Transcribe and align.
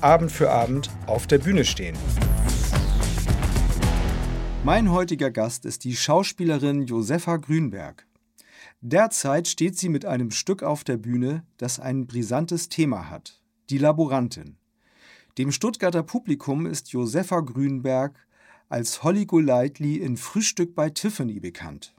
Abend 0.00 0.30
für 0.30 0.48
Abend 0.50 0.90
auf 1.08 1.26
der 1.26 1.38
Bühne 1.38 1.64
stehen. 1.64 1.96
Mein 4.62 4.92
heutiger 4.92 5.32
Gast 5.32 5.64
ist 5.64 5.82
die 5.82 5.96
Schauspielerin 5.96 6.84
Josefa 6.84 7.36
Grünberg. 7.38 8.06
Derzeit 8.80 9.48
steht 9.48 9.76
sie 9.76 9.88
mit 9.88 10.04
einem 10.04 10.30
Stück 10.30 10.62
auf 10.62 10.84
der 10.84 10.98
Bühne, 10.98 11.42
das 11.56 11.80
ein 11.80 12.06
brisantes 12.06 12.68
Thema 12.68 13.10
hat: 13.10 13.42
die 13.70 13.78
Laborantin. 13.78 14.56
Dem 15.36 15.50
Stuttgarter 15.50 16.04
Publikum 16.04 16.66
ist 16.66 16.92
Josefa 16.92 17.40
Grünberg 17.40 18.24
als 18.68 19.02
Holly 19.02 19.26
Golightly 19.26 19.96
in 19.96 20.16
Frühstück 20.16 20.76
bei 20.76 20.90
Tiffany 20.90 21.40
bekannt. 21.40 21.96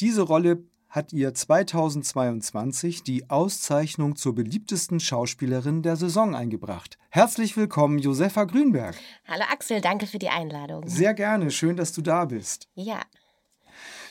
Diese 0.00 0.22
Rolle 0.22 0.64
hat 0.88 1.12
ihr 1.12 1.34
2022 1.34 3.02
die 3.02 3.28
Auszeichnung 3.28 4.16
zur 4.16 4.34
beliebtesten 4.34 5.00
Schauspielerin 5.00 5.82
der 5.82 5.96
Saison 5.96 6.34
eingebracht. 6.34 6.98
Herzlich 7.10 7.56
willkommen, 7.56 7.98
Josefa 7.98 8.44
Grünberg. 8.44 8.96
Hallo 9.26 9.44
Axel, 9.52 9.80
danke 9.80 10.06
für 10.06 10.18
die 10.18 10.30
Einladung. 10.30 10.88
Sehr 10.88 11.12
gerne, 11.12 11.50
schön, 11.50 11.76
dass 11.76 11.92
du 11.92 12.00
da 12.00 12.24
bist. 12.24 12.68
Ja. 12.74 13.02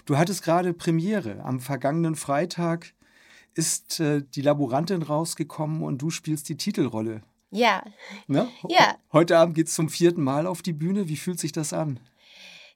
Du 0.06 0.18
hattest 0.18 0.44
gerade 0.44 0.74
Premiere. 0.74 1.44
Am 1.44 1.60
vergangenen 1.60 2.16
Freitag 2.16 2.94
ist 3.56 4.00
äh, 4.00 4.22
die 4.24 4.42
Laborantin 4.42 5.02
rausgekommen 5.02 5.82
und 5.82 6.02
du 6.02 6.12
spielst 6.12 6.48
die 6.48 6.58
Titelrolle. 6.58 7.24
Ja. 7.50 7.84
Ne? 8.28 8.48
Ja. 8.70 8.98
Heute 9.12 9.38
Abend 9.38 9.56
geht 9.56 9.68
es 9.68 9.74
zum 9.74 9.90
vierten 9.90 10.22
Mal 10.22 10.46
auf 10.46 10.62
die 10.62 10.74
Bühne. 10.74 11.10
Wie 11.10 11.18
fühlt 11.18 11.40
sich 11.40 11.52
das 11.52 11.74
an? 11.74 12.00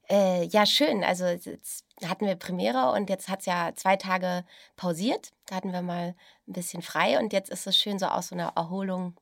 Äh, 0.10 0.48
ja, 0.48 0.66
schön. 0.66 1.04
Also 1.04 1.26
jetzt 1.26 1.86
hatten 2.10 2.26
wir 2.26 2.36
Premiere 2.36 2.92
und 2.92 3.10
jetzt 3.10 3.30
hat 3.30 3.42
es 3.42 3.46
ja 3.46 3.72
zwei 3.76 3.96
Tage 3.96 4.44
pausiert. 4.76 5.32
Da 5.48 5.56
hatten 5.56 5.72
wir 5.72 5.82
mal 5.82 6.16
ein 6.48 6.54
bisschen 6.54 6.82
frei 6.82 7.20
und 7.20 7.34
jetzt 7.34 7.50
ist 7.50 7.68
es 7.68 7.78
schön 7.78 8.00
so 8.00 8.06
aus 8.08 8.30
so 8.30 8.36
einer 8.36 8.54
Erholung, 8.56 9.16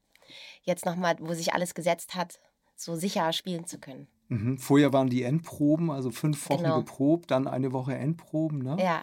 jetzt 0.64 0.86
nochmal, 0.86 1.16
wo 1.20 1.34
sich 1.34 1.54
alles 1.54 1.74
gesetzt 1.74 2.16
hat, 2.16 2.40
so 2.76 2.96
sicher 2.96 3.34
spielen 3.34 3.66
zu 3.66 3.80
können. 3.80 4.08
Mhm. 4.30 4.58
Vorher 4.60 4.94
waren 4.94 5.10
die 5.10 5.24
Endproben, 5.24 5.90
also 5.90 6.12
fünf 6.12 6.50
Wochen 6.50 6.64
Genau. 6.64 6.78
geprobt, 6.78 7.32
dann 7.32 7.48
eine 7.48 7.74
Woche 7.74 7.96
Endproben. 7.96 8.60
Ne? 8.60 8.78
Ja, 8.80 9.02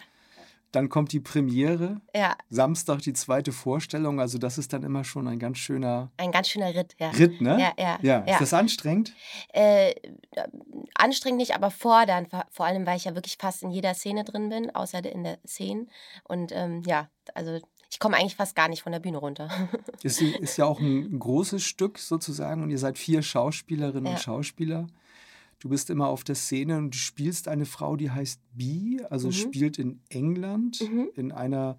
Dann 0.77 0.89
kommt 0.89 1.11
die 1.11 1.19
Premiere, 1.19 2.01
ja, 2.15 2.37
Samstag 2.51 2.99
die 3.01 3.13
zweite 3.13 3.51
Vorstellung. 3.51 4.19
Also 4.19 4.37
das 4.37 4.59
ist 4.59 4.73
dann 4.73 4.83
immer 4.83 5.03
schon 5.03 5.27
ein 5.27 5.39
ganz 5.39 5.57
schöner 5.57 6.11
ein 6.17 6.31
ganz 6.31 6.49
schöner 6.49 6.75
Ritt. 6.75 6.95
Ja. 6.99 7.09
Ritt, 7.09 7.41
ne? 7.41 7.59
Ja, 7.59 7.73
ja, 7.83 7.99
ja. 8.03 8.19
Ist 8.19 8.29
ja. 8.29 8.37
das 8.39 8.53
anstrengend? 8.53 9.15
Äh, 9.53 9.95
anstrengend 10.93 11.39
nicht, 11.39 11.55
aber 11.55 11.71
fordernd, 11.71 12.29
vor- 12.51 12.65
allem, 12.67 12.85
weil 12.85 12.97
ich 12.97 13.05
ja 13.05 13.15
wirklich 13.15 13.37
fast 13.39 13.63
in 13.63 13.71
jeder 13.71 13.95
Szene 13.95 14.23
drin 14.23 14.49
bin, 14.49 14.69
außer 14.75 15.03
in 15.03 15.23
der 15.23 15.39
Szene. 15.47 15.87
Und 16.25 16.51
ähm, 16.53 16.83
ja, 16.85 17.09
also 17.33 17.59
ich 17.89 17.97
komme 17.97 18.17
eigentlich 18.17 18.35
fast 18.35 18.55
gar 18.55 18.67
nicht 18.67 18.83
von 18.83 18.91
der 18.91 18.99
Bühne 18.99 19.17
runter. 19.17 19.49
Ist, 20.03 20.21
ist 20.21 20.57
ja 20.57 20.65
auch 20.65 20.79
ein 20.79 21.17
großes 21.17 21.63
Stück 21.63 21.97
sozusagen 21.97 22.61
und 22.61 22.69
ihr 22.69 22.77
seid 22.77 22.99
vier 22.99 23.23
Schauspielerinnen 23.23 24.05
und 24.05 24.11
Ja. 24.11 24.17
Schauspieler. 24.19 24.85
Du 25.59 25.69
bist 25.69 25.89
immer 25.89 26.07
auf 26.07 26.23
der 26.23 26.35
Szene 26.35 26.77
und 26.77 26.93
du 26.93 26.97
spielst 26.97 27.47
eine 27.47 27.65
Frau, 27.65 27.95
die 27.95 28.11
heißt 28.11 28.39
Bee, 28.53 29.01
also 29.09 29.27
Mhm. 29.29 29.31
spielt 29.33 29.79
in 29.79 30.01
England 30.09 30.81
Mhm. 30.81 31.09
in 31.15 31.31
einer 31.31 31.77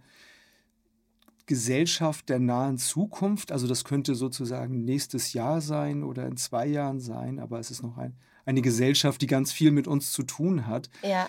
Gesellschaft 1.46 2.28
der 2.28 2.38
nahen 2.40 2.76
Zukunft. 2.78 3.52
Also 3.52 3.66
das 3.66 3.84
könnte 3.84 4.14
sozusagen 4.14 4.84
nächstes 4.84 5.32
Jahr 5.32 5.60
sein 5.60 6.02
oder 6.04 6.26
in 6.26 6.36
zwei 6.36 6.66
Jahren 6.66 7.00
sein, 7.00 7.38
aber 7.38 7.58
es 7.58 7.70
ist 7.70 7.82
noch 7.82 7.96
ein, 7.96 8.14
eine 8.44 8.60
Gesellschaft, 8.62 9.22
die 9.22 9.26
ganz 9.26 9.52
viel 9.52 9.70
mit 9.70 9.86
uns 9.88 10.12
zu 10.12 10.22
tun 10.22 10.66
hat. 10.66 10.90
ja. 11.02 11.28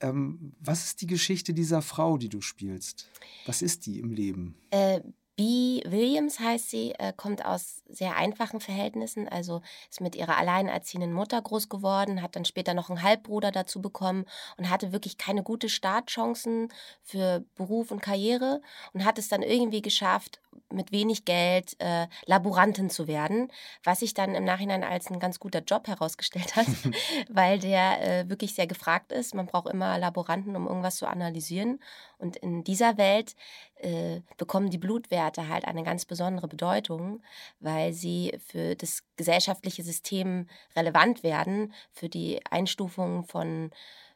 Ähm, 0.00 0.52
was 0.60 0.84
ist 0.84 1.00
die 1.00 1.08
Geschichte 1.08 1.52
dieser 1.52 1.82
Frau, 1.82 2.18
die 2.18 2.28
du 2.28 2.40
spielst? 2.40 3.10
Was 3.46 3.62
ist 3.62 3.84
die 3.84 3.98
im 3.98 4.12
Leben? 4.12 4.54
Äh, 4.70 5.00
Bee 5.38 5.84
Williams 5.86 6.40
heißt 6.40 6.68
sie, 6.68 6.94
äh, 6.98 7.12
kommt 7.16 7.44
aus 7.44 7.84
sehr 7.88 8.16
einfachen 8.16 8.58
Verhältnissen, 8.58 9.28
also 9.28 9.62
ist 9.88 10.00
mit 10.00 10.16
ihrer 10.16 10.36
alleinerziehenden 10.36 11.12
Mutter 11.12 11.40
groß 11.40 11.68
geworden, 11.68 12.22
hat 12.22 12.34
dann 12.34 12.44
später 12.44 12.74
noch 12.74 12.90
einen 12.90 13.04
Halbbruder 13.04 13.52
dazu 13.52 13.80
bekommen 13.80 14.24
und 14.56 14.68
hatte 14.68 14.90
wirklich 14.90 15.16
keine 15.16 15.44
gute 15.44 15.68
Startchancen 15.68 16.72
für 17.04 17.44
Beruf 17.54 17.92
und 17.92 18.02
Karriere 18.02 18.60
und 18.94 19.04
hat 19.04 19.16
es 19.16 19.28
dann 19.28 19.42
irgendwie 19.42 19.80
geschafft, 19.80 20.40
mit 20.70 20.92
wenig 20.92 21.24
Geld 21.24 21.76
äh, 21.78 22.08
Laborantin 22.26 22.90
zu 22.90 23.06
werden, 23.06 23.50
was 23.84 24.00
sich 24.00 24.14
dann 24.14 24.34
im 24.34 24.44
Nachhinein 24.44 24.84
als 24.84 25.10
ein 25.10 25.20
ganz 25.20 25.40
guter 25.40 25.60
Job 25.60 25.88
herausgestellt 25.88 26.56
hat, 26.56 26.66
weil 27.28 27.58
der 27.58 28.02
äh, 28.02 28.28
wirklich 28.28 28.54
sehr 28.54 28.66
gefragt 28.66 29.12
ist. 29.12 29.34
Man 29.34 29.46
braucht 29.46 29.68
immer 29.72 29.98
Laboranten, 29.98 30.56
um 30.56 30.66
irgendwas 30.66 30.96
zu 30.96 31.06
analysieren. 31.06 31.80
Und 32.18 32.36
in 32.36 32.64
dieser 32.64 32.98
Welt 32.98 33.34
äh, 33.78 34.20
bekommen 34.36 34.70
die 34.70 34.78
Blutwerte 34.78 35.48
halt 35.48 35.64
eine 35.64 35.82
ganz 35.84 36.04
besondere 36.04 36.48
Bedeutung, 36.48 37.22
weil 37.60 37.92
sie 37.92 38.38
für 38.46 38.74
das 38.74 39.02
gesellschaftliche 39.16 39.82
System 39.82 40.46
relevant 40.76 41.22
werden, 41.22 41.72
für 41.92 42.08
die 42.08 42.44
Einstufung 42.50 43.24
von 43.24 43.70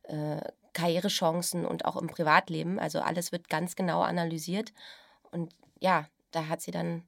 äh, 0.05 0.41
Karrierechancen 0.73 1.65
und 1.67 1.85
auch 1.85 1.97
im 1.97 2.09
Privatleben. 2.09 2.79
Also 2.79 3.01
alles 3.01 3.33
wird 3.33 3.49
ganz 3.49 3.77
genau 3.77 4.03
analysiert. 4.03 4.73
Und 5.31 5.53
ja, 5.81 6.07
da 6.31 6.49
hat 6.49 6.63
sie 6.63 6.71
dann 6.71 7.03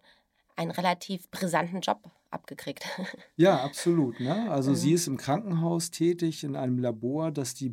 einen 0.57 0.71
relativ 0.71 1.31
brisanten 1.31 1.81
Job 1.81 2.11
abgekriegt. 2.31 2.87
Ja, 3.37 3.65
absolut. 3.65 4.21
Ne? 4.21 4.49
Also 4.49 4.71
Mhm. 4.71 4.77
sie 4.77 4.93
ist 4.93 5.09
im 5.09 5.17
Krankenhaus 5.17 5.91
tätig, 5.91 6.45
in 6.45 6.55
einem 6.55 6.79
Labor, 6.79 7.33
das 7.33 7.55
die 7.55 7.69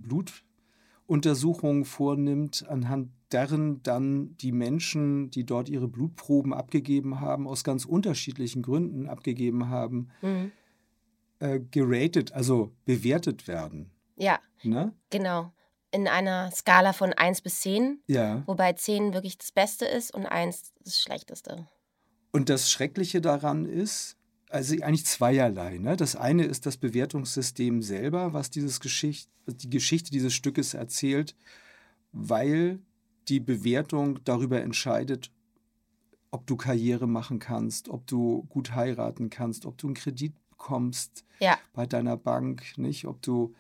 Blutuntersuchungen 1.11 1.83
vornimmt, 1.83 2.66
anhand 2.69 3.09
deren 3.33 3.83
dann 3.83 4.38
die 4.38 4.53
Menschen, 4.53 5.29
die 5.29 5.45
dort 5.45 5.67
ihre 5.67 5.89
Blutproben 5.89 6.53
abgegeben 6.53 7.19
haben, 7.19 7.47
aus 7.49 7.66
ganz 7.66 7.83
unterschiedlichen 7.83 8.61
Gründen 8.61 9.09
abgegeben 9.09 9.67
haben, 9.67 10.07
Mhm. 10.22 10.51
äh, 11.39 11.59
geratet, 11.59 12.31
also 12.31 12.72
bewertet 12.85 13.47
werden. 13.49 13.91
Ja, 14.16 14.39
Ne? 14.63 14.94
genau. 15.09 15.51
In 15.91 16.07
einer 16.07 16.49
Skala 16.51 16.94
von 16.94 17.11
1 17.11 17.41
bis 17.41 17.59
10, 17.59 18.01
Ja. 18.07 18.43
wobei 18.47 18.72
10 18.73 19.13
wirklich 19.13 19.38
das 19.38 19.51
Beste 19.51 19.83
ist 19.85 20.13
und 20.13 20.25
1 20.25 20.72
das 20.81 21.01
Schlechteste. 21.01 21.67
Und 22.31 22.47
das 22.47 22.72
Schreckliche 22.72 23.19
daran 23.19 23.66
ist, 23.66 24.16
also 24.51 24.73
eigentlich 24.75 25.06
zweierlei. 25.06 25.78
Ne? 25.78 25.95
Das 25.95 26.16
eine 26.16 26.44
ist 26.44 26.66
das 26.66 26.78
Bewertungssystem 26.78 27.81
selber, 27.81 28.34
was 28.34 28.50
dieses 28.50 28.79
Geschicht, 28.79 29.29
die 29.47 29.69
Geschichte 29.69 30.12
dieses 30.12 30.34
Stückes 30.34 30.73
erzählt, 30.73 31.35
weil 32.12 32.79
die 33.28 33.40
Bewertung 33.40 34.19
darüber 34.23 34.61
entscheidet, 34.61 35.31
ob 36.31 36.47
du 36.47 36.56
Karriere 36.56 37.07
machen 37.07 37.40
kannst, 37.40 37.90
ob 37.90 38.07
du 38.07 38.44
gut 38.44 38.73
heiraten 38.73 39.29
kannst, 39.29 39.66
ob 39.66 39.78
du 39.78 39.88
einen 39.88 39.95
Kredit 39.95 40.34
bekommst 40.50 41.25
Ja, 41.40 41.57
bei 41.73 41.85
deiner 41.85 42.17
Bank, 42.17 42.78
nicht, 42.78 43.06
ob 43.06 43.22
du 43.22 43.53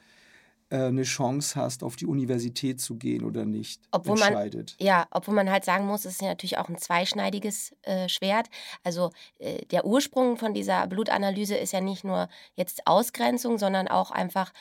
eine 0.77 1.03
Chance 1.03 1.59
hast, 1.59 1.83
auf 1.83 1.95
die 1.95 2.05
Universität 2.05 2.79
zu 2.81 2.95
gehen 2.97 3.23
oder 3.25 3.45
nicht, 3.45 3.81
Obwohl 3.91 4.17
man- 4.17 4.29
entscheidet. 4.29 4.75
ja, 4.79 5.07
obwohl 5.11 5.33
man 5.35 5.49
halt 5.51 5.65
sagen 5.65 5.85
muss, 5.85 6.05
es 6.05 6.13
ist 6.13 6.21
ja 6.21 6.29
natürlich 6.29 6.57
auch 6.57 6.69
ein 6.69 6.77
zweischneidiges 6.77 7.73
äh, 7.83 8.07
Schwert. 8.09 8.47
Also 8.83 9.11
äh, 9.39 9.65
der 9.65 9.85
Ursprung 9.85 10.37
von 10.37 10.53
dieser 10.53 10.87
Blutanalyse 10.87 11.55
ist 11.55 11.73
ja 11.73 11.81
nicht 11.81 12.03
nur 12.03 12.29
jetzt 12.55 12.87
Ausgrenzung, 12.87 13.57
sondern 13.57 13.87
auch 13.87 14.11
einfach 14.11 14.51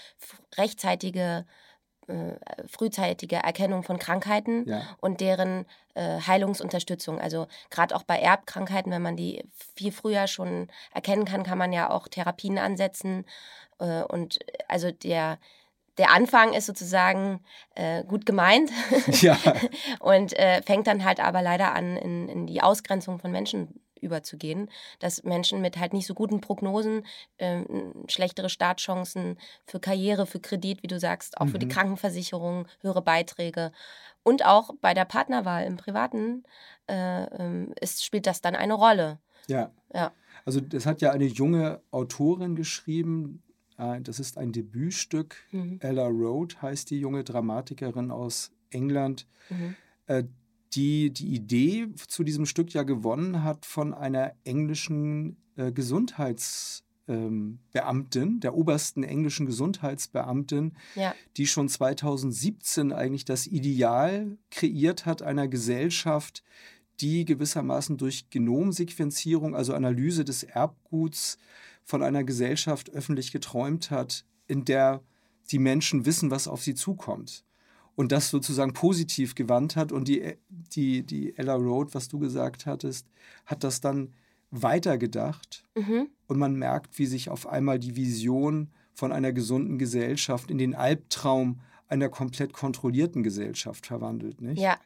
rechtzeitige, 0.56 1.46
äh, 2.06 2.32
frühzeitige 2.66 3.36
Erkennung 3.36 3.82
von 3.82 3.98
Krankheiten. 3.98 4.68
Ja. 4.68 4.82
und 5.00 5.20
deren 5.20 5.64
äh, 5.94 6.20
Heilungsunterstützung. 6.20 7.20
Also 7.20 7.46
gerade 7.70 7.94
auch 7.96 8.02
bei 8.04 8.18
Erbkrankheiten, 8.18 8.92
wenn 8.92 9.02
man 9.02 9.16
die 9.16 9.44
viel 9.74 9.92
früher 9.92 10.26
schon 10.26 10.68
erkennen 10.92 11.24
kann, 11.24 11.42
kann 11.44 11.58
man 11.58 11.72
ja 11.72 11.90
auch 11.90 12.08
Therapien 12.08 12.58
ansetzen. 12.58 13.24
Äh, 13.78 14.02
und 14.04 14.40
äh, 14.48 14.58
also 14.68 14.90
der, 14.92 15.38
der 16.00 16.12
Anfang 16.12 16.54
ist 16.54 16.64
sozusagen 16.64 17.40
äh, 17.74 18.04
gut 18.04 18.24
gemeint 18.24 18.70
ja. 19.20 19.38
und 20.00 20.32
äh, 20.38 20.62
fängt 20.62 20.86
dann 20.86 21.04
halt 21.04 21.20
aber 21.20 21.42
leider 21.42 21.74
an, 21.74 21.98
in, 21.98 22.26
in 22.30 22.46
die 22.46 22.62
Ausgrenzung 22.62 23.18
von 23.18 23.30
Menschen 23.30 23.82
überzugehen, 24.00 24.70
dass 24.98 25.24
Menschen 25.24 25.60
mit 25.60 25.76
halt 25.76 25.92
nicht 25.92 26.06
so 26.06 26.14
guten 26.14 26.40
Prognosen 26.40 27.04
ähm, 27.38 28.06
schlechtere 28.08 28.48
Startchancen 28.48 29.38
für 29.66 29.78
Karriere, 29.78 30.24
für 30.24 30.40
Kredit, 30.40 30.82
wie 30.82 30.86
du 30.86 30.98
sagst, 30.98 31.38
auch 31.38 31.48
für 31.48 31.58
die 31.58 31.66
Mhm. 31.66 31.72
Krankenversicherung, 31.72 32.66
höhere 32.80 33.02
Beiträge 33.02 33.72
und 34.22 34.46
auch 34.46 34.70
bei 34.80 34.94
der 34.94 35.04
Partnerwahl 35.04 35.66
im 35.66 35.76
Privaten 35.76 36.44
äh, 36.88 37.24
ähm, 37.24 37.74
ist, 37.78 38.02
spielt 38.02 38.26
das 38.26 38.40
dann 38.40 38.56
eine 38.56 38.72
Rolle. 38.72 39.18
Ja. 39.48 39.70
ja. 39.92 40.12
Also 40.46 40.62
das 40.62 40.86
hat 40.86 41.02
ja 41.02 41.10
eine 41.10 41.26
junge 41.26 41.82
Autorin 41.90 42.56
geschrieben. 42.56 43.42
Äh, 43.80 44.00
das 44.02 44.20
ist 44.20 44.38
ein 44.38 44.52
Debütstück. 44.52 45.36
Mhm. 45.52 45.78
Ella 45.80 46.06
Road 46.06 46.60
heißt 46.62 46.90
die 46.90 47.00
junge 47.00 47.24
Dramatikerin 47.24 48.10
aus 48.10 48.52
England, 48.70 49.26
mhm. 49.48 49.74
Äh, 50.06 50.24
die 50.74 51.10
die 51.12 51.34
Idee 51.34 51.88
zu 52.06 52.22
diesem 52.22 52.46
Stück 52.46 52.72
ja 52.72 52.84
gewonnen 52.84 53.42
hat 53.42 53.66
von 53.66 53.92
einer 53.92 54.34
englischen 54.44 55.36
äh, 55.56 55.72
Gesundheits- 55.72 56.84
ähm, 57.08 57.58
Beamtin, 57.72 58.38
der 58.38 58.54
obersten 58.54 59.02
englischen 59.02 59.44
Gesundheitsbeamtin, 59.44 60.74
ja. 60.94 61.12
die 61.36 61.48
schon 61.48 61.68
2017 61.68 62.92
eigentlich 62.92 63.24
das 63.24 63.48
Ideal 63.48 64.38
kreiert 64.52 65.06
hat 65.06 65.20
einer 65.20 65.48
Gesellschaft, 65.48 66.44
die 67.00 67.24
gewissermaßen 67.24 67.96
durch 67.96 68.30
Genomsequenzierung, 68.30 69.56
also 69.56 69.74
Analyse 69.74 70.24
des 70.24 70.44
Erbguts 70.44 71.36
von 71.90 72.02
einer 72.02 72.24
Gesellschaft 72.24 72.90
öffentlich 72.90 73.32
geträumt 73.32 73.90
hat, 73.90 74.24
in 74.46 74.64
der 74.64 75.02
die 75.50 75.58
Menschen 75.58 76.06
wissen, 76.06 76.30
was 76.30 76.46
auf 76.46 76.62
sie 76.62 76.74
zukommt. 76.74 77.44
Und 77.96 78.12
das 78.12 78.30
sozusagen 78.30 78.72
positiv 78.72 79.34
gewandt 79.34 79.76
hat. 79.76 79.90
Und 79.92 80.06
die, 80.08 80.34
die, 80.48 81.02
die 81.02 81.36
Ella 81.36 81.56
Road, 81.56 81.94
was 81.94 82.08
du 82.08 82.18
gesagt 82.18 82.64
hattest, 82.64 83.08
hat 83.44 83.64
das 83.64 83.80
dann 83.80 84.14
weitergedacht. 84.50 85.64
Mhm. 85.76 86.08
Und 86.28 86.38
man 86.38 86.54
merkt, 86.54 86.98
wie 86.98 87.06
sich 87.06 87.28
auf 87.28 87.48
einmal 87.48 87.78
die 87.78 87.96
Vision 87.96 88.70
von 88.94 89.12
einer 89.12 89.32
gesunden 89.32 89.76
Gesellschaft 89.76 90.50
in 90.50 90.58
den 90.58 90.74
Albtraum 90.74 91.60
einer 91.88 92.08
komplett 92.08 92.52
kontrollierten 92.52 93.24
Gesellschaft 93.24 93.86
verwandelt, 93.86 94.40
nicht? 94.40 94.60
Ja, 94.60 94.78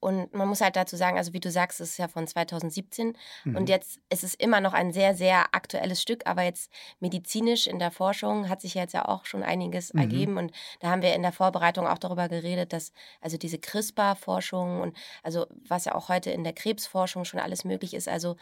und 0.00 0.32
man 0.32 0.48
muss 0.48 0.60
halt 0.62 0.76
dazu 0.76 0.96
sagen, 0.96 1.18
also 1.18 1.32
wie 1.32 1.40
du 1.40 1.50
sagst, 1.50 1.80
es 1.80 1.90
ist 1.90 1.98
ja 1.98 2.08
von 2.08 2.26
2017 2.26 3.16
mhm. 3.44 3.56
und 3.56 3.68
jetzt 3.68 4.00
ist 4.08 4.24
es 4.24 4.34
immer 4.34 4.60
noch 4.60 4.72
ein 4.72 4.92
sehr, 4.92 5.14
sehr 5.14 5.54
aktuelles 5.54 6.00
Stück, 6.00 6.26
aber 6.26 6.42
jetzt 6.42 6.70
medizinisch 7.00 7.66
in 7.66 7.78
der 7.78 7.90
Forschung 7.90 8.48
hat 8.48 8.62
sich 8.62 8.74
jetzt 8.74 8.94
ja 8.94 9.06
auch 9.06 9.26
schon 9.26 9.42
einiges 9.42 9.92
mhm. 9.92 10.00
ergeben 10.00 10.38
und 10.38 10.52
da 10.80 10.88
haben 10.88 11.02
wir 11.02 11.14
in 11.14 11.22
der 11.22 11.32
Vorbereitung 11.32 11.86
auch 11.86 11.98
darüber 11.98 12.28
geredet, 12.28 12.72
dass 12.72 12.92
also 13.20 13.36
diese 13.36 13.58
CRISPR-Forschung 13.58 14.80
und 14.80 14.96
also 15.22 15.46
was 15.68 15.84
ja 15.84 15.94
auch 15.94 16.08
heute 16.08 16.30
in 16.30 16.44
der 16.44 16.54
Krebsforschung 16.54 17.26
schon 17.26 17.40
alles 17.40 17.64
möglich 17.64 17.92
ist, 17.92 18.08
also 18.08 18.36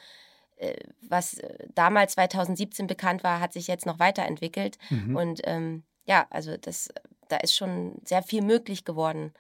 äh, 0.57 0.77
was 1.01 1.39
äh, 1.39 1.67
damals 1.75 2.13
2017 2.13 2.87
bekannt 2.87 3.25
war, 3.25 3.41
hat 3.41 3.53
sich 3.53 3.67
jetzt 3.67 3.87
noch 3.87 3.99
weiterentwickelt 3.99 4.79
mhm. 4.91 5.17
und 5.17 5.41
ähm, 5.45 5.83
ja, 6.05 6.27
also 6.31 6.57
das, 6.57 6.91
da 7.29 7.39
ist 7.39 7.57
schon 7.57 8.01
sehr 8.05 8.23
viel 8.23 8.43
möglich 8.43 8.85
geworden 8.85 9.33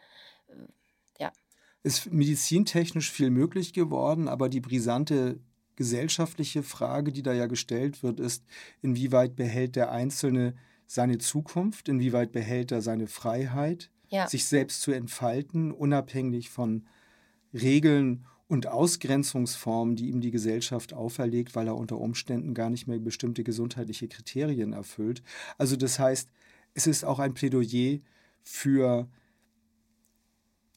ist 1.84 2.12
medizintechnisch 2.12 3.12
viel 3.12 3.30
möglich 3.30 3.72
geworden, 3.72 4.26
aber 4.26 4.48
die 4.48 4.60
brisante 4.60 5.38
gesellschaftliche 5.76 6.62
Frage, 6.62 7.12
die 7.12 7.22
da 7.22 7.32
ja 7.32 7.46
gestellt 7.46 8.02
wird, 8.02 8.20
ist, 8.20 8.44
inwieweit 8.80 9.36
behält 9.36 9.76
der 9.76 9.92
Einzelne 9.92 10.54
seine 10.86 11.18
Zukunft, 11.18 11.88
inwieweit 11.88 12.32
behält 12.32 12.72
er 12.72 12.80
seine 12.80 13.06
Freiheit, 13.06 13.90
ja. 14.08 14.26
sich 14.26 14.46
selbst 14.46 14.80
zu 14.82 14.92
entfalten, 14.92 15.72
unabhängig 15.72 16.50
von 16.50 16.86
Regeln 17.52 18.24
und 18.48 18.66
Ausgrenzungsformen, 18.66 19.96
die 19.96 20.08
ihm 20.08 20.20
die 20.20 20.30
Gesellschaft 20.30 20.94
auferlegt, 20.94 21.54
weil 21.54 21.66
er 21.66 21.76
unter 21.76 21.98
Umständen 21.98 22.54
gar 22.54 22.70
nicht 22.70 22.86
mehr 22.86 22.98
bestimmte 22.98 23.44
gesundheitliche 23.44 24.08
Kriterien 24.08 24.72
erfüllt. 24.72 25.22
Also 25.58 25.76
das 25.76 25.98
heißt, 25.98 26.30
es 26.74 26.86
ist 26.86 27.04
auch 27.04 27.18
ein 27.18 27.34
Plädoyer 27.34 27.98
für 28.42 29.08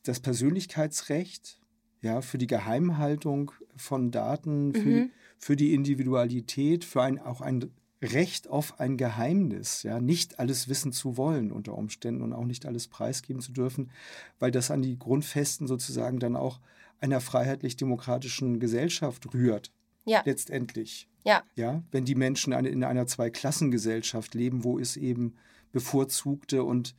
das 0.07 0.19
Persönlichkeitsrecht, 0.19 1.59
ja, 2.01 2.21
für 2.21 2.38
die 2.38 2.48
Geheimhaltung 2.48 3.51
von 3.75 4.12
Daten, 4.12 4.74
für, 4.74 4.80
mhm. 4.80 5.12
für 5.38 5.56
die 5.56 5.74
Individualität, 5.74 6.86
für 6.86 7.01
ein, 7.01 7.19
auch 7.19 7.42
ein 7.42 7.71
Recht 8.01 8.48
auf 8.48 8.80
ein 8.80 8.95
Geheimnis, 8.98 9.81
ja, 9.81 10.00
nicht 10.00 10.39
alles 10.39 10.69
wissen 10.69 10.92
zu 10.92 11.18
wollen 11.18 11.51
unter 11.51 11.75
Umständen 11.75 12.21
und 12.21 12.33
auch 12.33 12.45
nicht 12.45 12.65
alles 12.68 12.88
preisgeben 12.88 13.42
zu 13.42 13.51
dürfen, 13.51 13.89
weil 14.38 14.51
das 14.51 14.69
an 14.69 14.83
die 14.83 15.00
Grundfesten 15.00 15.65
sozusagen 15.68 16.19
dann 16.19 16.36
auch 16.36 16.59
einer 17.00 17.21
freiheitlich-demokratischen 17.21 18.59
Gesellschaft 18.59 19.33
rührt. 19.33 19.71
Ja. 20.06 20.21
Letztendlich. 20.25 21.09
Ja. 21.25 21.44
Ja, 21.56 21.83
wenn 21.92 22.06
die 22.06 22.15
Menschen 22.15 22.54
in 22.54 22.83
einer 22.83 23.07
Zweiklassengesellschaft 23.07 24.33
leben, 24.36 24.63
wo 24.63 24.80
es 24.80 24.95
eben 24.95 25.36
bevorzugte 25.71 26.63
und 26.63 26.95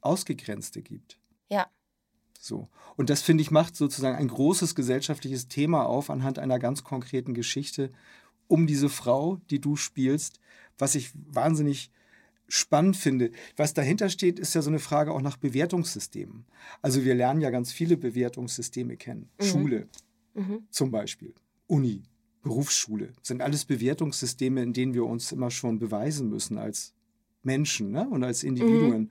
ausgegrenzte 0.00 0.82
gibt. 0.82 1.18
Ja. 1.48 1.68
So. 2.38 2.68
Und 2.96 3.10
das, 3.10 3.20
finde 3.20 3.42
ich, 3.42 3.50
macht 3.50 3.76
sozusagen 3.76 4.16
ein 4.16 4.28
großes 4.28 4.74
gesellschaftliches 4.74 5.48
Thema 5.48 5.84
auf 5.84 6.08
anhand 6.08 6.38
einer 6.38 6.58
ganz 6.58 6.84
konkreten 6.84 7.34
Geschichte 7.34 7.90
um 8.46 8.66
diese 8.66 8.88
Frau, 8.88 9.36
die 9.50 9.60
du 9.60 9.76
spielst, 9.76 10.40
was 10.78 10.94
ich 10.94 11.10
wahnsinnig 11.14 11.90
spannend 12.48 12.96
finde. 12.96 13.30
Was 13.56 13.74
dahinter 13.74 14.08
steht, 14.08 14.38
ist 14.38 14.54
ja 14.54 14.62
so 14.62 14.70
eine 14.70 14.78
Frage 14.78 15.12
auch 15.12 15.20
nach 15.20 15.36
Bewertungssystemen. 15.36 16.46
Also 16.80 17.04
wir 17.04 17.14
lernen 17.14 17.40
ja 17.42 17.50
ganz 17.50 17.72
viele 17.72 17.96
Bewertungssysteme 17.96 18.96
kennen. 18.96 19.28
Mhm. 19.38 19.44
Schule 19.44 19.88
mhm. 20.34 20.62
zum 20.70 20.90
Beispiel, 20.90 21.34
Uni, 21.66 22.04
Berufsschule, 22.42 23.12
sind 23.22 23.42
alles 23.42 23.64
Bewertungssysteme, 23.66 24.62
in 24.62 24.72
denen 24.72 24.94
wir 24.94 25.04
uns 25.04 25.32
immer 25.32 25.50
schon 25.50 25.78
beweisen 25.78 26.30
müssen 26.30 26.56
als 26.56 26.94
Menschen 27.42 27.90
ne? 27.90 28.08
und 28.08 28.24
als 28.24 28.42
Individuen. 28.42 29.02
Mhm. 29.02 29.10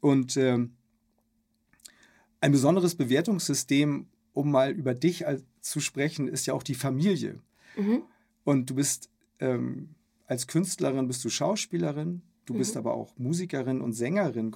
Und 0.00 0.36
ähm, 0.36 0.77
ein 2.40 2.52
besonderes 2.52 2.94
Bewertungssystem, 2.94 4.08
um 4.32 4.50
mal 4.50 4.72
über 4.72 4.94
dich 4.94 5.24
zu 5.60 5.80
sprechen, 5.80 6.28
ist 6.28 6.46
ja 6.46 6.54
auch 6.54 6.62
die 6.62 6.74
Familie. 6.74 7.40
Mhm. 7.76 8.02
Und 8.44 8.70
du 8.70 8.74
bist 8.74 9.10
ähm, 9.40 9.94
als 10.28 10.46
Künstlerin 10.46 11.08
bist 11.08 11.24
du 11.24 11.30
Schauspielerin, 11.30 12.22
du 12.44 12.54
mhm. 12.54 12.58
bist 12.58 12.76
aber 12.76 12.94
auch 12.94 13.16
Musikerin 13.16 13.80
und 13.80 13.94
Sängerin. 13.94 14.54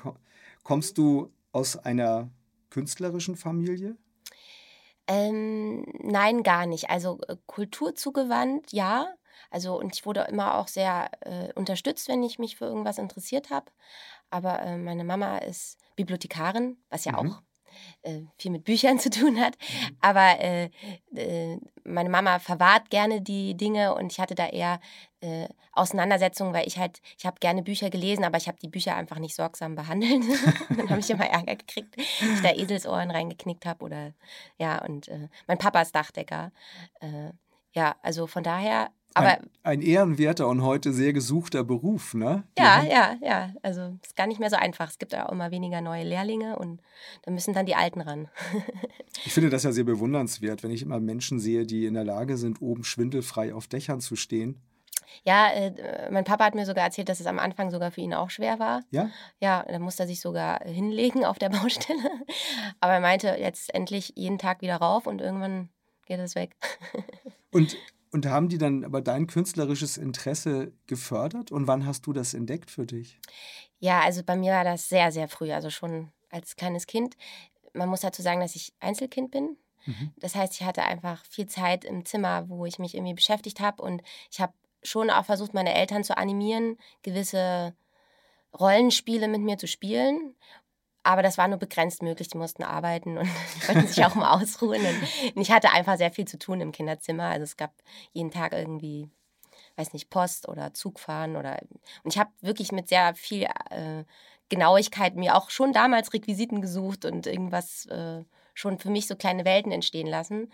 Kommst 0.63 0.99
du 0.99 1.33
aus 1.51 1.77
einer 1.77 2.31
künstlerischen 2.71 3.37
Familie? 3.37 3.97
Ähm, 5.09 5.85
nein, 6.01 6.43
gar 6.43 6.67
nicht. 6.67 6.91
Also 6.91 7.21
äh, 7.27 7.37
kulturzugewandt, 7.47 8.73
ja. 8.73 9.13
Also 9.51 9.79
und 9.79 9.95
ich 9.95 10.07
wurde 10.07 10.27
immer 10.31 10.59
auch 10.59 10.69
sehr 10.69 11.11
äh, 11.21 11.53
unterstützt, 11.55 12.09
wenn 12.09 12.23
ich 12.23 12.39
mich 12.39 12.57
für 12.57 12.67
irgendwas 12.67 12.99
interessiert 12.99 13.51
habe. 13.51 13.73
Aber 14.31 14.61
äh, 14.61 14.79
meine 14.79 15.05
Mama 15.05 15.39
ist 15.39 15.79
Bibliothekarin, 15.97 16.79
was 16.91 17.05
ja 17.05 17.13
mhm. 17.13 17.19
auch 17.19 17.43
äh, 18.03 18.21
viel 18.39 18.51
mit 18.51 18.65
Büchern 18.65 18.99
zu 18.99 19.11
tun 19.11 19.41
hat. 19.41 19.57
Mhm. 19.59 19.97
Aber 20.01 20.41
äh, 20.41 20.71
äh, 21.15 21.59
meine 21.85 22.11
Mama 22.11 22.39
verwahrt 22.39 22.91
gerne 22.91 23.21
die 23.21 23.57
Dinge 23.57 23.95
und 23.95 24.13
ich 24.13 24.21
hatte 24.21 24.35
da 24.35 24.47
eher 24.49 24.81
äh, 25.21 25.49
Auseinandersetzungen, 25.73 26.53
weil 26.53 26.67
ich 26.67 26.79
halt, 26.79 27.01
ich 27.19 27.27
habe 27.27 27.39
gerne 27.41 27.63
Bücher 27.63 27.91
gelesen, 27.91 28.25
aber 28.25 28.39
ich 28.39 28.49
habe 28.49 28.59
die 28.63 28.69
Bücher 28.69 28.97
einfach 28.97 29.19
nicht 29.19 29.35
sorgsam 29.35 29.75
behandelt. 29.75 30.23
dann 30.69 30.91
habe 30.91 31.01
ich 31.01 31.11
immer 31.11 31.27
Ärger 31.27 31.57
gekriegt, 31.57 31.97
dass 31.97 32.31
ich 32.35 32.43
da 32.43 32.51
Eselsohren 32.51 33.11
reingeknickt 33.11 33.67
habe 33.67 33.85
oder 33.85 34.13
ja, 34.59 34.85
und 34.85 35.09
äh, 35.09 35.29
mein 35.47 35.59
Papa 35.59 35.81
ist 35.81 35.95
Dachdecker. 35.95 36.53
Ja, 37.73 37.97
also 38.03 38.27
von 38.27 38.43
daher 38.43 38.91
aber 39.15 39.29
ein, 39.29 39.51
ein, 39.63 39.83
ehrenwerter 39.83 40.49
und 40.49 40.63
heute 40.63 40.93
sehr 40.93 41.13
gesuchter 41.13 41.65
Beruf, 41.65 42.15
ne? 42.15 42.45
Ja, 42.59 42.83
ja, 42.83 43.17
ja. 43.21 43.53
Also 43.63 43.99
ist 44.03 44.17
gar 44.17 44.27
nicht 44.27 44.41
mehr 44.41 44.51
so 44.51 44.57
einfach. 44.57 44.89
Es 44.89 44.99
gibt 44.99 45.13
ja 45.13 45.27
auch 45.27 45.33
immer 45.33 45.51
weniger 45.51 45.81
neue 45.81 46.05
Lehrlinge 46.05 46.59
und 46.59 46.81
da 47.23 47.31
müssen 47.31 47.53
dann 47.53 47.67
die 47.67 47.75
Alten 47.75 48.01
ran. 48.01 48.29
ich 49.25 49.33
finde 49.33 49.51
das 49.51 49.65
ja 49.65 49.73
sehr 49.73 49.85
bewundernswert, 49.85 50.63
wenn 50.63 50.71
ich 50.71 50.83
immer 50.83 51.01
Menschen 51.01 51.41
sehe, 51.41 51.67
die 51.67 51.87
in 51.87 51.95
der 51.95 52.05
Lage 52.05 52.37
sind, 52.37 52.63
oben 52.63 52.85
schwindelfrei 52.85 53.55
auf 53.55 53.67
Dächern 53.67 54.01
zu 54.01 54.17
stehen. 54.17 54.61
Ja, 55.25 55.51
äh, 55.51 56.11
mein 56.11 56.25
Papa 56.25 56.47
hat 56.47 56.55
mir 56.55 56.65
sogar 56.65 56.85
erzählt, 56.85 57.11
dass 57.11 57.21
es 57.21 57.27
am 57.27 57.39
Anfang 57.39 57.71
sogar 57.71 57.91
für 57.91 58.01
ihn 58.01 58.15
auch 58.15 58.31
schwer 58.31 58.59
war. 58.59 58.83
Ja? 58.91 59.11
Ja, 59.41 59.63
da 59.69 59.79
musste 59.79 60.05
er 60.05 60.07
sich 60.07 60.21
sogar 60.21 60.65
hinlegen 60.65 61.27
auf 61.27 61.39
der 61.39 61.49
Baustelle. 61.51 62.11
Aber 62.81 62.95
er 62.95 63.01
meinte 63.01 63.37
jetzt 63.39 63.75
endlich 63.75 64.15
jeden 64.17 64.39
Tag 64.39 64.63
wieder 64.63 64.77
rauf 64.77 65.07
und 65.07 65.21
irgendwann 65.21 65.69
geht 66.07 66.21
es 66.21 66.35
weg. 66.35 66.57
und 67.53 67.77
und 68.13 68.27
haben 68.27 68.51
die 68.51 68.59
dann 68.59 68.85
aber 68.85 69.01
dein 69.01 69.27
künstlerisches 69.27 69.97
Interesse 69.97 70.73
gefördert? 70.87 71.51
Und 71.51 71.67
wann 71.67 71.87
hast 71.87 72.07
du 72.07 72.13
das 72.13 72.35
entdeckt 72.35 72.71
für 72.71 72.85
dich? 72.85 73.19
Ja, 73.79 74.01
also 74.01 74.23
bei 74.23 74.37
mir 74.37 74.53
war 74.53 74.65
das 74.65 74.89
sehr, 74.89 75.11
sehr 75.11 75.29
früh, 75.29 75.51
also 75.51 75.71
schon 75.71 76.13
als 76.31 76.57
kleines 76.57 76.87
Kind. 76.87 77.17
Man 77.73 77.89
muss 77.89 78.01
dazu 78.01 78.21
sagen, 78.21 78.41
dass 78.41 78.55
ich 78.55 78.75
Einzelkind 78.81 79.31
bin. 79.31 79.57
Mhm. 79.87 80.13
Das 80.19 80.35
heißt, 80.35 80.53
ich 80.61 80.67
hatte 80.67 80.83
einfach 80.83 81.25
viel 81.25 81.47
Zeit 81.47 81.87
im 81.87 82.05
Zimmer, 82.05 82.49
wo 82.51 82.67
ich 82.67 82.79
mich 82.79 82.95
irgendwie 82.95 83.15
beschäftigt 83.15 83.61
habe. 83.61 83.83
Und 83.83 84.03
ich 84.31 84.41
habe 84.43 84.53
schon 84.83 85.09
auch 85.09 85.25
versucht, 85.25 85.55
meine 85.55 85.75
Eltern 85.75 86.05
zu 86.05 86.17
animieren, 86.17 86.77
gewisse 87.03 87.75
Rollenspiele 88.59 89.27
mit 89.27 89.41
mir 89.41 89.57
zu 89.57 89.67
spielen. 89.67 90.35
Aber 91.05 91.23
das 91.23 91.39
war 91.39 91.49
nur 91.49 91.59
begrenzt 91.59 92.03
möglich. 92.03 92.29
Die 92.29 92.39
mussten 92.39 92.63
arbeiten 92.63 93.19
und 93.19 93.29
die 93.57 93.69
wollten 93.69 93.87
sich 93.87 94.05
auch 94.05 94.15
mal 94.15 94.41
ausruhen. 94.41 94.83
Und 95.35 95.41
ich 95.41 95.51
hatte 95.51 95.71
einfach 95.71 95.97
sehr 95.97 96.13
viel 96.13 96.27
zu 96.27 96.39
tun 96.39 96.61
im 96.61 96.73
Kinderzimmer. 96.73 97.25
Also 97.25 97.45
es 97.45 97.57
gab 97.57 97.73
jeden 98.13 98.31
Tag 98.31 98.53
irgendwie, 98.53 99.09
weiß 99.77 99.93
nicht, 99.93 100.11
Post 100.11 100.49
oder 100.49 100.75
Zugfahren 100.75 101.37
oder. 101.37 101.59
Und 102.05 102.13
ich 102.15 102.19
habe 102.19 102.31
wirklich 102.41 102.73
mit 102.73 102.89
sehr 102.89 103.15
viel 103.15 103.45
äh, 103.71 104.05
Genauigkeit 104.49 105.17
mir 105.17 105.37
auch 105.37 105.51
schon 105.51 105.73
damals 105.73 106.13
Requisiten 106.13 106.61
gesucht 106.61 107.05
und 107.05 107.27
irgendwas 107.27 107.87
äh, 107.87 108.23
schon 108.55 108.79
für 108.79 108.91
mich 108.91 109.07
so 109.07 109.17
kleine 109.17 109.45
Welten 109.45 109.73
entstehen 109.73 110.07
lassen. 110.07 110.53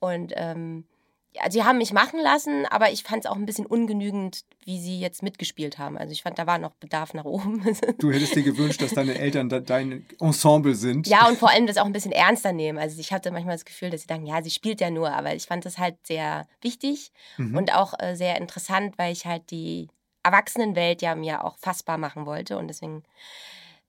Und 0.00 0.32
ähm, 0.36 0.86
ja, 1.34 1.50
sie 1.50 1.62
haben 1.62 1.78
mich 1.78 1.92
machen 1.92 2.20
lassen, 2.20 2.66
aber 2.66 2.90
ich 2.90 3.02
fand 3.02 3.24
es 3.24 3.30
auch 3.30 3.36
ein 3.36 3.46
bisschen 3.46 3.66
ungenügend, 3.66 4.44
wie 4.64 4.80
sie 4.80 4.98
jetzt 4.98 5.22
mitgespielt 5.22 5.78
haben. 5.78 5.98
Also 5.98 6.12
ich 6.12 6.22
fand, 6.22 6.38
da 6.38 6.46
war 6.46 6.58
noch 6.58 6.74
Bedarf 6.74 7.14
nach 7.14 7.24
oben. 7.24 7.62
Du 7.98 8.10
hättest 8.10 8.34
dir 8.34 8.42
gewünscht, 8.42 8.80
dass 8.80 8.94
deine 8.94 9.18
Eltern 9.18 9.48
da 9.48 9.60
dein 9.60 10.06
Ensemble 10.20 10.74
sind. 10.74 11.06
Ja, 11.06 11.28
und 11.28 11.38
vor 11.38 11.50
allem 11.50 11.66
das 11.66 11.76
auch 11.76 11.84
ein 11.84 11.92
bisschen 11.92 12.12
ernster 12.12 12.52
nehmen. 12.52 12.78
Also 12.78 12.98
ich 13.00 13.12
hatte 13.12 13.30
manchmal 13.30 13.54
das 13.54 13.64
Gefühl, 13.64 13.90
dass 13.90 14.02
sie 14.02 14.06
denken, 14.06 14.26
ja, 14.26 14.42
sie 14.42 14.50
spielt 14.50 14.80
ja 14.80 14.90
nur, 14.90 15.10
aber 15.10 15.34
ich 15.34 15.44
fand 15.44 15.64
das 15.64 15.78
halt 15.78 15.96
sehr 16.06 16.46
wichtig 16.60 17.12
mhm. 17.36 17.56
und 17.56 17.74
auch 17.74 17.94
äh, 17.98 18.14
sehr 18.14 18.36
interessant, 18.38 18.96
weil 18.96 19.12
ich 19.12 19.26
halt 19.26 19.50
die 19.50 19.88
Erwachsenenwelt 20.22 21.02
ja 21.02 21.14
mir 21.14 21.44
auch 21.44 21.58
fassbar 21.58 21.98
machen 21.98 22.26
wollte 22.26 22.58
und 22.58 22.68
deswegen 22.68 23.02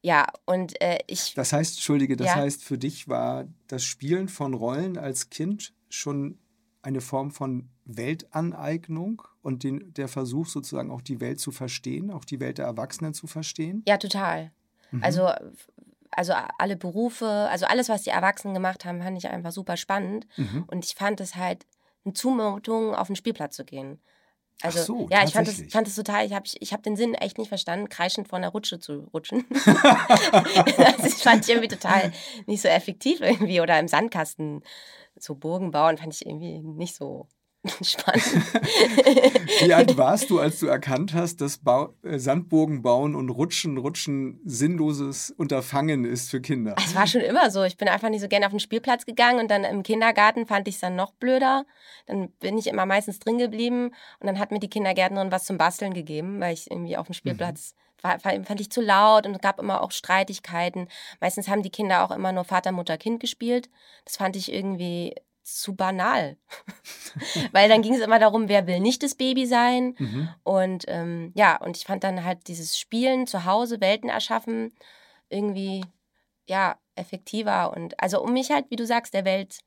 ja, 0.02 0.28
und 0.46 0.82
äh, 0.82 1.00
ich. 1.08 1.34
Das 1.34 1.52
heißt, 1.52 1.76
Entschuldige, 1.76 2.16
das 2.16 2.28
ja. 2.28 2.36
heißt, 2.36 2.64
für 2.64 2.78
dich 2.78 3.10
war 3.10 3.48
das 3.68 3.84
Spielen 3.84 4.30
von 4.30 4.54
Rollen 4.54 4.98
als 4.98 5.30
Kind 5.30 5.74
schon 5.90 6.40
eine 6.82 7.02
Form 7.02 7.32
von 7.32 7.70
Weltaneignung 7.86 9.24
und 9.42 9.64
den, 9.64 9.94
der 9.94 10.08
Versuch 10.08 10.48
sozusagen 10.48 10.92
auch 10.92 11.02
die 11.02 11.20
Welt 11.20 11.40
zu 11.40 11.52
verstehen, 11.52 12.12
auch 12.12 12.26
die 12.26 12.40
Welt 12.40 12.58
der 12.58 12.66
Erwachsenen 12.66 13.14
zu 13.14 13.28
verstehen? 13.28 13.84
Ja, 13.88 13.98
total. 13.98 14.52
Mhm. 14.92 15.04
Also, 15.04 15.30
also 16.12 16.34
alle 16.58 16.78
Berufe, 16.78 17.28
also 17.28 17.66
alles, 17.66 17.90
was 17.90 18.04
die 18.04 18.10
Erwachsenen 18.10 18.54
gemacht 18.54 18.86
haben, 18.86 19.02
fand 19.02 19.18
ich 19.18 19.28
einfach 19.28 19.52
super 19.52 19.78
spannend. 19.78 20.28
Mhm. 20.38 20.64
Und 20.68 20.86
ich 20.86 20.96
fand 20.96 21.20
es 21.22 21.36
halt 21.36 21.66
eine 22.06 22.14
Zumutung, 22.14 22.96
auf 22.96 23.08
den 23.08 23.16
Spielplatz 23.16 23.56
zu 23.56 23.66
gehen. 23.66 24.00
Also, 24.62 24.84
so, 24.84 25.08
ja, 25.10 25.24
ich 25.24 25.32
fand 25.32 25.48
das, 25.48 25.62
fand 25.70 25.88
das 25.88 25.96
total, 25.96 26.26
ich 26.26 26.34
habe 26.34 26.46
ich 26.60 26.74
hab 26.74 26.84
den 26.84 26.98
Sinn 26.98 27.14
echt 27.14 27.38
nicht 27.38 27.48
verstanden, 27.48 27.88
kreischend 27.88 28.28
von 28.28 28.42
der 28.42 28.52
Rutsche 28.52 28.78
zu 28.78 29.08
rutschen. 29.14 29.46
das 29.56 31.22
fand 31.22 31.46
ich 31.46 31.50
irgendwie 31.50 31.70
total 31.70 32.12
nicht 32.46 32.62
so 32.62 32.68
effektiv 32.68 33.22
irgendwie 33.22 33.62
oder 33.62 33.80
im 33.80 33.88
Sandkasten 33.88 34.62
so 35.24 35.36
Burgen 35.36 35.72
bauen, 35.72 35.98
fand 35.98 36.14
ich 36.14 36.26
irgendwie 36.26 36.62
nicht 36.62 36.96
so 36.96 37.28
spannend. 37.82 38.24
Wie 39.62 39.74
alt 39.74 39.98
warst 39.98 40.30
du, 40.30 40.40
als 40.40 40.60
du 40.60 40.68
erkannt 40.68 41.14
hast, 41.14 41.42
dass 41.42 41.58
Bau 41.58 41.94
äh, 42.04 42.18
Sandburgen 42.18 42.82
bauen 42.82 43.16
und 43.16 43.30
Rutschen, 43.30 43.78
Rutschen 43.78 44.40
sinnloses 44.46 45.32
Unterfangen 45.32 46.06
ist 46.06 46.30
für 46.30 46.40
Kinder? 46.40 46.76
Es 46.78 46.96
war 46.96 47.06
schon 47.06 47.20
immer 47.20 47.52
so. 47.52 47.64
Ich 47.64 47.76
bin 47.76 47.90
einfach 47.90 48.10
nicht 48.10 48.22
so 48.22 48.30
gerne 48.30 48.46
auf 48.46 48.54
den 48.54 48.62
Spielplatz 48.62 49.06
gegangen 49.06 49.40
und 49.40 49.52
dann 49.52 49.66
im 49.66 49.84
Kindergarten 49.84 50.46
fand 50.46 50.70
ich 50.70 50.76
es 50.76 50.82
dann 50.82 50.96
noch 50.96 51.12
blöder. 51.12 51.66
Dann 52.06 52.32
bin 52.40 52.58
ich 52.58 52.68
immer 52.68 52.86
meistens 52.86 53.20
drin 53.20 53.38
geblieben 53.38 53.88
und 54.20 54.28
dann 54.28 54.40
hat 54.40 54.52
mir 54.52 54.60
die 54.60 54.70
Kindergärtnerin 54.70 55.32
was 55.32 55.44
zum 55.44 55.58
Basteln 55.58 55.94
gegeben, 55.94 56.40
weil 56.40 56.54
ich 56.54 56.72
irgendwie 56.72 56.96
auf 56.96 57.08
dem 57.08 57.14
Spielplatz 57.14 57.74
mhm. 57.76 57.89
Fand 58.02 58.62
ich 58.62 58.72
zu 58.72 58.82
laut 58.82 59.26
und 59.26 59.36
es 59.36 59.42
gab 59.42 59.60
immer 59.60 59.82
auch 59.82 59.92
Streitigkeiten. 59.92 60.88
Meistens 61.20 61.48
haben 61.48 61.64
die 61.64 61.70
Kinder 61.70 62.04
auch 62.04 62.12
immer 62.12 62.32
nur 62.32 62.46
Vater, 62.46 62.72
Mutter, 62.72 62.98
Kind 62.98 63.20
gespielt. 63.20 63.70
Das 64.06 64.18
fand 64.18 64.36
ich 64.36 64.52
irgendwie 64.52 65.16
zu 65.44 65.76
banal. 65.76 66.38
Weil 67.52 67.70
dann 67.70 67.82
ging 67.82 67.96
es 67.96 68.02
immer 68.02 68.20
darum, 68.20 68.50
wer 68.50 68.68
will 68.68 68.80
nicht 68.80 69.04
das 69.04 69.16
Baby 69.16 69.46
sein. 69.46 69.96
Mhm. 69.98 70.30
Und 70.44 70.86
ähm, 70.88 71.32
ja, 71.36 71.58
und 71.58 71.78
ich 71.78 71.86
fand 71.86 72.04
dann 72.04 72.24
halt 72.24 72.48
dieses 72.48 72.78
Spielen 72.78 73.28
zu 73.28 73.46
Hause, 73.46 73.82
Welten 73.82 74.10
erschaffen, 74.10 74.74
irgendwie 75.30 75.84
ja, 76.48 76.78
effektiver 76.96 77.72
und 77.76 78.00
also 78.00 78.22
um 78.22 78.34
mich 78.34 78.52
halt, 78.52 78.66
wie 78.70 78.76
du 78.76 78.86
sagst, 78.86 79.14
der 79.14 79.24
Welt 79.24 79.60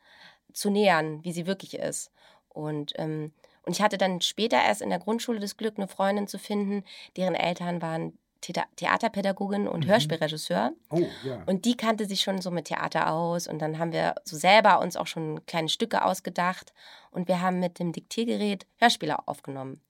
zu 0.53 0.69
nähern, 0.71 1.25
wie 1.25 1.33
sie 1.33 1.47
wirklich 1.47 1.75
ist. 1.75 2.11
Und, 2.49 2.93
ähm, 2.97 3.33
und 3.62 3.73
ich 3.73 3.81
hatte 3.81 3.97
dann 3.97 4.21
später 4.21 4.61
erst 4.61 4.83
in 4.83 4.91
der 4.91 4.99
Grundschule 4.99 5.41
das 5.41 5.57
Glück, 5.57 5.79
eine 5.79 5.89
Freundin 5.89 6.27
zu 6.27 6.39
finden, 6.39 6.85
deren 7.17 7.35
Eltern 7.35 7.81
waren 7.81 8.19
Theaterpädagogin 8.43 9.69
und 9.69 9.85
mhm. 9.85 9.91
Hörspielregisseur. 9.91 10.73
Oh, 10.91 11.07
ja. 11.25 11.43
Und 11.47 11.65
die 11.65 11.77
kannte 11.77 12.07
sich 12.07 12.21
schon 12.21 12.41
so 12.41 12.51
mit 12.51 12.67
Theater 12.67 13.13
aus. 13.13 13.47
Und 13.47 13.61
dann 13.61 13.79
haben 13.79 13.93
wir 13.93 14.17
so 14.25 14.37
selber 14.37 14.81
uns 14.81 14.97
auch 14.97 15.07
schon 15.07 15.47
kleine 15.47 15.69
Stücke 15.69 16.05
ausgedacht. 16.05 16.73
Und 17.11 17.29
wir 17.29 17.41
haben 17.41 17.61
mit 17.61 17.79
dem 17.79 17.93
Diktiergerät 17.93 18.67
Hörspiele 18.79 19.27
aufgenommen. 19.29 19.81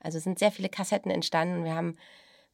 Also 0.00 0.18
sind 0.18 0.38
sehr 0.38 0.50
viele 0.50 0.68
Kassetten 0.68 1.10
entstanden. 1.10 1.64
Wir 1.64 1.74
haben 1.74 1.96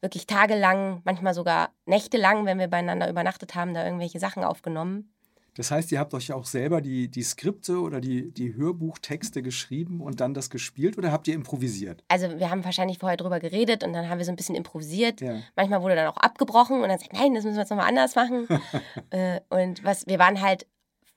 wirklich 0.01 0.27
tagelang, 0.27 1.01
manchmal 1.03 1.33
sogar 1.33 1.71
nächtelang, 1.85 2.45
wenn 2.45 2.59
wir 2.59 2.67
beieinander 2.67 3.09
übernachtet 3.09 3.55
haben, 3.55 3.73
da 3.73 3.83
irgendwelche 3.85 4.19
Sachen 4.19 4.43
aufgenommen. 4.43 5.14
Das 5.55 5.71
heißt, 5.71 5.91
ihr 5.93 5.99
habt 5.99 6.13
euch 6.13 6.33
auch 6.33 6.45
selber 6.45 6.81
die, 6.81 7.09
die 7.09 7.23
Skripte 7.23 7.79
oder 7.79 8.01
die, 8.01 8.31
die 8.31 8.55
Hörbuchtexte 8.55 9.41
geschrieben 9.41 10.01
und 10.01 10.19
dann 10.19 10.33
das 10.33 10.49
gespielt 10.49 10.97
oder 10.97 11.11
habt 11.11 11.27
ihr 11.27 11.33
improvisiert? 11.33 12.03
Also 12.09 12.39
wir 12.39 12.49
haben 12.49 12.65
wahrscheinlich 12.65 12.99
vorher 12.99 13.17
drüber 13.17 13.39
geredet 13.39 13.83
und 13.83 13.93
dann 13.93 14.09
haben 14.09 14.17
wir 14.17 14.25
so 14.25 14.31
ein 14.31 14.35
bisschen 14.35 14.55
improvisiert. 14.55 15.21
Ja. 15.21 15.39
Manchmal 15.55 15.81
wurde 15.81 15.95
dann 15.95 16.07
auch 16.07 16.17
abgebrochen 16.17 16.81
und 16.81 16.89
dann 16.89 16.99
sagt, 16.99 17.13
nein, 17.13 17.33
das 17.33 17.45
müssen 17.45 17.55
wir 17.55 17.61
jetzt 17.61 17.69
nochmal 17.69 17.87
anders 17.87 18.15
machen. 18.15 18.47
äh, 19.11 19.39
und 19.49 19.83
was, 19.85 20.05
wir 20.07 20.19
waren 20.19 20.41
halt 20.41 20.67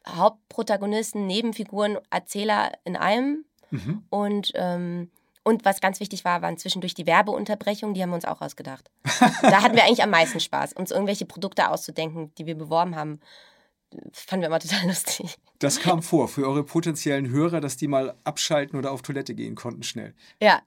Hauptprotagonisten, 0.06 1.26
Nebenfiguren, 1.26 1.98
Erzähler 2.10 2.70
in 2.84 2.96
allem. 2.96 3.44
Mhm. 3.70 4.04
Und 4.08 4.52
ähm, 4.54 5.10
und 5.44 5.64
was 5.64 5.80
ganz 5.80 5.98
wichtig 5.98 6.26
war, 6.26 6.42
waren 6.42 6.58
zwischendurch 6.58 6.92
die 6.92 7.06
Werbeunterbrechungen, 7.06 7.94
die 7.94 8.02
haben 8.02 8.10
wir 8.10 8.16
uns 8.16 8.26
auch 8.26 8.42
ausgedacht. 8.42 8.90
da 9.40 9.62
hatten 9.62 9.76
wir 9.76 9.84
eigentlich 9.84 10.02
am 10.02 10.10
meisten 10.10 10.40
Spaß, 10.40 10.74
uns 10.74 10.90
irgendwelche 10.90 11.24
Produkte 11.24 11.70
auszudenken, 11.70 12.34
die 12.36 12.44
wir 12.44 12.54
beworben 12.54 12.96
haben 12.96 13.18
fanden 14.12 14.42
wir 14.42 14.48
immer 14.48 14.60
total 14.60 14.86
lustig. 14.86 15.38
Das 15.60 15.80
kam 15.80 16.02
vor 16.02 16.28
für 16.28 16.46
eure 16.46 16.62
potenziellen 16.62 17.30
Hörer, 17.30 17.60
dass 17.60 17.76
die 17.76 17.88
mal 17.88 18.14
abschalten 18.22 18.78
oder 18.78 18.92
auf 18.92 19.02
Toilette 19.02 19.34
gehen 19.34 19.56
konnten 19.56 19.82
schnell. 19.82 20.14
Ja, 20.40 20.62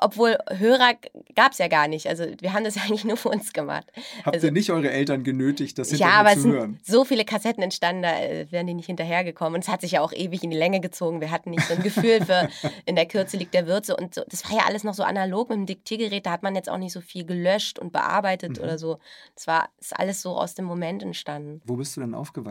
obwohl 0.00 0.38
Hörer 0.48 0.94
gab 1.34 1.52
es 1.52 1.58
ja 1.58 1.66
gar 1.66 1.88
nicht. 1.88 2.06
Also 2.06 2.26
wir 2.40 2.52
haben 2.52 2.62
das 2.62 2.74
ja 2.76 2.82
eigentlich 2.82 3.04
nur 3.04 3.16
für 3.16 3.30
uns 3.30 3.52
gemacht. 3.52 3.86
Habt 4.24 4.36
also, 4.36 4.46
ihr 4.46 4.52
nicht 4.52 4.70
eure 4.70 4.90
Eltern 4.90 5.24
genötigt, 5.24 5.76
das 5.78 5.90
ja, 5.98 6.10
aber 6.10 6.34
zu 6.34 6.52
hören? 6.52 6.78
so 6.84 7.04
viele 7.04 7.24
Kassetten 7.24 7.62
entstanden, 7.62 8.02
da 8.02 8.16
äh, 8.20 8.46
wären 8.50 8.68
die 8.68 8.74
nicht 8.74 8.86
hinterhergekommen. 8.86 9.54
Und 9.54 9.64
es 9.64 9.68
hat 9.68 9.80
sich 9.80 9.92
ja 9.92 10.00
auch 10.02 10.12
ewig 10.12 10.44
in 10.44 10.50
die 10.50 10.56
Länge 10.56 10.80
gezogen. 10.80 11.20
Wir 11.20 11.32
hatten 11.32 11.50
nicht 11.50 11.66
so 11.66 11.74
ein 11.74 11.82
Gefühl 11.82 12.24
für 12.24 12.48
in 12.86 12.94
der 12.94 13.06
Kürze 13.06 13.36
liegt 13.36 13.54
der 13.54 13.66
Würze. 13.66 13.96
Und 13.96 14.14
so, 14.14 14.22
das 14.28 14.48
war 14.48 14.56
ja 14.56 14.66
alles 14.66 14.84
noch 14.84 14.94
so 14.94 15.02
analog 15.02 15.48
mit 15.48 15.58
dem 15.58 15.66
Diktiergerät. 15.66 16.26
Da 16.26 16.30
hat 16.30 16.44
man 16.44 16.54
jetzt 16.54 16.68
auch 16.68 16.78
nicht 16.78 16.92
so 16.92 17.00
viel 17.00 17.24
gelöscht 17.24 17.80
und 17.80 17.92
bearbeitet 17.92 18.58
mhm. 18.58 18.64
oder 18.64 18.78
so. 18.78 18.98
Das 19.34 19.48
war 19.48 19.68
ist 19.80 19.98
alles 19.98 20.22
so 20.22 20.36
aus 20.36 20.54
dem 20.54 20.64
Moment 20.64 21.02
entstanden. 21.02 21.60
Wo 21.64 21.74
bist 21.74 21.96
du 21.96 22.00
denn 22.00 22.14
aufgewachsen? 22.14 22.41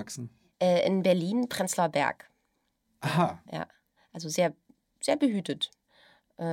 Äh, 0.59 0.85
in 0.85 1.03
Berlin, 1.03 1.49
Prenzlauer 1.49 1.89
Berg. 1.89 2.29
Aha. 3.01 3.41
Ja, 3.51 3.67
also 4.13 4.29
sehr, 4.29 4.53
sehr 5.01 5.17
behütet. 5.17 5.71
Äh, 6.37 6.43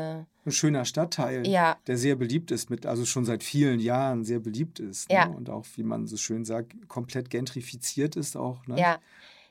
Ein 0.45 0.51
schöner 0.51 0.85
Stadtteil, 0.85 1.47
ja. 1.47 1.79
der 1.87 1.97
sehr 1.97 2.17
beliebt 2.17 2.51
ist, 2.51 2.71
mit, 2.71 2.87
also 2.87 3.05
schon 3.05 3.25
seit 3.25 3.43
vielen 3.43 3.81
Jahren 3.81 4.25
sehr 4.25 4.41
beliebt 4.41 4.81
ist. 4.81 5.09
Ne? 5.09 5.15
Ja. 5.17 5.27
Und 5.27 5.51
auch, 5.51 5.67
wie 5.77 5.83
man 5.83 6.07
so 6.07 6.17
schön 6.17 6.45
sagt, 6.45 6.89
komplett 6.89 7.31
gentrifiziert 7.31 8.17
ist 8.17 8.37
auch. 8.37 8.67
Ne? 8.67 8.79
Ja, 8.79 8.99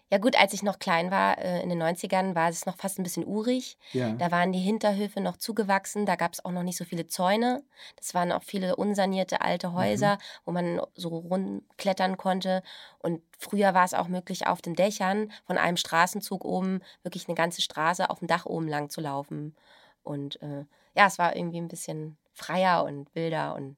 ja 0.10 0.20
gut, 0.20 0.40
als 0.40 0.54
ich 0.54 0.64
noch 0.64 0.80
klein 0.80 1.12
war, 1.12 1.38
äh, 1.38 1.62
in 1.62 1.70
den 1.70 1.82
90ern, 1.82 2.34
war 2.34 2.50
es 2.50 2.66
noch 2.66 2.78
fast 2.78 2.98
ein 2.98 3.04
bisschen 3.04 3.26
urig. 3.26 3.78
Ja. 3.92 4.12
Da 4.14 4.32
waren 4.32 4.54
die 4.54 4.60
Hinterhöfe 4.60 5.20
noch 5.20 5.36
zugewachsen, 5.36 6.06
da 6.06 6.16
gab 6.16 6.34
es 6.34 6.44
auch 6.46 6.52
noch 6.52 6.64
nicht 6.64 6.78
so 6.78 6.86
viele 6.86 7.08
Zäune. 7.08 7.64
Das 7.98 8.14
waren 8.14 8.32
auch 8.32 8.44
viele 8.44 8.78
unsanierte 8.78 9.42
alte 9.42 9.74
Häuser, 9.74 10.16
mhm. 10.16 10.20
wo 10.46 10.52
man 10.52 10.82
so 10.96 11.10
rumklettern 11.10 12.16
konnte. 12.16 12.64
Und 13.00 13.22
früher 13.38 13.74
war 13.74 13.84
es 13.84 13.94
auch 13.94 14.08
möglich, 14.08 14.48
auf 14.48 14.62
den 14.62 14.76
Dächern 14.76 15.32
von 15.46 15.58
einem 15.58 15.78
Straßenzug 15.78 16.46
oben 16.46 16.82
wirklich 17.04 17.28
eine 17.28 17.36
ganze 17.36 17.62
Straße 17.62 18.10
auf 18.10 18.20
dem 18.20 18.28
Dach 18.28 18.46
oben 18.46 18.68
lang 18.70 18.90
zu 18.90 19.02
laufen. 19.02 19.56
Und 20.04 20.42
äh, 20.42 20.66
ja, 20.96 21.08
es 21.08 21.20
war 21.20 21.36
irgendwie 21.36 21.60
ein 21.60 21.68
bisschen 21.68 22.18
freier 22.32 22.86
und 22.86 23.14
wilder 23.14 23.56
und 23.56 23.78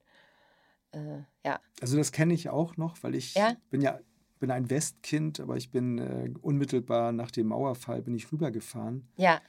äh, 0.91 1.23
ja. 1.43 1.59
Also 1.81 1.97
das 1.97 2.11
kenne 2.11 2.33
ich 2.33 2.49
auch 2.49 2.77
noch, 2.77 3.01
weil 3.01 3.15
ich 3.15 3.33
ja? 3.35 3.53
bin 3.69 3.81
ja 3.81 3.99
bin 4.39 4.51
ein 4.51 4.69
Westkind, 4.69 5.39
aber 5.39 5.57
ich 5.57 5.69
bin 5.69 5.99
äh, 5.99 6.31
unmittelbar 6.41 7.11
nach 7.11 7.31
dem 7.31 7.47
Mauerfall 7.47 8.01
bin 8.01 8.15
ich 8.15 8.31
rübergefahren. 8.31 9.07
Ja. 9.17 9.41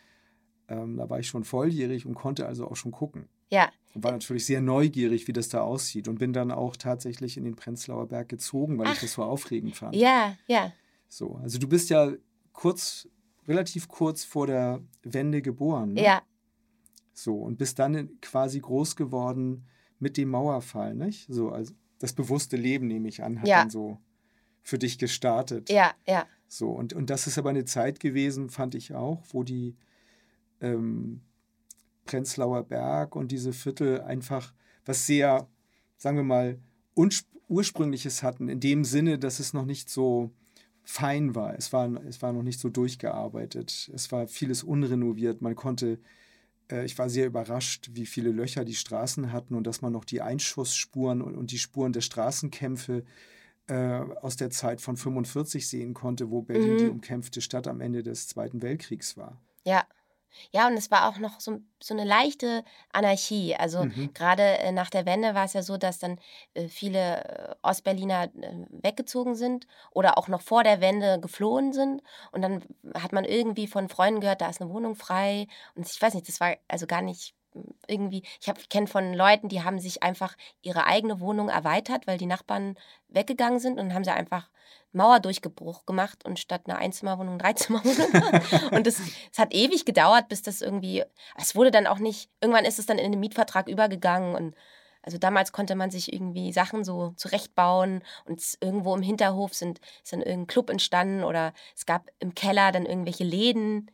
Ähm, 0.69 0.97
da 0.97 1.09
war 1.09 1.19
ich 1.21 1.29
schon 1.29 1.45
volljährig 1.45 2.07
und 2.07 2.15
konnte 2.15 2.47
also 2.47 2.69
auch 2.69 2.77
schon 2.77 2.93
gucken. 2.93 3.29
Ja. 3.51 3.71
Und 3.95 4.05
war 4.05 4.13
natürlich 4.13 4.47
sehr 4.47 4.61
neugierig, 4.61 5.27
wie 5.27 5.33
das 5.33 5.49
da 5.49 5.63
aussieht 5.63 6.07
und 6.07 6.19
bin 6.19 6.33
dann 6.33 6.51
auch 6.53 6.77
tatsächlich 6.77 7.37
in 7.37 7.45
den 7.45 7.57
Prenzlauer 7.57 8.07
Berg 8.07 8.29
gezogen, 8.29 8.79
weil 8.79 8.87
Ach. 8.89 8.95
ich 8.95 9.01
das 9.01 9.13
so 9.13 9.23
aufregend 9.23 9.77
fand. 9.77 9.97
Ja, 9.97 10.37
ja. 10.47 10.73
So, 11.09 11.37
also 11.43 11.59
du 11.59 11.67
bist 11.67 11.91
ja 11.91 12.13
kurz, 12.53 13.09
relativ 13.49 13.89
kurz 13.89 14.23
vor 14.23 14.47
der 14.47 14.81
Wende 15.03 15.43
geboren. 15.43 15.95
Ne? 15.95 16.05
Ja. 16.05 16.23
So, 17.13 17.37
und 17.37 17.59
bist 17.59 17.79
dann 17.79 18.21
quasi 18.21 18.61
groß 18.61 18.95
geworden 18.95 19.67
mit 19.99 20.17
dem 20.17 20.31
Mauerfall, 20.31 20.95
nicht? 20.95 21.27
So, 21.29 21.51
also 21.51 21.75
das 21.99 22.13
bewusste 22.13 22.57
Leben, 22.57 22.87
nehme 22.87 23.09
ich 23.09 23.23
an, 23.23 23.41
hat 23.41 23.49
ja. 23.49 23.61
dann 23.61 23.71
so 23.71 23.99
für 24.63 24.79
dich 24.79 24.99
gestartet. 24.99 25.71
Ja, 25.71 25.93
ja. 26.07 26.27
So, 26.49 26.71
und, 26.71 26.93
und 26.93 27.11
das 27.11 27.27
ist 27.27 27.39
aber 27.39 27.51
eine 27.51 27.65
Zeit 27.65 28.01
gewesen, 28.01 28.51
fand 28.51 28.75
ich 28.75 28.95
auch, 28.95 29.23
wo 29.31 29.45
die 29.45 29.77
ähm, 30.61 31.21
Prenzlauer 32.07 32.65
Berg 32.65 33.15
und 33.15 33.31
diese 33.31 33.53
Viertel 33.53 34.01
einfach 34.01 34.53
was 34.85 35.07
sehr, 35.07 35.49
sagen 35.97 36.17
wir 36.17 36.25
mal, 36.25 36.59
ursprüngliches 37.49 38.23
hatten, 38.23 38.49
in 38.49 38.59
dem 38.59 38.85
Sinne, 38.85 39.19
dass 39.19 39.39
es 39.39 39.53
noch 39.53 39.65
nicht 39.65 39.89
so 39.89 40.33
fein 40.83 41.35
war. 41.37 41.57
Es 41.57 41.73
war, 41.73 41.89
es 42.05 42.21
war 42.21 42.33
noch 42.33 42.43
nicht 42.43 42.59
so 42.59 42.69
durchgearbeitet. 42.69 43.91
Es 43.95 44.11
war 44.11 44.27
vieles 44.27 44.65
unrenoviert. 44.65 45.41
Man 45.43 45.55
konnte, 45.55 46.01
äh, 46.71 46.85
ich 46.85 46.99
war 46.99 47.09
sehr 47.09 47.27
überrascht, 47.27 47.91
wie 47.93 48.07
viele 48.07 48.33
Löcher 48.33 48.65
die 48.65 48.75
Straßen 48.75 49.31
hatten 49.31 49.55
und 49.55 49.69
dass 49.69 49.83
man 49.83 49.93
noch 49.93 50.05
die 50.05 50.21
Einschussspuren 50.21 51.23
und, 51.23 51.37
und 51.37 51.53
die 51.53 51.59
Spuren 51.59 51.93
der 51.93 52.01
Straßenkämpfe 52.01 52.99
äh, 52.99 53.05
aus 53.75 54.37
der 54.37 54.51
Zeit 54.51 54.81
von 54.81 54.97
45 54.97 55.69
sehen 55.69 55.95
konnte, 55.95 56.31
wo 56.31 56.43
Berlin 56.43 56.75
mhm. 56.75 56.79
die 56.79 56.89
umkämpfte 56.89 57.41
Stadt 57.41 57.67
am 57.67 57.81
Ende 57.81 58.03
des 58.03 58.29
Zweiten 58.29 58.63
Weltkriegs 58.63 59.17
war. 59.17 59.41
Ja. 59.65 59.85
Ja, 60.53 60.69
und 60.69 60.75
es 60.75 60.93
war 60.93 61.09
auch 61.09 61.19
noch 61.19 61.41
so, 61.41 61.59
so 61.83 61.93
eine 61.93 62.05
leichte 62.05 62.65
Anarchie. 62.93 63.57
Also 63.57 63.85
Mhm. 63.85 64.15
gerade 64.15 64.43
äh, 64.59 64.71
nach 64.71 64.89
der 64.89 65.05
Wende 65.05 65.35
war 65.35 65.45
es 65.45 65.55
ja 65.55 65.63
so, 65.63 65.77
dass 65.77 65.99
dann 65.99 66.19
äh, 66.55 66.69
viele 66.69 67.25
äh, 67.25 67.55
Ostberliner 67.63 68.25
äh, 68.25 68.67
weggezogen 68.71 69.35
sind 69.35 69.67
oder 69.91 70.19
auch 70.19 70.29
noch 70.29 70.41
vor 70.41 70.63
der 70.63 70.81
Wende 70.81 71.19
geflohen 71.21 71.73
sind. 71.73 72.03
Und 72.31 72.43
dann 72.43 72.63
hat 72.95 73.13
man 73.13 73.25
irgendwie 73.25 73.67
von 73.67 73.89
Freunden 73.89 74.21
gehört, 74.21 74.41
da 74.41 74.49
ist 74.49 74.61
eine 74.61 74.71
Wohnung 74.71 74.95
frei. 74.95 75.49
Und 75.75 75.89
ich 75.91 76.01
weiß 76.01 76.15
nicht, 76.15 76.29
das 76.29 76.41
war 76.41 76.57
also 76.69 76.87
gar 76.87 77.03
nicht 77.03 77.35
irgendwie, 77.87 78.23
ich, 78.41 78.49
hab- 78.49 78.59
ich 78.59 78.69
kenne 78.69 78.87
von 78.87 79.13
Leuten, 79.15 79.49
die 79.49 79.63
haben 79.63 79.79
sich 79.79 80.03
einfach 80.03 80.37
ihre 80.63 80.87
eigene 80.87 81.21
Wohnung 81.21 81.49
erweitert, 81.49 82.07
weil 82.07 82.19
die 82.19 82.27
Nachbarn 82.27 82.77
weggegangen 83.09 83.59
sind 83.59 83.79
und 83.79 83.93
haben 83.95 84.05
sie 84.05 84.13
einfach 84.13 84.49
Mauerdurchbruch 84.93 85.87
gemacht 85.87 86.25
und 86.25 86.39
statt 86.39 86.63
einer 86.67 86.79
Einzimmerwohnung 86.79 87.35
eine 87.35 87.43
Dreizimmerwohnung. 87.43 88.71
und 88.73 88.87
es 88.87 89.01
hat 89.37 89.55
ewig 89.55 89.85
gedauert, 89.85 90.29
bis 90.29 90.43
das 90.43 90.63
irgendwie, 90.63 91.05
es 91.37 91.55
wurde 91.55 91.71
dann 91.71 91.87
auch 91.87 91.99
nicht, 91.99 92.31
irgendwann 92.41 92.65
ist 92.65 92.79
es 92.79 92.87
dann 92.87 92.99
in 92.99 93.13
den 93.13 93.21
Mietvertrag 93.21 93.69
übergegangen 93.69 94.35
und 94.35 94.55
also 95.03 95.17
damals 95.17 95.53
konnte 95.53 95.77
man 95.77 95.91
sich 95.91 96.13
irgendwie 96.13 96.53
Sachen 96.53 96.85
so 96.85 97.13
zurechtbauen 97.17 98.03
und 98.27 98.43
irgendwo 98.61 98.95
im 98.95 99.03
Hinterhof 99.03 99.55
sind, 99.55 99.81
ist 100.03 100.13
dann 100.13 100.21
irgendein 100.21 100.47
Club 100.47 100.69
entstanden 100.69 101.25
oder 101.25 101.55
es 101.75 101.87
gab 101.87 102.11
im 102.19 102.35
Keller 102.35 102.71
dann 102.71 102.85
irgendwelche 102.85 103.25
Läden. 103.25 103.91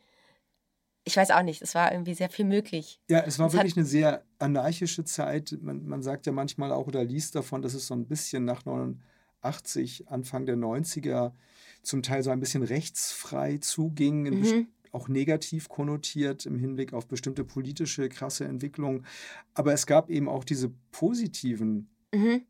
Ich 1.09 1.17
weiß 1.17 1.31
auch 1.31 1.43
nicht, 1.43 1.63
es 1.63 1.77
war 1.77 1.93
irgendwie 1.93 2.15
sehr 2.15 2.29
viel 2.29 2.45
möglich. 2.45 3.01
Ja, 3.09 3.21
es 3.21 3.39
war 3.39 3.47
Es 3.47 3.53
wirklich 3.53 3.77
eine 3.77 3.87
sehr 3.87 4.25
anarchische 4.41 5.05
Zeit. 5.05 5.57
Man, 5.63 5.87
man 5.87 6.03
sagt 6.03 6.27
ja 6.27 6.33
manchmal 6.33 6.73
auch 6.73 6.89
oder 6.89 7.05
liest 7.05 7.37
davon, 7.37 7.63
dass 7.63 7.75
es 7.75 7.87
so 7.87 7.95
ein 7.95 8.07
bisschen 8.07 8.45
nach 8.45 8.65
89, 8.65 10.09
Anfang 10.09 10.47
der 10.47 10.57
90er 10.57 11.33
zum 11.83 12.03
Teil 12.03 12.25
so 12.25 12.31
ein 12.31 12.41
bisschen 12.41 12.65
rechtsfrei 12.65 13.59
zuging, 13.59 14.23
Mhm. 14.25 14.67
auch 14.91 15.07
negativ 15.09 15.69
konnotiert 15.69 16.45
im 16.45 16.59
Hinblick 16.59 16.93
auf 16.93 17.07
bestimmte 17.07 17.45
politische 17.45 18.09
krasse 18.09 18.45
Entwicklungen. 18.47 19.07
Aber 19.55 19.73
es 19.73 19.87
gab 19.87 20.11
eben 20.11 20.29
auch 20.29 20.43
diese 20.43 20.71
positiven 20.91 21.89
Mhm. 22.13 22.43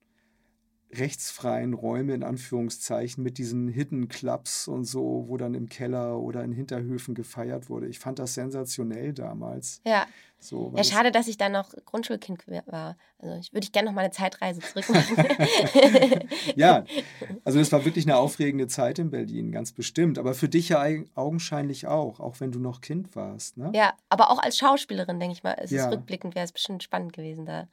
Rechtsfreien 0.92 1.74
Räume 1.74 2.14
in 2.14 2.22
Anführungszeichen 2.22 3.22
mit 3.22 3.38
diesen 3.38 3.68
Hidden 3.68 4.08
Clubs 4.08 4.68
und 4.68 4.84
so, 4.84 5.24
wo 5.28 5.36
dann 5.36 5.54
im 5.54 5.68
Keller 5.68 6.18
oder 6.20 6.44
in 6.44 6.52
Hinterhöfen 6.52 7.14
gefeiert 7.14 7.68
wurde. 7.68 7.86
Ich 7.88 7.98
fand 7.98 8.18
das 8.18 8.34
sensationell 8.34 9.12
damals. 9.12 9.80
Ja. 9.84 10.06
So, 10.38 10.72
Ja, 10.76 10.84
schade, 10.84 11.10
dass 11.10 11.28
ich 11.28 11.38
dann 11.38 11.52
noch 11.52 11.72
Grundschulkind 11.86 12.46
war. 12.66 12.96
Also 13.18 13.36
ich 13.40 13.52
würde 13.52 13.64
ich 13.64 13.72
gerne 13.72 13.88
noch 13.88 13.94
mal 13.94 14.02
eine 14.02 14.10
Zeitreise 14.10 14.60
zurück 14.60 14.88
machen. 14.90 15.16
Ja, 16.56 16.84
also 17.44 17.58
das 17.58 17.72
war 17.72 17.84
wirklich 17.84 18.04
eine 18.04 18.16
aufregende 18.16 18.66
Zeit 18.68 18.98
in 18.98 19.10
Berlin, 19.10 19.50
ganz 19.50 19.72
bestimmt. 19.72 20.18
Aber 20.18 20.34
für 20.34 20.48
dich 20.48 20.68
ja 20.68 20.84
augenscheinlich 21.14 21.86
auch, 21.86 22.20
auch 22.20 22.38
wenn 22.40 22.52
du 22.52 22.58
noch 22.58 22.80
Kind 22.80 23.16
warst. 23.16 23.56
Ne? 23.56 23.70
ja, 23.74 23.94
aber 24.08 24.30
auch 24.30 24.38
als 24.38 24.56
Schauspielerin, 24.58 25.18
denke 25.18 25.34
ich 25.34 25.42
mal, 25.42 25.52
ist 25.52 25.70
Ja. 25.70 25.86
es 25.86 25.92
rückblickend, 25.92 26.34
wäre 26.34 26.44
es 26.44 26.52
bestimmt 26.52 26.82
spannend 26.82 27.12
gewesen, 27.14 27.46
da 27.46 27.68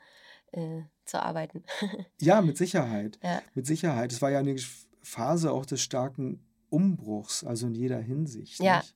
äh, 0.54 0.82
zu 1.06 1.22
arbeiten. 1.22 1.64
Ja, 2.22 2.42
mit 2.42 2.58
Sicherheit. 2.58 3.20
Ja. 3.24 3.42
Mit 3.54 3.66
Sicherheit. 3.66 4.12
Es 4.12 4.22
war 4.22 4.32
ja 4.32 4.40
eine 4.40 4.56
Phase 5.02 5.52
auch 5.52 5.66
des 5.66 5.82
starken 5.82 6.40
Umbruchs, 6.70 7.44
also 7.44 7.68
in 7.68 7.74
jeder 7.76 8.00
Hinsicht. 8.00 8.60
Ja. 8.62 8.78
Nicht? 8.78 8.96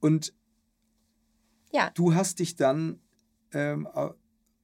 Und 0.00 0.32
Ja. 1.72 1.90
du 1.94 2.14
hast 2.14 2.38
dich 2.38 2.56
dann 2.56 3.00
ähm, 3.52 3.88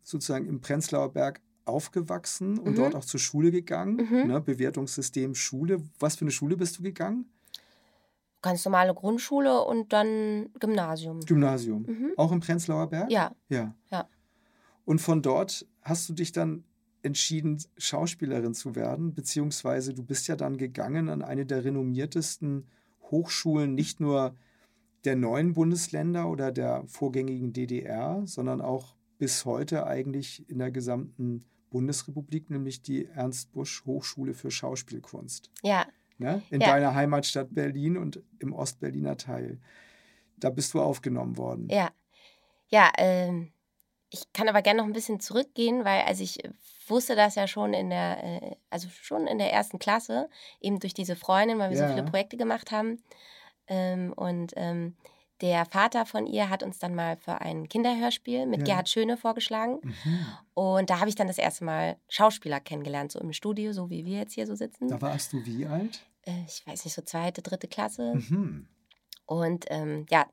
sozusagen 0.03 0.47
im 0.47 0.61
Prenzlauer 0.61 1.13
Berg 1.13 1.41
aufgewachsen 1.65 2.59
und 2.59 2.73
Mhm. 2.73 2.77
dort 2.77 2.95
auch 2.97 3.05
zur 3.05 3.21
Schule 3.21 3.51
gegangen. 3.51 3.97
Mhm. 3.97 4.27
Ne? 4.29 4.41
Bewertungssystem 4.41 5.35
Schule. 5.35 5.83
Was 6.01 6.17
für 6.17 6.23
eine 6.23 6.33
Schule 6.33 6.57
bist 6.57 6.79
du 6.79 6.83
gegangen? 6.83 7.31
Ganz 8.41 8.65
normale 8.65 8.93
Grundschule 8.95 9.63
und 9.63 9.93
dann 9.93 10.53
Gymnasium. 10.59 11.21
Gymnasium. 11.21 11.83
Mhm. 11.83 12.13
Auch 12.17 12.33
im 12.33 12.41
Prenzlauer 12.41 12.89
Berg? 12.89 13.11
Ja, 13.13 13.33
Ja. 13.49 13.75
Ja. 13.91 14.09
Und 14.85 15.01
von 15.01 15.23
dort 15.23 15.65
hast 15.83 16.09
du 16.09 16.15
dich 16.15 16.33
dann 16.33 16.65
entschieden, 17.03 17.63
Schauspielerin 17.77 18.55
zu 18.55 18.75
werden, 18.75 19.15
beziehungsweise 19.15 19.93
du 19.93 20.03
bist 20.05 20.29
ja 20.29 20.37
dann 20.37 20.57
gegangen 20.57 21.09
an 21.09 21.23
eine 21.23 21.45
der 21.45 21.65
renommiertesten 21.65 22.69
Hochschulen, 23.11 23.75
nicht 23.75 24.01
nur 24.01 24.37
der 25.05 25.17
neuen 25.17 25.53
Bundesländer 25.53 26.29
oder 26.29 26.53
der 26.53 26.85
vorgängigen 26.87 27.53
DDR, 27.53 28.23
sondern 28.25 28.61
auch 28.61 28.95
bis 29.19 29.45
heute 29.45 29.87
eigentlich 29.87 30.49
in 30.49 30.59
der 30.59 30.71
gesamten 30.71 31.45
Bundesrepublik, 31.71 32.51
nämlich 32.51 32.83
die 32.83 33.07
Ernst 33.07 33.53
Busch 33.53 33.85
Hochschule 33.85 34.35
für 34.35 34.51
Schauspielkunst. 34.51 35.51
ja, 35.63 35.87
Ne? 36.19 36.41
In 36.51 36.61
Ja. 36.61 36.69
deiner 36.69 36.95
Heimatstadt 36.95 37.53
Berlin 37.53 37.97
und 37.97 38.23
im 38.39 38.53
Ostberliner 38.53 39.17
Teil. 39.17 39.59
Da 40.37 40.51
bist 40.51 40.75
du 40.75 40.81
aufgenommen 40.81 41.37
worden. 41.37 41.69
ja. 41.69 41.91
Ja, 42.69 42.91
ähm, 42.97 43.53
ich 44.13 44.33
kann 44.33 44.49
aber 44.49 44.63
gerne 44.63 44.79
noch 44.81 44.87
ein 44.87 44.93
bisschen 44.93 45.21
zurückgehen, 45.21 45.85
weil 45.85 46.03
also 46.03 46.23
ich 46.23 46.39
wusste 46.87 47.17
das 47.17 47.35
ja 47.35 47.47
schon 47.47 47.73
in 47.75 47.91
der, 47.91 48.23
äh, 48.23 48.57
also 48.71 48.89
schon 48.91 49.27
in 49.27 49.39
der 49.39 49.53
ersten 49.53 49.79
Klasse, 49.79 50.29
eben 50.61 50.79
durch 50.81 50.95
diese 50.95 51.17
Freundin, 51.17 51.59
weil 51.59 51.71
wir 51.71 51.79
Ja. 51.79 51.89
so 51.89 51.95
viele 51.95 52.05
Projekte 52.07 52.37
gemacht 52.37 52.71
haben. 52.71 53.03
Ähm, 53.69 54.13
und 54.15 54.53
ähm, 54.57 54.97
der 55.41 55.65
Vater 55.65 56.05
von 56.07 56.27
ihr 56.27 56.51
hat 56.51 56.63
uns 56.63 56.79
dann 56.79 56.95
mal 56.95 57.17
für 57.17 57.41
ein 57.41 57.69
Kinderhörspiel 57.69 58.47
mit 58.47 58.61
Ja. 58.61 58.65
Gerhard 58.75 58.89
Schöne 58.89 59.17
vorgeschlagen. 59.17 59.79
Mhm. 59.83 60.27
Und 60.55 60.91
da 60.91 61.01
habe 61.01 61.09
ich 61.09 61.15
dann 61.17 61.27
das 61.27 61.39
erste 61.39 61.65
Mal 61.65 61.97
Schauspieler 62.09 62.61
kennengelernt, 62.61 63.13
so 63.13 63.19
im 63.21 63.33
Studio, 63.33 63.73
so 63.73 63.89
wie 63.91 64.05
wir 64.05 64.19
jetzt 64.19 64.35
hier 64.35 64.47
so 64.47 64.55
sitzen. 64.55 64.89
Da 64.89 65.01
warst 65.01 65.33
du 65.33 65.45
wie 65.47 65.67
alt? 65.67 66.05
Äh, 66.27 66.45
ich 66.47 66.65
weiß 66.67 66.85
nicht, 66.85 66.95
so 66.95 67.03
zweite, 67.03 67.43
dritte 67.43 67.67
Klasse. 67.69 68.15
Mhm. 68.15 68.69
Und 69.27 69.65
ähm, 69.69 70.07
ja, 70.11 70.27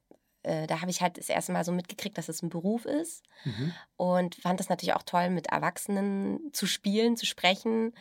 äh, 0.43 0.67
da 0.67 0.81
habe 0.81 0.91
ich 0.91 1.01
halt 1.01 1.17
das 1.17 1.29
erste 1.29 1.51
Mal 1.51 1.63
so 1.63 1.71
mitgekriegt, 1.71 2.17
dass 2.17 2.29
es 2.29 2.41
ein 2.41 2.49
Beruf 2.49 2.85
ist. 2.85 3.23
Mhm. 3.43 3.73
Und 3.97 4.35
fand 4.35 4.59
das 4.59 4.69
natürlich 4.69 4.95
auch 4.95 5.03
toll, 5.03 5.29
mit 5.29 5.47
Erwachsenen 5.47 6.51
zu 6.53 6.65
spielen, 6.65 7.17
zu 7.17 7.25
sprechen. 7.25 7.93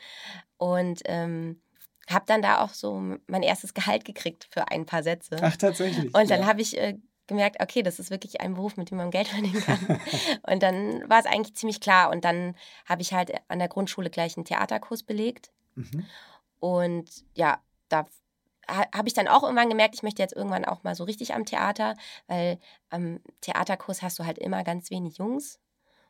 Und 0.57 1.03
ähm, 1.07 1.61
habe 2.09 2.25
dann 2.27 2.43
da 2.43 2.63
auch 2.63 2.73
so 2.73 3.17
mein 3.27 3.43
erstes 3.43 3.75
Gehalt 3.75 4.05
gekriegt 4.05 4.49
für 4.51 4.69
ein 4.69 4.87
paar 4.87 5.03
Sätze. 5.03 5.37
Ach, 5.43 5.57
tatsächlich. 5.57 6.15
Und 6.15 6.31
dann 6.31 6.41
ja. 6.41 6.47
habe 6.47 6.61
ich 6.61 6.79
äh, 6.79 6.99
gemerkt, 7.27 7.61
okay, 7.61 7.83
das 7.83 7.99
ist 7.99 8.11
wirklich 8.11 8.41
ein 8.41 8.55
Beruf, 8.55 8.77
mit 8.77 8.91
dem 8.91 8.99
man 8.99 9.11
Geld 9.11 9.29
verdienen 9.29 9.61
kann. 9.61 10.01
und 10.43 10.63
dann 10.63 11.09
war 11.09 11.21
es 11.21 11.27
eigentlich 11.27 11.55
ziemlich 11.57 11.81
klar. 11.81 12.11
Und 12.11 12.25
dann 12.25 12.57
habe 12.87 13.03
ich 13.03 13.13
halt 13.13 13.33
an 13.49 13.59
der 13.59 13.69
Grundschule 13.69 14.11
gleich 14.11 14.37
einen 14.37 14.45
Theaterkurs 14.45 15.03
belegt. 15.03 15.51
Mhm. 15.75 16.07
Und 16.61 17.09
ja, 17.35 17.61
da 17.89 18.07
habe 18.69 19.09
ich 19.09 19.15
dann 19.15 19.29
auch 19.29 19.43
irgendwann 19.43 19.69
gemerkt, 19.71 19.95
ich 19.95 20.03
möchte 20.03 20.23
jetzt 20.23 20.35
irgendwann 20.37 20.65
auch 20.65 20.83
mal 20.85 20.95
so 20.95 21.05
richtig 21.05 21.35
am 21.35 21.45
Theater, 21.45 21.97
weil 22.27 22.59
am 22.91 23.21
Theaterkurs 23.41 24.03
hast 24.03 24.19
du 24.19 24.25
halt 24.27 24.39
immer 24.39 24.63
ganz 24.65 24.91
wenig 24.91 25.19
Jungs 25.19 25.59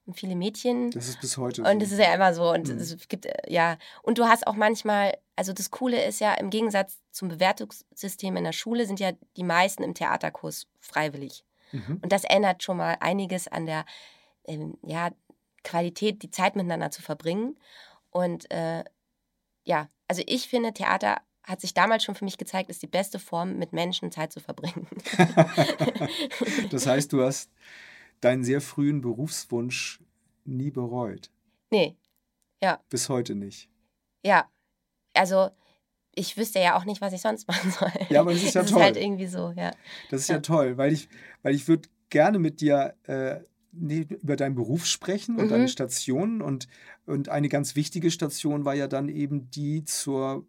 und 0.07 0.15
viele 0.15 0.37
Mädchen. 0.37 0.91
Das 0.91 1.09
ist 1.09 1.21
bis 1.21 1.37
heute 1.37 1.63
Und 1.63 1.73
so. 1.75 1.79
das 1.81 1.93
ist 1.93 1.99
ja 1.99 2.13
immer 2.15 2.35
so. 2.35 2.51
Und 2.51 2.69
Mhm. 2.69 2.79
es 2.79 3.09
gibt, 3.09 3.27
äh, 3.27 3.35
ja, 3.47 3.77
und 4.03 4.19
du 4.19 4.25
hast 4.25 4.47
auch 4.47 4.55
manchmal, 4.55 5.17
also 5.37 5.53
das 5.53 5.71
Coole 5.71 6.03
ist 6.05 6.21
ja, 6.21 6.35
im 6.35 6.51
Gegensatz 6.51 6.99
zum 7.13 7.29
Bewertungssystem 7.29 8.37
in 8.37 8.45
der 8.45 8.53
Schule 8.53 8.87
sind 8.87 9.01
ja 9.01 9.13
die 9.37 9.45
meisten 9.45 9.83
im 9.83 9.95
Theaterkurs 9.95 10.67
freiwillig. 10.81 11.45
mhm. 11.73 12.01
Und 12.03 12.11
das 12.13 12.25
ändert 12.25 12.63
schon 12.63 12.79
mal 12.79 12.97
einiges 13.01 13.49
an 13.49 13.67
der 13.67 13.85
ähm, 14.45 14.79
ja, 14.83 15.11
Qualität, 15.63 16.23
die 16.23 16.31
Zeit 16.31 16.57
miteinander 16.57 16.91
zu 16.91 17.03
verbringen. 17.03 17.59
Und 18.11 18.51
äh, 18.51 18.85
ja, 19.65 19.89
also 20.09 20.23
ich 20.27 20.49
finde, 20.49 20.73
Theater 20.73 21.19
hat 21.49 21.61
sich 21.61 21.73
damals 21.75 22.05
schon 22.05 22.15
für 22.15 22.25
mich 22.25 22.37
gezeigt, 22.39 22.69
ist 22.71 22.83
die 22.83 22.87
beste 22.87 23.19
Form, 23.19 23.57
mit 23.59 23.73
Menschen 23.73 24.13
Zeit 24.13 24.33
zu 24.33 24.41
verbringen. 24.41 24.87
das 26.71 26.87
heißt, 26.87 27.13
du 27.13 27.23
hast 27.23 27.51
deinen 28.21 28.45
sehr 28.45 28.61
frühen 28.61 29.01
Berufswunsch 29.01 30.01
nie 30.45 30.71
bereut. 30.71 31.31
nee, 31.71 31.97
Bis 32.91 33.09
heute 33.09 33.35
nicht. 33.35 33.69
ja. 34.25 34.49
Also 35.15 35.51
ich 36.15 36.37
wüsste 36.37 36.61
ja 36.61 36.77
auch 36.79 36.85
nicht, 36.85 37.01
was 37.01 37.13
ich 37.13 37.21
sonst 37.21 37.49
machen 37.49 37.71
soll. 37.73 37.91
Ja, 38.11 38.21
aber 38.21 38.33
das 38.33 38.43
ist 38.43 38.55
ja 38.55 38.63
das 38.63 38.71
toll. 38.71 38.81
ist 38.81 38.85
halt 38.85 38.97
irgendwie 38.97 39.27
so, 39.27 39.53
ja. 39.57 39.73
Das 40.11 40.21
ist 40.23 40.29
ja, 40.29 40.37
Ja. 40.37 40.41
toll, 40.43 40.77
weil 40.77 40.93
ich, 40.93 41.09
weil 41.43 41.55
ich 41.55 41.67
würde 41.67 41.89
gerne 42.11 42.39
mit 42.39 42.61
dir 42.61 42.95
äh, 43.05 43.41
über 43.73 44.37
deinen 44.37 44.55
Beruf 44.55 44.87
sprechen 44.87 45.37
und 45.37 45.47
Mhm. 45.47 45.51
deine 45.51 45.69
Stationen. 45.69 46.41
Und, 46.43 46.69
und 47.07 47.29
eine 47.31 47.49
ganz 47.49 47.75
wichtige 47.75 48.11
Station 48.11 48.65
war 48.65 48.75
ja 48.75 48.87
dann 48.87 49.09
eben 49.09 49.51
die 49.51 49.85
zur 49.85 50.47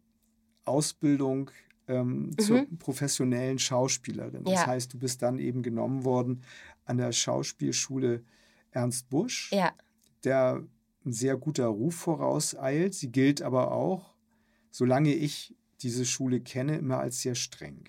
Ausbildung 0.69 1.51
ähm, 1.88 2.32
zur 2.38 2.65
professionellen 2.77 3.58
Schauspielerin. 3.60 4.43
Das 4.43 4.51
Mhm. 4.51 4.55
Ja. 4.55 4.67
heißt, 4.67 4.93
du 4.93 4.99
bist 4.99 5.21
dann 5.21 5.39
eben 5.39 5.63
genommen 5.63 6.03
worden 6.05 6.43
an 6.86 6.97
der 6.97 7.12
Schauspielschule 7.12 8.23
Ernst 8.71 9.10
Busch, 9.10 9.51
Ja, 9.51 9.73
der 10.23 10.63
ein 11.05 11.13
sehr 11.13 11.36
guter 11.38 11.65
Ruf 11.67 11.95
vorauseilt. 11.95 12.93
Sie 12.93 13.12
gilt 13.12 13.41
aber 13.41 13.71
auch, 13.71 14.13
solange 14.69 15.13
ich 15.15 15.55
diese 15.82 16.05
Schule 16.05 16.41
kenne, 16.41 16.77
immer 16.77 16.99
als 16.99 17.21
sehr 17.21 17.36
streng 17.36 17.86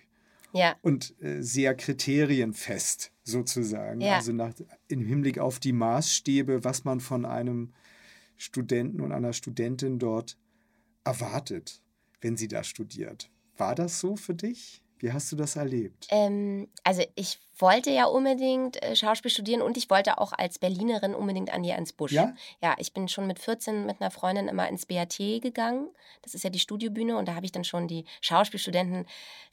ja, 0.53 0.77
und 0.81 1.15
äh, 1.21 1.43
sehr 1.43 1.75
kriterienfest 1.75 3.13
sozusagen. 3.25 4.01
Ja. 4.01 4.17
Also 4.17 4.33
nach, 4.33 4.55
im 4.89 5.05
Hinblick 5.05 5.39
auf 5.39 5.59
die 5.59 5.73
Maßstäbe, 5.73 6.65
was 6.65 6.85
man 6.85 7.01
von 7.01 7.25
einem 7.25 7.73
Studenten 8.37 9.01
und 9.01 9.13
einer 9.13 9.33
Studentin 9.33 9.99
dort 9.99 10.39
erwartet, 11.05 11.83
wenn 12.21 12.37
sie 12.37 12.49
da 12.49 12.63
studiert. 12.65 13.31
War 13.57 13.75
das 13.75 14.01
so 14.01 14.17
für 14.17 14.35
dich? 14.35 14.83
Wie 14.99 15.13
hast 15.13 15.33
du 15.33 15.37
das 15.37 15.57
erlebt? 15.57 16.09
Ähm, 16.11 16.69
also 16.85 17.03
ich 17.15 17.39
wollte 17.57 17.91
ja 17.91 18.05
unbedingt 18.05 18.83
äh, 18.83 18.95
Schauspiel 18.95 19.31
studieren 19.31 19.63
und 19.63 19.79
ich 19.79 19.89
wollte 19.89 20.19
auch 20.19 20.33
als 20.33 20.59
Berlinerin 20.59 21.15
unbedingt 21.15 21.51
an 21.55 21.63
die 21.63 21.71
Ernst 21.71 21.97
Busch. 21.97 22.13
Ja? 22.13 22.35
Ja, 22.63 22.75
ich 22.79 22.93
bin 22.93 23.09
schon 23.09 23.27
mit 23.27 23.39
14 23.39 23.87
mit 23.87 24.01
einer 24.01 24.11
Freundin 24.11 24.47
immer 24.49 24.69
ins 24.69 24.85
BAT 24.85 25.17
gegangen. 25.17 25.89
Das 26.21 26.35
ist 26.35 26.45
ja 26.45 26.51
die 26.51 26.59
Studiobühne 26.59 27.17
und 27.17 27.29
da 27.29 27.35
habe 27.35 27.47
ich 27.47 27.53
dann 27.53 27.65
schon 27.65 27.89
die 27.89 28.05
Schauspielstudenten 28.21 29.07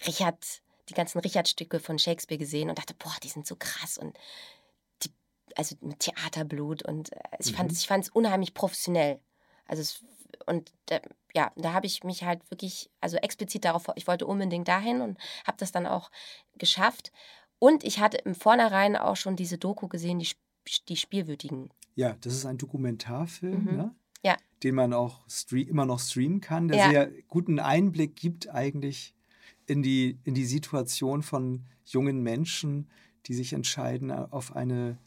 Richard, 0.06 0.62
die 0.90 0.94
ganzen 0.94 1.20
Richard-Stücke 1.20 1.80
von 1.80 1.98
Shakespeare 1.98 2.40
gesehen 2.40 2.70
und 2.70 2.78
dachte, 2.78 2.94
boah, 2.94 3.16
die 3.24 3.30
sind 3.30 3.48
so 3.48 3.56
krass 3.58 3.98
und 3.98 4.18
die, 5.04 5.12
also 5.56 5.76
mit 5.80 6.02
Theaterblut 6.02 6.84
und 6.84 7.14
äh, 7.14 7.20
ich 7.40 7.54
fand 7.54 7.72
Mhm. 7.72 7.78
ich 7.78 7.90
es 7.90 8.10
unheimlich 8.10 8.54
professionell. 8.54 9.22
Also 9.66 9.82
es, 9.82 10.04
und 10.46 10.74
äh, 10.90 11.00
ja, 11.38 11.52
da 11.56 11.72
habe 11.74 11.86
ich 11.86 12.04
mich 12.04 12.24
halt 12.24 12.50
wirklich, 12.50 12.90
also 13.00 13.18
explizit 13.18 13.64
darauf, 13.64 13.86
ich 13.96 14.08
wollte 14.08 14.26
unbedingt 14.26 14.68
dahin 14.68 15.02
und 15.02 15.20
habe 15.46 15.58
das 15.60 15.72
dann 15.72 15.86
auch 15.86 16.10
geschafft. 16.58 17.12
Und 17.60 17.84
ich 17.84 18.00
hatte 18.00 18.18
im 18.18 18.34
Vornherein 18.34 18.96
auch 18.96 19.16
schon 19.16 19.36
diese 19.36 19.60
Doku 19.60 19.88
gesehen, 19.88 20.18
die, 20.18 20.28
die 20.90 20.96
Spielwütigen. 20.96 21.70
Ja, 21.94 22.16
das 22.22 22.34
ist 22.34 22.48
ein 22.48 22.58
Dokumentarfilm, 22.58 23.66
Mhm. 23.66 23.78
ne? 23.78 23.96
Ja. 24.24 24.36
den 24.64 24.74
man 24.74 24.92
auch 24.94 25.28
immer 25.52 25.86
noch 25.86 26.00
streamen 26.00 26.42
kann, 26.42 26.68
der 26.68 26.78
Ja. 26.78 26.90
sehr 26.90 27.12
guten 27.28 27.60
Einblick 27.60 28.16
gibt 28.16 28.50
eigentlich 28.50 29.14
in 29.68 29.84
die, 29.84 30.18
in 30.24 30.34
die 30.34 30.46
Situation 30.46 31.22
von 31.22 31.68
jungen 31.86 32.24
Menschen, 32.24 32.90
die 33.28 33.36
sich 33.36 33.54
entscheiden, 33.54 34.10
auf 34.12 34.56
eine 34.56 34.98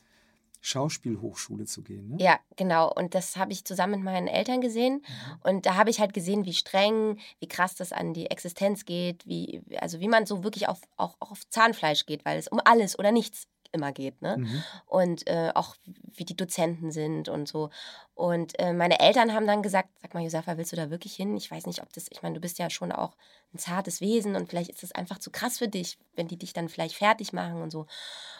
Schauspielhochschule 0.60 1.64
zu 1.64 1.82
gehen. 1.82 2.10
Ne? 2.10 2.16
Ja, 2.20 2.38
genau. 2.56 2.92
Und 2.92 3.14
das 3.14 3.36
habe 3.36 3.52
ich 3.52 3.64
zusammen 3.64 4.02
mit 4.02 4.04
meinen 4.04 4.28
Eltern 4.28 4.60
gesehen. 4.60 5.02
Und 5.42 5.66
da 5.66 5.76
habe 5.76 5.90
ich 5.90 6.00
halt 6.00 6.12
gesehen, 6.12 6.44
wie 6.44 6.52
streng, 6.52 7.18
wie 7.38 7.48
krass 7.48 7.74
das 7.74 7.92
an 7.92 8.12
die 8.12 8.30
Existenz 8.30 8.84
geht, 8.84 9.26
wie, 9.26 9.62
also 9.78 10.00
wie 10.00 10.08
man 10.08 10.26
so 10.26 10.44
wirklich 10.44 10.68
auf, 10.68 10.80
auch, 10.96 11.16
auch 11.20 11.30
auf 11.32 11.48
Zahnfleisch 11.48 12.06
geht, 12.06 12.24
weil 12.24 12.38
es 12.38 12.48
um 12.48 12.60
alles 12.64 12.98
oder 12.98 13.12
nichts 13.12 13.48
immer 13.72 13.92
geht. 13.92 14.20
Ne? 14.22 14.36
Mhm. 14.38 14.62
und 14.86 15.26
äh, 15.26 15.52
auch 15.54 15.76
wie 16.14 16.24
die 16.24 16.36
Dozenten 16.36 16.90
sind 16.90 17.28
und 17.28 17.46
so. 17.48 17.70
Und 18.14 18.58
äh, 18.58 18.72
meine 18.72 19.00
Eltern 19.00 19.32
haben 19.32 19.46
dann 19.46 19.62
gesagt, 19.62 19.88
sag 20.02 20.12
mal, 20.14 20.22
Josefa, 20.22 20.56
willst 20.56 20.72
du 20.72 20.76
da 20.76 20.90
wirklich 20.90 21.14
hin? 21.14 21.36
Ich 21.36 21.50
weiß 21.50 21.66
nicht, 21.66 21.82
ob 21.82 21.92
das, 21.92 22.06
ich 22.10 22.22
meine, 22.22 22.34
du 22.34 22.40
bist 22.40 22.58
ja 22.58 22.68
schon 22.70 22.92
auch 22.92 23.16
ein 23.54 23.58
zartes 23.58 24.00
Wesen 24.00 24.36
und 24.36 24.48
vielleicht 24.48 24.70
ist 24.70 24.82
das 24.82 24.92
einfach 24.92 25.18
zu 25.18 25.30
krass 25.30 25.58
für 25.58 25.68
dich, 25.68 25.98
wenn 26.14 26.28
die 26.28 26.36
dich 26.36 26.52
dann 26.52 26.68
vielleicht 26.68 26.94
fertig 26.96 27.32
machen 27.32 27.62
und 27.62 27.70
so. 27.70 27.86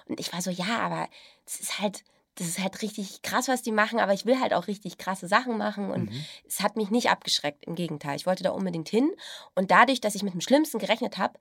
Und 0.06 0.20
ich 0.20 0.32
war 0.32 0.42
so, 0.42 0.50
ja, 0.50 0.78
aber 0.80 1.08
das 1.44 1.60
ist 1.60 1.78
halt, 1.80 2.04
das 2.36 2.46
ist 2.46 2.58
halt 2.60 2.80
richtig 2.82 3.22
krass, 3.22 3.48
was 3.48 3.62
die 3.62 3.72
machen, 3.72 3.98
aber 4.00 4.12
ich 4.12 4.24
will 4.26 4.40
halt 4.40 4.54
auch 4.54 4.66
richtig 4.66 4.98
krasse 4.98 5.28
Sachen 5.28 5.58
machen 5.58 5.90
und 5.90 6.10
Mhm. 6.10 6.24
es 6.46 6.60
hat 6.60 6.76
mich 6.76 6.90
nicht 6.90 7.10
abgeschreckt, 7.10 7.64
im 7.66 7.74
Gegenteil. 7.74 8.16
Ich 8.16 8.26
wollte 8.26 8.42
da 8.42 8.50
unbedingt 8.50 8.88
hin 8.88 9.10
und 9.54 9.70
dadurch, 9.70 10.00
dass 10.00 10.14
ich 10.14 10.22
mit 10.22 10.32
dem 10.34 10.40
Schlimmsten 10.40 10.78
gerechnet 10.78 11.18
habe, 11.18 11.38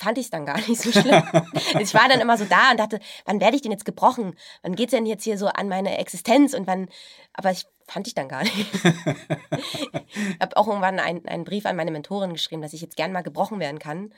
fand 0.00 0.16
ich 0.16 0.24
es 0.24 0.30
dann 0.30 0.46
gar 0.46 0.56
nicht 0.56 0.80
so 0.80 0.90
schlimm. 0.90 1.22
ich 1.78 1.92
war 1.92 2.08
dann 2.08 2.20
immer 2.20 2.38
so 2.38 2.46
da 2.46 2.70
und 2.70 2.80
dachte, 2.80 3.00
wann 3.26 3.40
werde 3.40 3.54
ich 3.54 3.62
denn 3.62 3.70
jetzt 3.70 3.84
gebrochen? 3.84 4.34
Wann 4.62 4.74
geht 4.74 4.88
es 4.88 4.92
denn 4.92 5.04
jetzt 5.04 5.24
hier 5.24 5.36
so 5.36 5.46
an 5.46 5.68
meine 5.68 5.98
Existenz? 5.98 6.54
Und 6.54 6.66
wann, 6.66 6.88
aber 7.34 7.50
ich 7.50 7.66
fand 7.86 8.06
ich 8.06 8.14
dann 8.14 8.28
gar 8.28 8.42
nicht. 8.42 8.56
ich 8.74 10.40
habe 10.40 10.56
auch 10.56 10.66
irgendwann 10.66 10.98
einen, 10.98 11.26
einen 11.26 11.44
Brief 11.44 11.66
an 11.66 11.76
meine 11.76 11.90
Mentorin 11.90 12.32
geschrieben, 12.32 12.62
dass 12.62 12.72
ich 12.72 12.80
jetzt 12.80 12.96
gern 12.96 13.12
mal 13.12 13.22
gebrochen 13.22 13.60
werden 13.60 13.78
kann. 13.78 14.14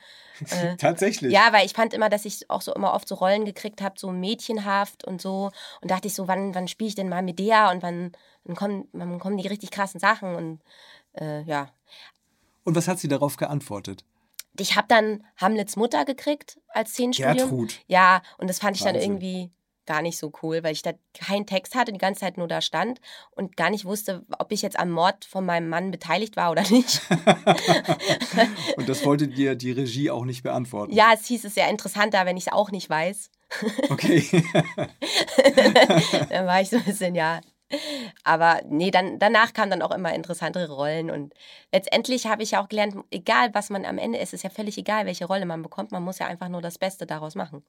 Äh, 0.51 0.77
Tatsächlich. 0.77 1.33
ja, 1.33 1.53
weil 1.53 1.66
ich 1.66 1.73
fand 1.73 1.95
immer, 1.95 2.09
dass 2.09 2.25
ich 2.25 2.49
auch 2.49 2.62
so 2.62 2.73
immer 2.75 2.95
oft 2.95 3.09
so 3.09 3.16
Rollen 3.16 3.45
gekriegt 3.45 3.83
habe, 3.83 3.99
so 3.99 4.12
mädchenhaft 4.12 5.05
und 5.05 5.21
so. 5.21 5.51
Und 5.81 5.90
dachte 5.90 6.07
ich 6.07 6.14
so, 6.14 6.29
wann, 6.29 6.55
wann 6.55 6.68
spiele 6.68 6.88
ich 6.88 6.95
denn 6.95 7.09
mal 7.09 7.23
Medea 7.23 7.73
und 7.73 7.83
wann, 7.83 8.12
wann, 8.45 8.57
kommen, 8.57 8.88
wann 8.92 9.18
kommen 9.18 9.37
die 9.37 9.49
richtig 9.49 9.71
krassen 9.71 9.99
Sachen? 9.99 10.37
Und 10.37 10.61
äh, 11.14 11.42
ja, 11.42 11.71
Und 12.64 12.77
was 12.77 12.87
hat 12.87 13.01
sie 13.01 13.09
darauf 13.09 13.37
geantwortet? 13.37 14.05
Ich 14.59 14.77
habe 14.77 14.88
dann 14.88 15.25
Hamlets 15.37 15.77
Mutter 15.77 16.05
gekriegt 16.05 16.61
als 16.69 16.91
Szenenstudium. 16.91 17.37
Gertrud. 17.37 17.81
Ja, 17.87 18.23
und 18.38 18.49
das 18.49 18.59
fand 18.59 18.77
ich 18.77 18.83
dann 18.83 18.95
Wahnsinn. 18.95 19.12
irgendwie 19.12 19.51
gar 19.87 20.03
nicht 20.03 20.19
so 20.19 20.33
cool, 20.43 20.62
weil 20.62 20.73
ich 20.73 20.83
da 20.83 20.93
keinen 21.15 21.47
Text 21.47 21.75
hatte, 21.75 21.93
die 21.93 21.99
ganze 21.99 22.21
Zeit 22.21 22.38
nur 22.38 22.47
da 22.47 22.61
stand 22.61 23.01
und 23.33 23.57
gar 23.57 23.71
nicht 23.71 23.85
wusste, 23.85 24.25
ob 24.38 24.53
ich 24.53 24.62
jetzt 24.62 24.79
am 24.79 24.91
Mord 24.91 25.25
von 25.25 25.45
meinem 25.45 25.69
Mann 25.69 25.91
beteiligt 25.91 26.37
war 26.37 26.51
oder 26.51 26.62
nicht. 26.71 27.03
Und 28.77 28.88
das 28.88 29.05
wollte 29.05 29.29
dir 29.29 29.55
die 29.55 29.73
Regie 29.73 30.11
auch 30.11 30.25
nicht 30.25 30.43
beantworten. 30.43 30.93
ja, 30.93 31.12
es 31.15 31.27
hieß 31.27 31.45
es 31.45 31.57
ja 31.57 31.69
interessanter, 31.69 32.25
wenn 32.27 32.37
ich 32.37 32.47
es 32.47 32.53
auch 32.53 32.71
nicht 32.71 32.88
weiß. 32.88 33.31
Okay. 33.91 34.25
dann 36.31 36.47
war 36.47 36.61
ich 36.61 36.71
so 36.71 36.77
ein 36.77 36.85
bisschen, 36.85 37.15
ja. 37.15 37.41
Aber 38.24 38.61
nee, 38.68 38.90
dann, 38.90 39.18
danach 39.18 39.52
kamen 39.52 39.70
dann 39.70 39.82
auch 39.82 39.90
immer 39.90 40.14
interessantere 40.14 40.72
Rollen. 40.72 41.11
Und 41.11 41.35
letztendlich 41.72 42.26
habe 42.26 42.42
ich 42.42 42.52
ja 42.52 42.62
auch 42.62 42.68
gelernt, 42.68 42.96
egal 43.11 43.54
was 43.54 43.70
man 43.70 43.85
am 43.85 43.98
Ende 43.98 44.18
ist, 44.18 44.35
ist 44.35 44.44
ja 44.44 44.50
völlig 44.50 44.78
egal, 44.78 45.06
welche 45.06 45.26
Rolle 45.26 45.46
man 45.46 45.62
bekommt. 45.62 45.92
Man 45.92 46.02
muss 46.02 46.18
ja 46.18 46.26
einfach 46.26 46.48
nur 46.48 46.62
das 46.62 46.78
Beste 46.78 47.06
daraus 47.06 47.35
machen. 47.35 47.62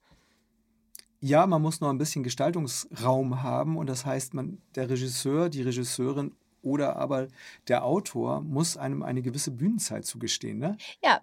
Ja, 1.19 1.47
man 1.47 1.61
muss 1.61 1.79
noch 1.79 1.89
ein 1.89 1.97
bisschen 1.97 2.23
Gestaltungsraum 2.23 3.43
haben 3.43 3.77
und 3.77 3.87
das 3.87 4.05
heißt, 4.05 4.33
man, 4.33 4.61
der 4.75 4.89
Regisseur, 4.89 5.49
die 5.49 5.61
Regisseurin 5.61 6.35
oder 6.61 6.97
aber 6.97 7.27
der 7.69 7.85
Autor 7.85 8.41
muss 8.41 8.75
einem 8.75 9.03
eine 9.03 9.21
gewisse 9.21 9.51
Bühnenzeit 9.51 10.05
zugestehen. 10.05 10.59
Ne? 10.59 10.77
Ja, 11.01 11.21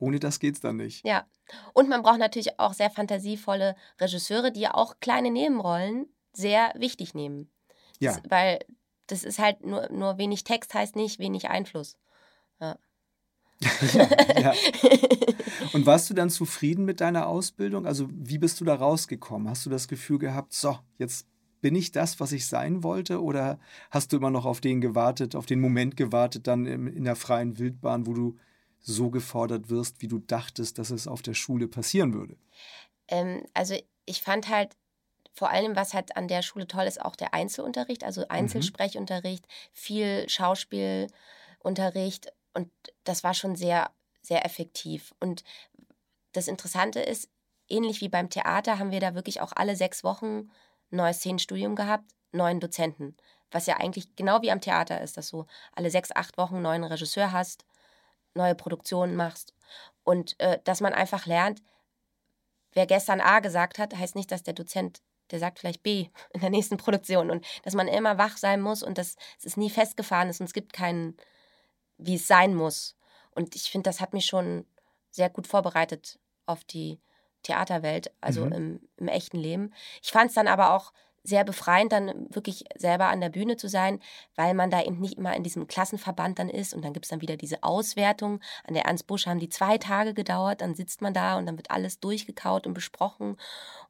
Ohne 0.00 0.18
das 0.18 0.40
geht's 0.40 0.60
dann 0.60 0.76
nicht. 0.76 1.06
ja. 1.06 1.26
Und 1.74 1.88
man 1.88 2.02
braucht 2.02 2.18
natürlich 2.20 2.58
auch 2.58 2.72
sehr 2.72 2.90
fantasievolle 2.90 3.74
Regisseure, 4.00 4.50
die 4.52 4.68
auch 4.68 5.00
kleine 5.00 5.30
Nebenrollen 5.30 6.06
sehr 6.32 6.72
wichtig 6.76 7.14
nehmen. 7.14 7.50
Ja. 7.98 8.14
Das, 8.14 8.22
weil 8.30 8.58
das 9.06 9.24
ist 9.24 9.38
halt 9.38 9.64
nur, 9.64 9.90
nur 9.90 10.18
wenig 10.18 10.44
Text 10.44 10.74
heißt 10.74 10.96
nicht 10.96 11.18
wenig 11.18 11.48
Einfluss. 11.48 11.96
ja, 12.60 12.76
ja. 14.40 14.54
Und 15.72 15.86
warst 15.86 16.08
du 16.08 16.14
dann 16.14 16.30
zufrieden 16.30 16.84
mit 16.84 17.00
deiner 17.00 17.26
Ausbildung? 17.26 17.86
Also 17.86 18.08
wie 18.12 18.38
bist 18.38 18.60
du 18.60 18.64
da 18.64 18.74
rausgekommen? 18.74 19.48
Hast 19.48 19.66
du 19.66 19.70
das 19.70 19.88
Gefühl 19.88 20.18
gehabt, 20.18 20.52
so, 20.52 20.78
jetzt 20.98 21.26
bin 21.60 21.74
ich 21.74 21.92
das, 21.92 22.20
was 22.20 22.32
ich 22.32 22.46
sein 22.46 22.82
wollte? 22.82 23.22
Oder 23.22 23.58
hast 23.90 24.12
du 24.12 24.16
immer 24.16 24.30
noch 24.30 24.46
auf 24.46 24.60
den 24.60 24.80
gewartet, 24.80 25.34
auf 25.34 25.46
den 25.46 25.60
Moment 25.60 25.96
gewartet, 25.96 26.46
dann 26.46 26.66
in 26.66 27.04
der 27.04 27.16
freien 27.16 27.58
Wildbahn, 27.58 28.06
wo 28.06 28.14
du 28.14 28.38
so 28.80 29.10
gefordert 29.10 29.68
wirst, 29.68 30.00
wie 30.00 30.08
du 30.08 30.18
dachtest, 30.18 30.78
dass 30.78 30.90
es 30.90 31.06
auf 31.06 31.20
der 31.20 31.34
Schule 31.34 31.68
passieren 31.68 32.14
würde? 32.14 32.36
Ähm, 33.08 33.44
also 33.52 33.74
ich 34.06 34.22
fand 34.22 34.48
halt 34.48 34.76
vor 35.32 35.50
allem, 35.50 35.76
was 35.76 35.94
halt 35.94 36.16
an 36.16 36.28
der 36.28 36.42
Schule 36.42 36.66
toll 36.66 36.84
ist, 36.84 37.00
auch 37.00 37.16
der 37.16 37.34
Einzelunterricht, 37.34 38.04
also 38.04 38.26
Einzelsprechunterricht, 38.28 39.46
viel 39.72 40.28
Schauspielunterricht 40.28 42.32
und 42.54 42.70
das 43.04 43.24
war 43.24 43.34
schon 43.34 43.56
sehr, 43.56 43.90
sehr 44.22 44.44
effektiv. 44.44 45.14
Und 45.20 45.44
das 46.32 46.48
Interessante 46.48 47.00
ist, 47.00 47.28
ähnlich 47.68 48.00
wie 48.00 48.08
beim 48.08 48.30
Theater 48.30 48.78
haben 48.78 48.90
wir 48.90 49.00
da 49.00 49.14
wirklich 49.14 49.40
auch 49.40 49.52
alle 49.54 49.76
sechs 49.76 50.04
Wochen 50.04 50.50
ein 50.90 50.96
neues 50.96 51.18
Szenenstudium 51.18 51.76
gehabt, 51.76 52.04
neuen 52.32 52.60
Dozenten. 52.60 53.16
Was 53.50 53.66
ja 53.66 53.78
eigentlich 53.78 54.14
genau 54.16 54.42
wie 54.42 54.50
am 54.50 54.60
Theater 54.60 55.00
ist, 55.00 55.16
dass 55.16 55.30
du 55.30 55.46
alle 55.72 55.90
sechs, 55.90 56.12
acht 56.12 56.38
Wochen 56.38 56.56
einen 56.56 56.62
neuen 56.62 56.84
Regisseur 56.84 57.32
hast, 57.32 57.64
neue 58.34 58.54
Produktionen 58.54 59.16
machst 59.16 59.54
und 60.04 60.38
äh, 60.40 60.60
dass 60.64 60.80
man 60.80 60.92
einfach 60.92 61.26
lernt, 61.26 61.62
wer 62.72 62.86
gestern 62.86 63.20
A 63.20 63.40
gesagt 63.40 63.78
hat, 63.78 63.96
heißt 63.96 64.14
nicht, 64.14 64.30
dass 64.30 64.42
der 64.42 64.54
Dozent, 64.54 65.02
der 65.30 65.38
sagt 65.38 65.58
vielleicht 65.58 65.82
B 65.82 66.08
in 66.32 66.40
der 66.40 66.50
nächsten 66.50 66.76
Produktion 66.76 67.30
und 67.30 67.46
dass 67.64 67.74
man 67.74 67.88
immer 67.88 68.18
wach 68.18 68.36
sein 68.36 68.60
muss 68.60 68.82
und 68.82 68.98
dass 68.98 69.16
es 69.42 69.56
nie 69.56 69.70
festgefahren 69.70 70.28
ist 70.28 70.40
und 70.40 70.46
es 70.46 70.52
gibt 70.52 70.72
keinen, 70.72 71.16
wie 71.98 72.16
es 72.16 72.26
sein 72.26 72.54
muss. 72.54 72.96
Und 73.32 73.54
ich 73.56 73.70
finde, 73.70 73.88
das 73.88 74.00
hat 74.00 74.12
mich 74.12 74.26
schon 74.26 74.66
sehr 75.10 75.30
gut 75.30 75.46
vorbereitet 75.46 76.18
auf 76.46 76.64
die 76.64 77.00
Theaterwelt, 77.42 78.12
also 78.20 78.44
Mhm. 78.46 78.52
im, 78.52 78.88
im 78.96 79.08
echten 79.08 79.38
Leben. 79.38 79.72
Ich 80.02 80.12
fand 80.12 80.28
es 80.28 80.34
dann 80.34 80.48
aber 80.48 80.74
auch 80.74 80.92
sehr 81.22 81.44
befreiend, 81.44 81.92
dann 81.92 82.26
wirklich 82.30 82.64
selber 82.76 83.08
an 83.08 83.20
der 83.20 83.28
Bühne 83.28 83.56
zu 83.56 83.68
sein, 83.68 84.00
weil 84.36 84.54
man 84.54 84.70
da 84.70 84.82
eben 84.82 85.00
nicht 85.00 85.18
immer 85.18 85.36
in 85.36 85.42
diesem 85.42 85.66
Klassenverband 85.66 86.38
dann 86.38 86.48
ist 86.48 86.74
und 86.74 86.84
dann 86.84 86.92
gibt 86.92 87.06
es 87.06 87.10
dann 87.10 87.20
wieder 87.20 87.36
diese 87.36 87.62
Auswertung. 87.62 88.40
An 88.64 88.74
der 88.74 88.84
Ernst 88.86 89.06
Busch 89.06 89.26
haben 89.26 89.38
die 89.38 89.48
zwei 89.48 89.78
Tage 89.78 90.14
gedauert, 90.14 90.60
dann 90.62 90.74
sitzt 90.74 91.02
man 91.02 91.14
da 91.14 91.36
und 91.36 91.46
dann 91.46 91.56
wird 91.56 91.70
alles 91.70 92.00
durchgekaut 92.00 92.66
und 92.66 92.74
besprochen 92.74 93.36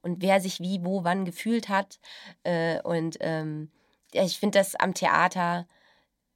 und 0.02 0.22
wer 0.22 0.40
sich 0.40 0.60
wie, 0.60 0.84
wo, 0.84 1.04
wann 1.04 1.24
gefühlt 1.24 1.68
hat. 1.68 2.00
Äh, 2.42 2.80
und 2.82 3.18
ähm, 3.20 3.70
ja, 4.12 4.24
ich 4.24 4.38
finde 4.38 4.58
das 4.58 4.74
am 4.74 4.94
Theater, 4.94 5.66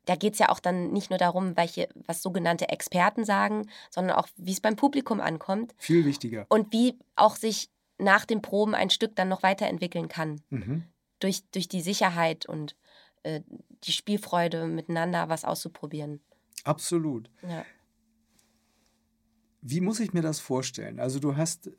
da 0.07 0.17
geht 0.17 0.35
es 0.35 0.39
ja 0.39 0.51
auch 0.51 0.61
dann 0.61 0.93
nicht 0.93 1.11
nur 1.11 1.19
darum, 1.19 1.57
welche, 1.57 1.89
was 2.07 2.23
sogenannte 2.23 2.69
Experten 2.69 3.25
sagen, 3.25 3.69
sondern 3.91 4.17
auch, 4.17 4.29
wie 4.37 4.53
es 4.53 4.61
beim 4.61 4.77
Publikum 4.77 5.21
ankommt 5.21 5.75
Viel 5.79 6.05
wichtiger. 6.05 6.47
und 6.49 6.73
wie 6.73 6.99
auch 7.17 7.37
sich 7.37 7.71
nach 7.99 8.25
den 8.25 8.43
Proben 8.43 8.75
ein 8.75 8.91
Stück 8.91 9.15
dann 9.17 9.29
noch 9.29 9.43
weiterentwickeln 9.43 10.09
kann. 10.09 10.41
Mhm. 10.51 10.85
Durch, 11.21 11.43
durch 11.51 11.69
die 11.69 11.81
Sicherheit 11.81 12.47
und 12.47 12.77
äh, 13.23 13.41
die 13.85 13.93
Spielfreude, 13.93 14.67
miteinander 14.67 15.29
was 15.29 15.45
auszuprobieren. 15.45 16.21
Absolut. 16.65 17.31
Ja. 17.49 17.65
Wie 19.61 19.81
muss 19.81 20.01
ich 20.01 20.13
mir 20.13 20.23
das 20.23 20.41
vorstellen? 20.41 21.01
Also 21.01 21.21
du 21.21 21.37
hast 21.37 21.71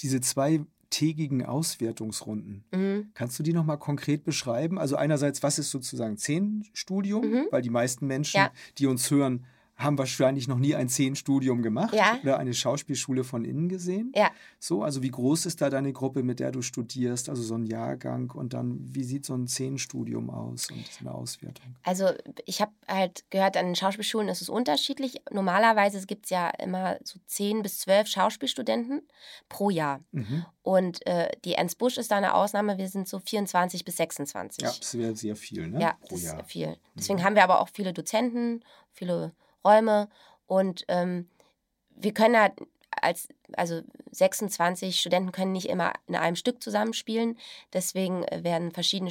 diese 0.00 0.20
zweitägigen 0.20 1.44
Auswertungsrunden. 1.44 2.64
Mhm. 2.72 3.10
Kannst 3.14 3.38
du 3.38 3.42
die 3.42 3.52
nochmal 3.54 3.78
konkret 3.78 4.24
beschreiben? 4.24 4.78
Also 4.78 4.96
einerseits, 4.96 5.42
was 5.42 5.58
ist 5.58 5.70
sozusagen 5.70 6.18
Szenenstudium? 6.18 7.24
Mhm. 7.30 7.46
Weil 7.50 7.62
die 7.62 7.70
meisten 7.70 8.06
Menschen, 8.06 8.36
Ja. 8.38 8.52
die 8.78 8.86
uns 8.86 9.10
hören, 9.10 9.46
haben 9.82 9.98
wahrscheinlich 9.98 10.48
noch 10.48 10.58
nie 10.58 10.74
ein 10.74 10.88
Szenenstudium 10.88 11.62
gemacht 11.62 11.94
Ja. 11.94 12.18
oder 12.22 12.38
eine 12.38 12.54
Schauspielschule 12.54 13.24
von 13.24 13.44
innen 13.44 13.68
gesehen. 13.68 14.12
Ja. 14.14 14.30
So, 14.58 14.82
also 14.82 15.02
wie 15.02 15.10
groß 15.10 15.46
ist 15.46 15.60
da 15.60 15.70
deine 15.70 15.92
Gruppe, 15.92 16.22
mit 16.22 16.40
der 16.40 16.52
du 16.52 16.62
studierst, 16.62 17.28
also 17.28 17.42
so 17.42 17.54
ein 17.54 17.66
Jahrgang 17.66 18.30
und 18.30 18.52
dann 18.54 18.78
wie 18.80 19.04
sieht 19.04 19.24
so 19.26 19.34
ein 19.34 19.48
Szenenstudium 19.48 20.30
aus 20.30 20.70
und 20.70 20.86
so 20.86 21.00
eine 21.00 21.12
Auswertung? 21.14 21.74
Also 21.82 22.08
ich 22.46 22.60
habe 22.60 22.72
halt 22.88 23.24
gehört, 23.30 23.56
an 23.56 23.66
den 23.66 23.74
Schauspielschulen 23.76 24.28
ist 24.28 24.42
es 24.42 24.48
unterschiedlich. 24.48 25.20
Normalerweise 25.30 26.04
gibt 26.06 26.26
es 26.26 26.30
ja 26.30 26.50
immer 26.50 26.98
so 27.04 27.18
10 27.26 27.62
bis 27.62 27.80
12 27.80 28.06
Schauspielstudenten 28.08 29.02
pro 29.48 29.70
Jahr. 29.70 30.00
Mhm. 30.12 30.44
Und 30.62 31.04
äh, 31.06 31.30
die 31.44 31.54
Ernst 31.54 31.78
Busch 31.78 31.96
ist 31.98 32.10
da 32.10 32.16
eine 32.16 32.34
Ausnahme. 32.34 32.78
Wir 32.78 32.88
sind 32.88 33.08
so 33.08 33.18
24 33.18 33.84
bis 33.84 33.96
26. 33.96 34.62
Ja, 34.62 34.68
das 34.78 34.96
wäre 34.96 35.16
sehr 35.16 35.34
viel, 35.36 35.66
ne? 35.68 35.80
Ja, 35.80 35.94
Pro 36.00 36.14
das 36.14 36.22
Jahr. 36.22 36.40
ist 36.40 36.50
viel. 36.50 36.76
Deswegen 36.94 37.18
Mhm. 37.18 37.24
haben 37.24 37.34
wir 37.34 37.42
aber 37.44 37.60
auch 37.60 37.68
viele 37.72 37.92
Dozenten, 37.92 38.62
viele 38.92 39.32
Räume 39.64 40.08
und 40.46 40.84
ähm, 40.88 41.28
wir 41.90 42.12
können 42.12 42.38
halt 42.38 42.54
als, 42.90 43.28
also 43.54 43.80
26 44.10 45.00
Studenten 45.00 45.32
können 45.32 45.52
nicht 45.52 45.68
immer 45.68 45.92
in 46.06 46.16
einem 46.16 46.36
Stück 46.36 46.62
zusammenspielen. 46.62 47.38
Deswegen 47.72 48.24
äh, 48.24 48.44
werden 48.44 48.70
verschiedene, 48.72 49.10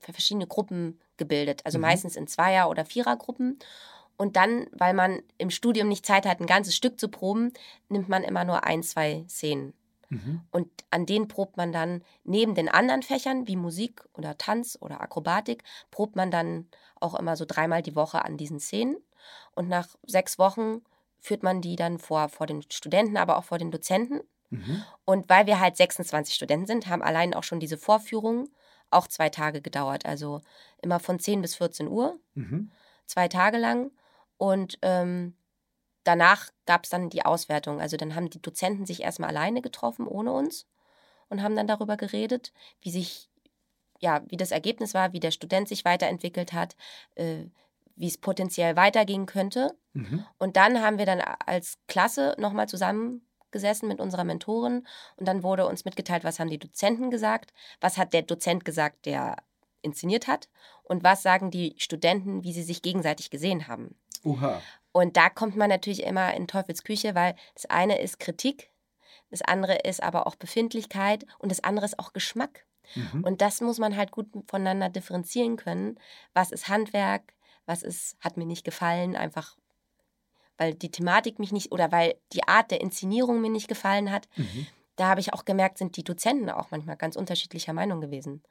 verschiedene 0.00 0.46
Gruppen 0.46 1.00
gebildet. 1.16 1.62
Also 1.64 1.78
Mhm. 1.78 1.82
meistens 1.82 2.16
in 2.16 2.26
Zweier- 2.26 2.68
oder 2.68 2.84
Vierergruppen. 2.84 3.58
Und 4.16 4.36
dann, 4.36 4.66
weil 4.72 4.94
man 4.94 5.22
im 5.38 5.50
Studium 5.50 5.88
nicht 5.88 6.06
Zeit 6.06 6.26
hat, 6.26 6.40
ein 6.40 6.46
ganzes 6.46 6.76
Stück 6.76 7.00
zu 7.00 7.08
proben, 7.08 7.52
nimmt 7.88 8.08
man 8.08 8.22
immer 8.22 8.44
nur 8.44 8.64
ein, 8.64 8.82
zwei 8.82 9.24
Szenen. 9.28 9.72
Mhm. 10.10 10.42
Und 10.52 10.68
an 10.90 11.06
denen 11.06 11.26
probt 11.26 11.56
man 11.56 11.72
dann 11.72 12.04
neben 12.22 12.54
den 12.54 12.68
anderen 12.68 13.02
Fächern 13.02 13.48
wie 13.48 13.56
Musik 13.56 14.04
oder 14.12 14.38
Tanz 14.38 14.78
oder 14.80 15.00
Akrobatik, 15.00 15.64
probt 15.90 16.14
man 16.14 16.30
dann 16.30 16.68
auch 17.00 17.18
immer 17.18 17.36
so 17.36 17.44
dreimal 17.44 17.82
die 17.82 17.96
Woche 17.96 18.24
an 18.24 18.36
diesen 18.36 18.60
Szenen. 18.60 18.96
Und 19.54 19.68
nach 19.68 19.88
sechs 20.06 20.38
Wochen 20.38 20.82
führt 21.18 21.42
man 21.42 21.60
die 21.60 21.76
dann 21.76 21.98
vor, 21.98 22.28
vor 22.28 22.46
den 22.46 22.62
Studenten, 22.70 23.16
aber 23.16 23.38
auch 23.38 23.44
vor 23.44 23.58
den 23.58 23.70
Dozenten. 23.70 24.20
Mhm. 24.50 24.84
Und 25.04 25.28
weil 25.28 25.46
wir 25.46 25.58
halt 25.60 25.76
26 25.76 26.34
Studenten 26.34 26.66
sind, 26.66 26.86
haben 26.86 27.02
allein 27.02 27.34
auch 27.34 27.44
schon 27.44 27.60
diese 27.60 27.78
Vorführungen 27.78 28.48
auch 28.90 29.08
zwei 29.08 29.28
Tage 29.28 29.60
gedauert. 29.60 30.06
Also 30.06 30.42
immer 30.82 31.00
von 31.00 31.18
10 31.18 31.42
bis 31.42 31.56
14 31.56 31.88
Uhr, 31.88 32.18
Mhm. 32.34 32.70
zwei 33.06 33.28
Tage 33.28 33.56
lang. 33.58 33.90
Und 34.36 34.78
ähm, 34.82 35.34
danach 36.04 36.50
gab 36.66 36.84
es 36.84 36.90
dann 36.90 37.10
die 37.10 37.24
Auswertung. 37.24 37.80
Also 37.80 37.96
dann 37.96 38.14
haben 38.14 38.30
die 38.30 38.42
Dozenten 38.42 38.86
sich 38.86 39.02
erstmal 39.02 39.30
alleine 39.30 39.62
getroffen, 39.62 40.06
ohne 40.06 40.32
uns, 40.32 40.66
und 41.28 41.42
haben 41.42 41.56
dann 41.56 41.66
darüber 41.66 41.96
geredet, 41.96 42.52
wie 42.82 42.90
sich, 42.90 43.30
ja, 43.98 44.22
wie 44.28 44.36
das 44.36 44.50
Ergebnis 44.50 44.92
war, 44.94 45.12
wie 45.12 45.20
der 45.20 45.30
Student 45.30 45.68
sich 45.68 45.84
weiterentwickelt 45.84 46.52
hat, 46.52 46.76
äh, 47.14 47.46
wie 47.96 48.08
es 48.08 48.18
potenziell 48.18 48.76
weitergehen 48.76 49.26
könnte. 49.26 49.76
Mhm. 49.92 50.24
Und 50.38 50.56
dann 50.56 50.80
haben 50.82 50.98
wir 50.98 51.06
dann 51.06 51.20
als 51.20 51.78
Klasse 51.86 52.34
nochmal 52.38 52.68
zusammengesessen 52.68 53.88
mit 53.88 54.00
unserer 54.00 54.24
Mentorin 54.24 54.86
und 55.16 55.28
dann 55.28 55.42
wurde 55.42 55.66
uns 55.66 55.84
mitgeteilt, 55.84 56.24
was 56.24 56.40
haben 56.40 56.50
die 56.50 56.58
Dozenten 56.58 57.10
gesagt, 57.10 57.52
was 57.80 57.98
hat 57.98 58.12
der 58.12 58.22
Dozent 58.22 58.64
gesagt, 58.64 59.06
der 59.06 59.36
inszeniert 59.82 60.26
hat 60.26 60.48
und 60.82 61.04
was 61.04 61.22
sagen 61.22 61.50
die 61.50 61.74
Studenten, 61.78 62.42
wie 62.42 62.52
sie 62.52 62.62
sich 62.62 62.82
gegenseitig 62.82 63.30
gesehen 63.30 63.68
haben. 63.68 63.96
Oha. 64.24 64.60
Und 64.92 65.16
da 65.16 65.28
kommt 65.28 65.56
man 65.56 65.68
natürlich 65.68 66.04
immer 66.04 66.34
in 66.34 66.46
Teufels 66.46 66.84
Küche, 66.84 67.14
weil 67.14 67.34
das 67.54 67.66
eine 67.66 68.00
ist 68.00 68.18
Kritik, 68.18 68.70
das 69.30 69.42
andere 69.42 69.78
ist 69.78 70.02
aber 70.02 70.26
auch 70.26 70.36
Befindlichkeit 70.36 71.26
und 71.38 71.50
das 71.50 71.62
andere 71.62 71.84
ist 71.86 71.98
auch 71.98 72.12
Geschmack. 72.12 72.64
Mhm. 72.94 73.24
Und 73.24 73.40
das 73.40 73.60
muss 73.60 73.78
man 73.78 73.96
halt 73.96 74.10
gut 74.12 74.28
voneinander 74.46 74.88
differenzieren 74.88 75.56
können. 75.56 75.98
Was 76.32 76.52
ist 76.52 76.68
Handwerk? 76.68 77.33
Was 77.66 77.82
ist, 77.82 78.16
hat 78.20 78.36
mir 78.36 78.46
nicht 78.46 78.64
gefallen? 78.64 79.16
Einfach, 79.16 79.56
weil 80.56 80.74
die 80.74 80.90
Thematik 80.90 81.38
mich 81.38 81.52
nicht 81.52 81.72
oder 81.72 81.90
weil 81.92 82.14
die 82.32 82.46
Art 82.46 82.70
der 82.70 82.80
Inszenierung 82.80 83.40
mir 83.40 83.50
nicht 83.50 83.68
gefallen 83.68 84.10
hat. 84.10 84.28
Mhm. 84.36 84.66
Da 84.96 85.08
habe 85.08 85.20
ich 85.20 85.32
auch 85.32 85.44
gemerkt, 85.44 85.78
sind 85.78 85.96
die 85.96 86.04
Dozenten 86.04 86.50
auch 86.50 86.70
manchmal 86.70 86.96
ganz 86.96 87.16
unterschiedlicher 87.16 87.72
Meinung 87.72 88.00
gewesen. 88.00 88.42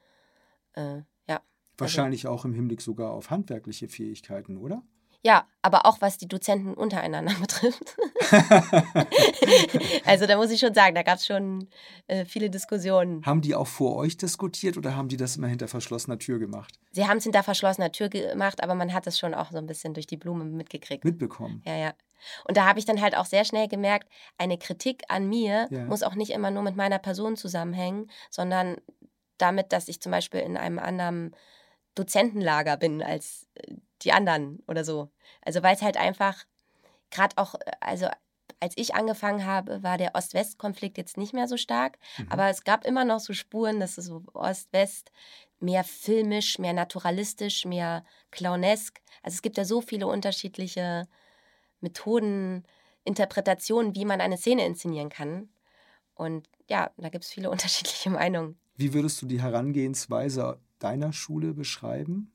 Äh, 0.74 1.02
ja. 1.28 1.42
Wahrscheinlich 1.78 2.28
auch 2.28 2.44
im 2.46 2.54
Hinblick 2.54 2.82
sogar 2.82 3.12
auf 3.12 3.30
handwerkliche 3.30 3.88
Fähigkeiten, 3.88 4.58
oder? 4.58 4.84
Ja, 5.26 5.48
aber 5.62 5.86
auch 5.86 6.02
was 6.02 6.18
die 6.18 6.28
Dozenten 6.28 6.74
untereinander 6.74 7.34
betrifft. 7.40 7.96
also 10.06 10.28
da 10.28 10.36
muss 10.38 10.52
ich 10.52 10.60
schon 10.60 10.74
sagen, 10.74 10.96
da 10.96 11.04
gab 11.04 11.18
es 11.18 11.26
schon 11.26 11.70
äh, 12.08 12.26
viele 12.26 12.50
Diskussionen. 12.50 13.26
haben 13.26 13.42
die 13.42 13.56
auch 13.56 13.68
vor 13.68 13.96
euch 13.96 14.18
diskutiert 14.18 14.78
oder 14.78 14.96
haben 14.96 15.08
die 15.08 15.18
das 15.18 15.38
immer 15.38 15.48
hinter 15.48 15.68
verschlossener 15.68 16.20
Tür 16.20 16.40
gemacht? 16.40 16.78
Sie 16.92 17.08
haben 17.08 17.18
es 17.18 17.24
hinter 17.24 17.42
verschlossener 17.44 17.92
Tür 17.92 18.10
gemacht, 18.10 18.62
aber 18.62 18.76
man 18.76 18.94
hat 18.94 19.08
es 19.08 19.18
schon 19.18 19.34
auch 19.34 19.52
so 19.52 19.58
ein 19.58 19.66
bisschen 19.66 19.94
durch 19.94 20.08
die 20.08 20.18
Blume 20.18 20.44
mitgekriegt. 20.44 21.06
Mitbekommen? 21.06 21.62
Ja, 21.66 21.76
ja. 21.76 21.94
Und 22.46 22.58
da 22.58 22.66
habe 22.66 22.80
ich 22.80 22.86
dann 22.86 23.02
halt 23.02 23.16
auch 23.16 23.26
sehr 23.26 23.46
schnell 23.46 23.68
gemerkt, 23.68 24.10
eine 24.38 24.58
Kritik 24.58 25.04
an 25.08 25.28
mir 25.28 25.68
Ja. 25.72 25.86
muss 25.86 26.04
auch 26.04 26.16
nicht 26.16 26.32
immer 26.32 26.52
nur 26.52 26.64
mit 26.64 26.76
meiner 26.76 27.00
Person 27.00 27.36
zusammenhängen, 27.38 28.10
sondern 28.30 28.78
damit, 29.38 29.72
dass 29.72 29.88
ich 29.88 30.02
zum 30.02 30.12
Beispiel 30.12 30.42
in 30.42 30.58
einem 30.58 30.80
anderen 30.80 31.36
Dozentenlager 31.96 32.78
bin 32.78 33.02
als 33.02 33.48
äh, 33.56 33.76
die 34.06 34.14
anderen 34.14 34.62
oder 34.68 34.84
so. 34.84 35.12
Also 35.42 35.64
weil 35.64 35.76
es 35.76 35.82
halt 35.82 35.98
einfach 35.98 36.46
gerade 37.12 37.38
auch, 37.38 37.56
äh, 37.56 37.72
also 37.80 38.08
als 38.60 38.74
ich 38.78 38.96
angefangen 38.96 39.46
habe, 39.46 39.84
war 39.84 39.98
der 39.98 40.16
Ost-West-Konflikt 40.16 40.98
jetzt 40.98 41.18
nicht 41.18 41.34
mehr 41.34 41.48
so 41.48 41.58
stark, 41.58 41.98
Mhm. 42.18 42.28
aber 42.32 42.50
es 42.50 42.64
gab 42.64 42.86
immer 42.86 43.06
noch 43.06 43.20
so 43.20 43.34
Spuren, 43.34 43.80
dass 43.80 43.98
es 43.98 44.06
so 44.06 44.24
Ost-West 44.34 45.12
mehr 45.60 45.84
filmisch, 45.84 46.60
mehr 46.60 46.74
naturalistisch, 46.74 47.66
mehr 47.66 48.06
clownesk. 48.32 49.02
Also 49.22 49.36
es 49.36 49.42
gibt 49.42 49.58
ja 49.58 49.66
so 49.66 49.82
viele 49.82 50.08
unterschiedliche 50.08 51.08
Methoden, 51.82 52.64
Interpretationen, 53.04 53.96
wie 53.96 54.06
man 54.06 54.22
eine 54.22 54.38
Szene 54.38 54.66
inszenieren 54.66 55.10
kann. 55.10 55.50
Und 56.16 56.48
ja, 56.70 56.92
da 56.98 57.10
gibt 57.10 57.26
es 57.26 57.32
viele 57.32 57.50
unterschiedliche 57.52 58.10
Meinungen. 58.10 58.58
Wie 58.76 58.94
würdest 58.94 59.22
du 59.22 59.26
die 59.26 59.42
Herangehensweise 59.42 60.60
deiner 60.80 61.14
Schule 61.14 61.54
beschreiben? 61.54 62.32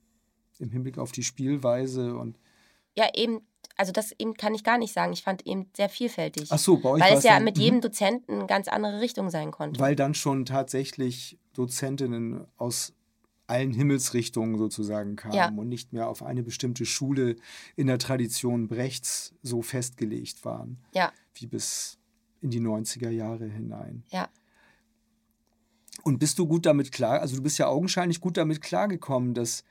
Im 0.59 0.71
Hinblick 0.71 0.99
auf 0.99 1.13
die 1.13 1.23
Spielweise 1.23 2.17
und. 2.17 2.39
Ja, 2.97 3.07
eben, 3.15 3.41
also 3.77 3.93
das 3.93 4.13
eben 4.19 4.35
kann 4.35 4.55
ich 4.55 4.65
gar 4.65 4.77
nicht 4.79 4.93
sagen. 4.93 5.13
Ich 5.13 5.23
fand 5.23 5.47
eben 5.47 5.71
sehr 5.77 5.89
vielfältig. 5.89 6.49
Ach 6.51 6.59
so, 6.59 6.79
bei 6.79 6.89
euch 6.91 7.01
weil 7.01 7.17
es 7.17 7.25
ja 7.25 7.35
dann- 7.35 7.45
mit 7.45 7.57
mhm. 7.57 7.63
jedem 7.63 7.81
Dozenten 7.81 8.35
eine 8.35 8.47
ganz 8.47 8.67
andere 8.69 9.01
Richtung 9.01 9.31
sein 9.31 9.51
konnte. 9.53 9.79
Weil 9.81 9.95
dann 9.95 10.15
schon 10.15 10.45
tatsächlich 10.45 11.39
Dozentinnen 11.55 12.45
aus 12.57 12.93
allen 13.47 13.73
Himmelsrichtungen 13.73 14.59
sozusagen 14.59 15.17
kamen 15.17 15.35
Ja. 15.35 15.49
und 15.49 15.69
nicht 15.69 15.93
mehr 15.93 16.09
auf 16.09 16.23
eine 16.23 16.43
bestimmte 16.43 16.85
Schule 16.85 17.37
in 17.77 17.87
der 17.87 17.99
Tradition 17.99 18.69
Brechts 18.69 19.33
so 19.43 19.63
festgelegt 19.63 20.45
waren, 20.45 20.79
ja, 20.93 21.13
wie 21.35 21.47
bis 21.47 21.99
in 22.43 22.51
die 22.51 22.61
90er 22.61 23.11
Jahre 23.11 23.47
hinein. 23.47 24.03
ja. 24.11 24.29
Und 26.05 26.19
bist 26.19 26.39
du 26.39 26.47
gut 26.47 26.65
damit 26.65 26.93
klar, 26.93 27.21
also 27.21 27.37
du 27.37 27.43
bist 27.43 27.59
ja 27.59 27.67
augenscheinlich 27.67 28.21
gut 28.21 28.37
damit 28.37 28.61
klargekommen, 28.61 29.35
dass 29.35 29.65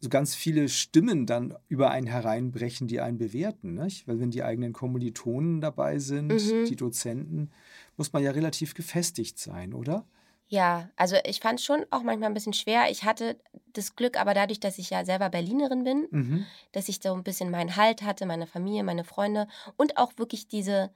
so 0.00 0.08
ganz 0.08 0.34
viele 0.34 0.68
Stimmen 0.68 1.26
dann 1.26 1.56
über 1.68 1.90
einen 1.90 2.06
hereinbrechen, 2.06 2.86
die 2.86 3.00
einen 3.00 3.18
bewerten. 3.18 3.74
Nicht? 3.74 4.06
Weil 4.06 4.20
wenn 4.20 4.30
die 4.30 4.42
eigenen 4.44 4.72
Kommilitonen 4.72 5.60
dabei 5.60 5.98
sind, 5.98 6.30
Mhm. 6.30 6.64
die 6.66 6.76
Dozenten, 6.76 7.50
muss 7.96 8.12
man 8.12 8.22
ja 8.22 8.30
relativ 8.30 8.74
gefestigt 8.74 9.38
sein, 9.38 9.74
oder? 9.74 10.06
Ja, 10.50 10.88
also 10.96 11.16
ich 11.26 11.40
fand 11.40 11.58
es 11.60 11.66
schon 11.66 11.84
auch 11.90 12.02
manchmal 12.02 12.30
ein 12.30 12.34
bisschen 12.34 12.54
schwer. 12.54 12.90
Ich 12.90 13.04
hatte 13.04 13.38
das 13.74 13.96
Glück, 13.96 14.18
aber 14.18 14.32
dadurch, 14.32 14.60
dass 14.60 14.78
ich 14.78 14.88
ja 14.90 15.04
selber 15.04 15.28
Berlinerin 15.28 15.84
bin, 15.84 16.08
Mhm. 16.10 16.46
dass 16.72 16.88
ich 16.88 17.00
so 17.02 17.12
ein 17.12 17.22
bisschen 17.22 17.50
meinen 17.50 17.76
Halt 17.76 18.02
hatte, 18.02 18.24
meine 18.24 18.46
Familie, 18.46 18.82
meine 18.82 19.04
Freunde 19.04 19.46
und 19.76 19.98
auch 19.98 20.12
wirklich 20.16 20.48
diese, 20.48 20.90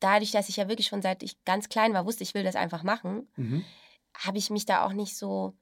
dadurch, 0.00 0.32
dass 0.32 0.48
ich 0.48 0.56
ja 0.56 0.68
wirklich 0.68 0.88
schon 0.88 1.02
seit 1.02 1.22
ich 1.22 1.44
ganz 1.44 1.68
klein 1.68 1.94
war, 1.94 2.06
wusste, 2.06 2.24
ich 2.24 2.34
will 2.34 2.44
das 2.44 2.56
einfach 2.56 2.82
machen, 2.82 3.28
Mhm. 3.36 3.64
habe 4.16 4.38
ich 4.38 4.50
mich 4.50 4.66
da 4.66 4.84
auch 4.86 4.92
nicht 4.92 5.16
so 5.16 5.54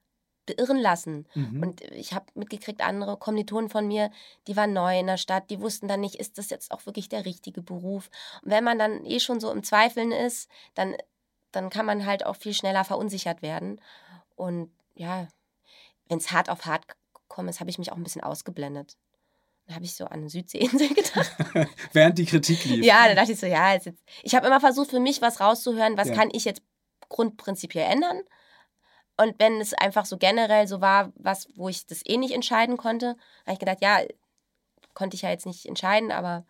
beirren 0.56 0.78
lassen. 0.78 1.26
Mhm. 1.34 1.62
Und 1.62 1.80
ich 1.92 2.12
habe 2.12 2.26
mitgekriegt, 2.34 2.80
andere 2.80 3.16
Kommilitonen 3.16 3.70
von 3.70 3.86
mir, 3.86 4.10
die 4.46 4.56
waren 4.56 4.72
neu 4.72 4.98
in 4.98 5.06
der 5.06 5.16
Stadt, 5.16 5.50
die 5.50 5.60
wussten 5.60 5.88
dann 5.88 6.00
nicht, 6.00 6.16
ist 6.16 6.38
das 6.38 6.50
jetzt 6.50 6.70
auch 6.72 6.84
wirklich 6.86 7.08
der 7.08 7.24
richtige 7.24 7.62
Beruf. 7.62 8.10
Und 8.42 8.50
wenn 8.50 8.64
man 8.64 8.78
dann 8.78 9.04
eh 9.04 9.20
schon 9.20 9.40
so 9.40 9.50
im 9.52 9.62
Zweifeln 9.62 10.12
ist, 10.12 10.48
dann, 10.74 10.96
dann 11.52 11.70
kann 11.70 11.86
man 11.86 12.06
halt 12.06 12.24
auch 12.26 12.36
viel 12.36 12.54
schneller 12.54 12.84
verunsichert 12.84 13.42
werden. 13.42 13.80
Und 14.36 14.70
ja, 14.94 15.28
wenn 16.08 16.18
es 16.18 16.30
hart 16.32 16.48
auf 16.50 16.64
hart 16.66 16.84
gekommen 17.14 17.48
ist, 17.48 17.60
habe 17.60 17.70
ich 17.70 17.78
mich 17.78 17.92
auch 17.92 17.96
ein 17.96 18.04
bisschen 18.04 18.22
ausgeblendet. 18.22 18.96
Dann 19.66 19.74
habe 19.76 19.84
ich 19.84 19.94
so 19.94 20.06
an 20.06 20.20
eine 20.20 20.30
Südseeinsel 20.30 20.88
gedacht. 20.94 21.36
Während 21.92 22.18
die 22.18 22.24
Kritik 22.24 22.64
lief. 22.64 22.84
ja, 22.84 23.06
da 23.08 23.14
dachte 23.14 23.32
ich 23.32 23.38
so, 23.40 23.46
ja, 23.46 23.74
jetzt, 23.74 23.90
ich 24.22 24.34
habe 24.34 24.46
immer 24.46 24.60
versucht, 24.60 24.90
für 24.90 25.00
mich 25.00 25.20
was 25.20 25.40
rauszuhören, 25.40 25.96
was 25.98 26.08
Ja. 26.08 26.14
kann 26.14 26.30
ich 26.32 26.44
jetzt 26.46 26.62
grundprinzipiell 27.10 27.90
ändern. 27.90 28.22
Und 29.20 29.34
wenn 29.38 29.60
es 29.60 29.74
einfach 29.74 30.06
so 30.06 30.16
generell 30.16 30.66
so 30.68 30.80
war, 30.80 31.12
was, 31.16 31.48
wo 31.56 31.68
ich 31.68 31.86
das 31.86 32.02
eh 32.06 32.16
nicht 32.16 32.32
entscheiden 32.32 32.76
konnte, 32.76 33.16
habe 33.44 33.52
ich 33.52 33.58
gedacht, 33.58 33.78
ja, 33.80 33.98
konnte 34.94 35.16
ich 35.16 35.22
ja 35.22 35.30
jetzt 35.30 35.44
nicht 35.46 35.66
entscheiden, 35.66 36.12
aber 36.12 36.46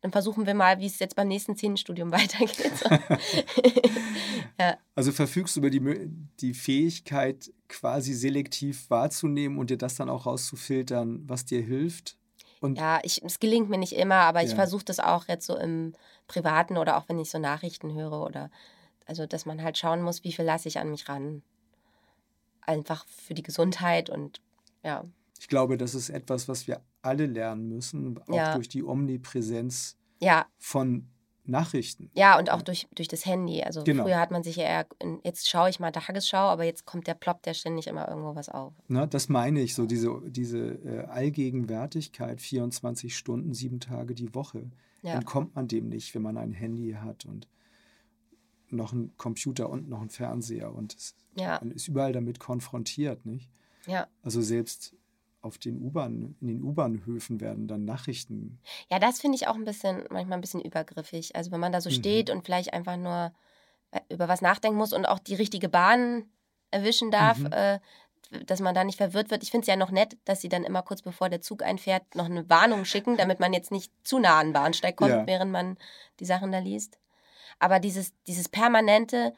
dann 0.00 0.10
versuchen 0.10 0.46
wir 0.46 0.54
mal, 0.54 0.80
wie 0.80 0.86
es 0.86 0.98
jetzt 0.98 1.14
beim 1.14 1.28
nächsten 1.28 1.56
Szenenstudium 1.56 2.12
weitergeht. 2.12 2.84
Ja, 4.58 4.76
Also 4.94 5.12
verfügst 5.12 5.56
du 5.56 5.60
über 5.60 5.70
die, 5.70 6.10
die 6.40 6.52
Fähigkeit, 6.52 7.50
quasi 7.68 8.12
selektiv 8.12 8.90
wahrzunehmen 8.90 9.58
und 9.58 9.70
dir 9.70 9.78
das 9.78 9.94
dann 9.94 10.10
auch 10.10 10.26
rauszufiltern, 10.26 11.22
was 11.26 11.46
dir 11.46 11.62
hilft? 11.62 12.18
Und 12.60 12.78
ja, 12.78 13.00
ich, 13.02 13.22
es 13.24 13.40
gelingt 13.40 13.70
mir 13.70 13.78
nicht 13.78 13.94
immer, 13.94 14.16
aber 14.16 14.42
ich 14.42 14.50
ja. 14.50 14.56
versuche 14.56 14.84
das 14.84 15.00
auch 15.00 15.26
jetzt 15.26 15.46
so 15.46 15.56
im 15.56 15.94
Privaten 16.28 16.76
oder 16.76 16.98
auch 16.98 17.08
wenn 17.08 17.18
ich 17.18 17.30
so 17.30 17.38
Nachrichten 17.38 17.94
höre 17.94 18.22
oder 18.22 18.50
also 19.06 19.26
dass 19.26 19.46
man 19.46 19.62
halt 19.62 19.78
schauen 19.78 20.02
muss, 20.02 20.22
wie 20.22 20.32
viel 20.32 20.44
lasse 20.44 20.68
ich 20.68 20.78
an 20.78 20.90
mich 20.90 21.08
ran. 21.08 21.42
Einfach 22.62 23.06
für 23.06 23.34
die 23.34 23.42
Gesundheit 23.42 24.10
und 24.10 24.40
ja. 24.82 25.04
Ich 25.38 25.48
glaube, 25.48 25.76
das 25.76 25.94
ist 25.94 26.08
etwas, 26.08 26.48
was 26.48 26.66
wir 26.66 26.80
alle 27.02 27.26
lernen 27.26 27.68
müssen, 27.68 28.18
auch 28.28 28.34
ja. 28.34 28.54
durch 28.54 28.68
die 28.68 28.84
Omnipräsenz 28.84 29.96
ja. 30.20 30.46
von 30.58 31.08
Nachrichten. 31.44 32.10
Ja, 32.14 32.38
und 32.38 32.50
auch 32.50 32.62
durch, 32.62 32.86
durch 32.94 33.08
das 33.08 33.26
Handy. 33.26 33.62
Also 33.62 33.82
genau. 33.82 34.04
früher 34.04 34.18
hat 34.20 34.30
man 34.30 34.44
sich 34.44 34.56
ja 34.56 34.64
eher, 34.64 34.86
jetzt 35.24 35.48
schaue 35.48 35.70
ich 35.70 35.80
mal 35.80 35.90
Tagesschau, 35.90 36.36
aber 36.36 36.64
jetzt 36.64 36.86
kommt 36.86 37.06
der 37.06 37.14
ploppt 37.14 37.46
ja 37.46 37.54
ständig 37.54 37.88
immer 37.88 38.08
irgendwo 38.08 38.36
was 38.36 38.48
auf. 38.48 38.72
Na, 38.86 39.06
das 39.06 39.28
meine 39.28 39.60
ich, 39.60 39.74
so 39.74 39.86
diese, 39.86 40.20
diese 40.26 40.58
äh, 40.58 41.04
Allgegenwärtigkeit, 41.06 42.40
24 42.40 43.16
Stunden, 43.16 43.54
sieben 43.54 43.80
Tage 43.80 44.14
die 44.14 44.34
Woche. 44.34 44.70
Ja. 45.02 45.14
Entkommt 45.14 45.56
man 45.56 45.66
dem 45.66 45.88
nicht, 45.88 46.14
wenn 46.14 46.22
man 46.22 46.36
ein 46.36 46.52
Handy 46.52 46.92
hat 46.92 47.24
und 47.24 47.48
noch 48.72 48.92
einen 48.92 49.16
Computer 49.16 49.70
und 49.70 49.88
noch 49.88 50.00
einen 50.00 50.10
Fernseher. 50.10 50.74
Und 50.74 50.94
es, 50.94 51.14
ja. 51.34 51.58
man 51.60 51.70
ist 51.70 51.88
überall 51.88 52.12
damit 52.12 52.38
konfrontiert, 52.38 53.26
nicht? 53.26 53.48
Ja. 53.86 54.06
Also 54.22 54.40
selbst 54.40 54.94
auf 55.40 55.58
den 55.58 55.82
U-Bahn, 55.82 56.36
in 56.40 56.46
den 56.46 56.62
U-Bahnhöfen 56.62 57.40
werden 57.40 57.66
dann 57.66 57.84
Nachrichten. 57.84 58.60
Ja, 58.90 58.98
das 59.00 59.20
finde 59.20 59.36
ich 59.36 59.48
auch 59.48 59.56
ein 59.56 59.64
bisschen, 59.64 60.04
manchmal 60.10 60.38
ein 60.38 60.40
bisschen 60.40 60.60
übergriffig. 60.60 61.34
Also 61.34 61.50
wenn 61.50 61.60
man 61.60 61.72
da 61.72 61.80
so 61.80 61.90
mhm. 61.90 61.94
steht 61.94 62.30
und 62.30 62.44
vielleicht 62.44 62.72
einfach 62.72 62.96
nur 62.96 63.32
äh, 63.90 64.00
über 64.08 64.28
was 64.28 64.40
nachdenken 64.40 64.78
muss 64.78 64.92
und 64.92 65.04
auch 65.04 65.18
die 65.18 65.34
richtige 65.34 65.68
Bahn 65.68 66.26
erwischen 66.70 67.10
darf, 67.10 67.38
mhm. 67.38 67.52
äh, 67.52 67.80
dass 68.46 68.60
man 68.60 68.74
da 68.74 68.84
nicht 68.84 68.96
verwirrt 68.96 69.30
wird. 69.30 69.42
Ich 69.42 69.50
finde 69.50 69.62
es 69.62 69.68
ja 69.68 69.76
noch 69.76 69.90
nett, 69.90 70.16
dass 70.24 70.40
sie 70.40 70.48
dann 70.48 70.64
immer 70.64 70.82
kurz 70.82 71.02
bevor 71.02 71.28
der 71.28 71.40
Zug 71.40 71.62
einfährt, 71.62 72.14
noch 72.14 72.26
eine 72.26 72.48
Warnung 72.48 72.84
schicken, 72.84 73.16
damit 73.16 73.40
man 73.40 73.52
jetzt 73.52 73.72
nicht 73.72 73.92
zu 74.04 74.20
nah 74.20 74.38
an 74.38 74.48
den 74.48 74.52
Bahnsteig 74.52 74.96
kommt, 74.96 75.10
ja. 75.10 75.26
während 75.26 75.50
man 75.50 75.76
die 76.20 76.24
Sachen 76.24 76.52
da 76.52 76.58
liest. 76.58 76.98
Aber 77.58 77.80
dieses, 77.80 78.12
dieses 78.26 78.48
permanente 78.48 79.32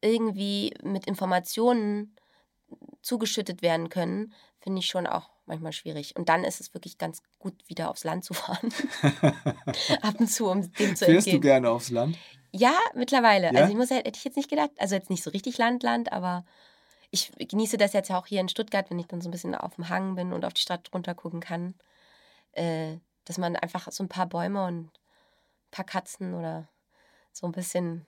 irgendwie 0.00 0.74
mit 0.82 1.06
Informationen 1.06 2.16
zugeschüttet 3.02 3.62
werden 3.62 3.88
können, 3.88 4.34
finde 4.60 4.80
ich 4.80 4.86
schon 4.86 5.06
auch 5.06 5.30
manchmal 5.46 5.72
schwierig. 5.72 6.16
Und 6.16 6.28
dann 6.28 6.44
ist 6.44 6.60
es 6.60 6.74
wirklich 6.74 6.98
ganz 6.98 7.22
gut, 7.38 7.54
wieder 7.68 7.90
aufs 7.90 8.04
Land 8.04 8.24
zu 8.24 8.34
fahren. 8.34 8.72
Ab 10.02 10.18
und 10.18 10.28
zu, 10.28 10.46
um 10.46 10.62
dem 10.62 10.96
zu 10.96 11.04
Fährst 11.04 11.06
entgehen. 11.06 11.12
Fährst 11.14 11.26
du 11.28 11.40
gerne 11.40 11.70
aufs 11.70 11.90
Land? 11.90 12.18
Ja, 12.52 12.76
mittlerweile. 12.94 13.52
Ja? 13.52 13.60
Also 13.60 13.70
ich 13.70 13.76
muss 13.76 13.90
hätte 13.90 14.10
ich 14.16 14.24
jetzt 14.24 14.36
nicht 14.36 14.50
gedacht, 14.50 14.70
also 14.78 14.94
jetzt 14.94 15.10
nicht 15.10 15.22
so 15.22 15.30
richtig 15.30 15.58
Land, 15.58 15.82
Land, 15.82 16.12
aber 16.12 16.44
ich 17.10 17.32
genieße 17.36 17.76
das 17.76 17.92
jetzt 17.92 18.08
ja 18.08 18.18
auch 18.18 18.26
hier 18.26 18.40
in 18.40 18.48
Stuttgart, 18.48 18.90
wenn 18.90 18.98
ich 18.98 19.06
dann 19.06 19.20
so 19.20 19.28
ein 19.28 19.32
bisschen 19.32 19.54
auf 19.54 19.76
dem 19.76 19.88
Hang 19.88 20.16
bin 20.16 20.32
und 20.32 20.44
auf 20.44 20.52
die 20.52 20.62
Stadt 20.62 20.88
runter 20.92 21.14
gucken 21.14 21.40
kann. 21.40 21.74
Äh, 22.52 22.96
dass 23.24 23.38
man 23.38 23.56
einfach 23.56 23.90
so 23.92 24.02
ein 24.02 24.08
paar 24.08 24.26
Bäume 24.26 24.64
und 24.64 24.86
ein 24.86 25.70
paar 25.70 25.84
Katzen 25.84 26.34
oder 26.34 26.68
so 27.36 27.46
ein 27.46 27.52
bisschen 27.52 28.06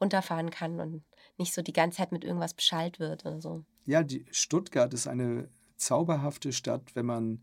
runterfahren 0.00 0.50
kann 0.50 0.80
und 0.80 1.02
nicht 1.36 1.54
so 1.54 1.62
die 1.62 1.72
ganze 1.72 1.98
Zeit 1.98 2.12
mit 2.12 2.24
irgendwas 2.24 2.54
beschallt 2.54 2.98
wird 2.98 3.24
oder 3.24 3.40
so. 3.40 3.64
Ja, 3.84 4.02
die 4.02 4.26
Stuttgart 4.30 4.92
ist 4.92 5.06
eine 5.06 5.48
zauberhafte 5.76 6.52
Stadt, 6.52 6.94
wenn 6.94 7.06
man 7.06 7.40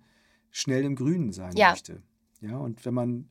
schnell 0.51 0.83
im 0.83 0.95
Grünen 0.95 1.31
sein 1.31 1.55
ja. 1.55 1.71
möchte. 1.71 2.01
Ja, 2.41 2.57
und 2.57 2.85
wenn 2.85 2.93
man, 2.93 3.29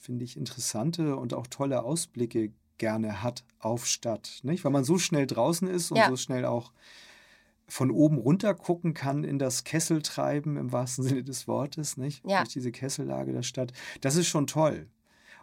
finde 0.00 0.24
ich, 0.24 0.36
interessante 0.36 1.16
und 1.16 1.34
auch 1.34 1.46
tolle 1.46 1.82
Ausblicke 1.82 2.52
gerne 2.78 3.22
hat 3.22 3.44
auf 3.58 3.86
Stadt. 3.86 4.40
Nicht? 4.42 4.64
Weil 4.64 4.72
man 4.72 4.84
so 4.84 4.98
schnell 4.98 5.26
draußen 5.26 5.68
ist 5.68 5.90
und 5.90 5.98
ja. 5.98 6.08
so 6.08 6.16
schnell 6.16 6.44
auch 6.44 6.72
von 7.66 7.90
oben 7.90 8.16
runter 8.16 8.54
gucken 8.54 8.94
kann 8.94 9.24
in 9.24 9.38
das 9.38 9.64
Kesseltreiben 9.64 10.56
im 10.56 10.72
wahrsten 10.72 11.04
Sinne 11.08 11.24
des 11.24 11.48
Wortes, 11.48 11.96
nicht? 11.96 12.24
Ja. 12.24 12.38
Durch 12.38 12.50
diese 12.50 12.72
Kessellage 12.72 13.32
der 13.32 13.42
Stadt. 13.42 13.72
Das 14.00 14.16
ist 14.16 14.28
schon 14.28 14.46
toll. 14.46 14.88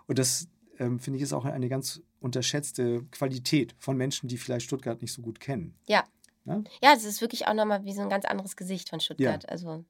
Und 0.08 0.18
das 0.18 0.48
ähm, 0.80 1.00
finde 1.00 1.18
ich 1.18 1.24
ist 1.24 1.34
auch 1.34 1.46
eine 1.46 1.70
ganz 1.70 2.02
unterschätzte 2.20 3.04
Qualität 3.12 3.76
von 3.80 3.98
Menschen, 3.98 4.28
die 4.28 4.38
vielleicht 4.38 4.66
Stuttgart 4.66 5.02
nicht 5.02 5.14
so 5.14 5.22
gut 5.22 5.40
kennen. 5.40 5.76
Ja, 5.88 6.06
Ne? 6.46 6.64
Ja, 6.82 6.94
es 6.94 7.04
ist 7.04 7.22
wirklich 7.22 7.48
auch 7.48 7.54
nochmal 7.54 7.84
wie 7.84 7.94
so 7.94 8.02
ein 8.02 8.10
ganz 8.10 8.26
anderes 8.26 8.56
Gesicht 8.56 8.90
von 8.90 9.00
Stuttgart. 9.00 9.44
Ja. 9.44 9.50
Also 9.50 9.84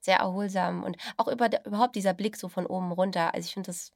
sehr 0.00 0.16
erholsam 0.16 0.82
und 0.82 0.96
auch 1.18 1.28
über, 1.28 1.50
überhaupt 1.66 1.94
dieser 1.94 2.14
Blick 2.14 2.36
so 2.36 2.48
von 2.48 2.66
oben 2.66 2.90
runter. 2.90 3.34
Also 3.34 3.46
ich 3.46 3.52
finde 3.52 3.68
das 3.68 3.92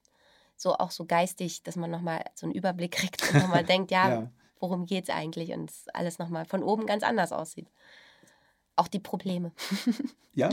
so 0.55 0.75
auch 0.75 0.91
so 0.91 1.07
geistig, 1.07 1.63
dass 1.63 1.77
man 1.77 1.91
nochmal 1.91 2.23
so 2.35 2.47
einen 2.47 2.55
Überblick 2.55 2.93
kriegt 2.93 3.23
und 3.23 3.41
nochmal 3.41 3.65
denkt, 3.65 3.91
ja, 3.91 4.09
ja, 4.09 4.31
worum 4.61 4.85
geht 4.85 5.05
es 5.05 5.11
eigentlich 5.11 5.53
und 5.53 5.73
alles 5.95 6.19
nochmal 6.19 6.45
von 6.45 6.63
oben 6.63 6.85
ganz 6.85 7.03
anders 7.03 7.33
aussieht. 7.33 7.69
Auch 8.77 8.89
die 8.89 9.01
Probleme. 9.01 9.53
ja, 10.35 10.51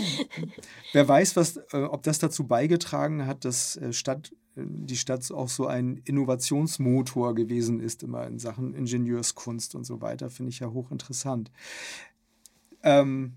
wer 0.94 1.08
weiß, 1.08 1.36
was, 1.36 1.58
äh, 1.74 1.84
ob 1.84 2.04
das 2.04 2.20
dazu 2.20 2.48
beigetragen 2.48 3.26
hat, 3.28 3.44
dass 3.44 3.76
äh, 3.76 3.92
Stadt 3.92 4.32
die 4.56 4.98
Stadt 4.98 5.30
auch 5.32 5.50
so 5.50 5.68
ein 5.68 6.02
Innovationsmotor 6.04 7.36
gewesen 7.36 7.80
ist, 7.80 8.04
immer 8.04 8.28
in 8.28 8.40
Sachen 8.40 8.74
Ingenieurskunst 8.74 9.76
und 9.76 9.86
so 9.86 10.02
weiter, 10.02 10.30
finde 10.30 10.50
ich 10.50 10.60
ja 10.60 10.70
hochinteressant. 10.72 11.52
Ähm, 12.84 13.34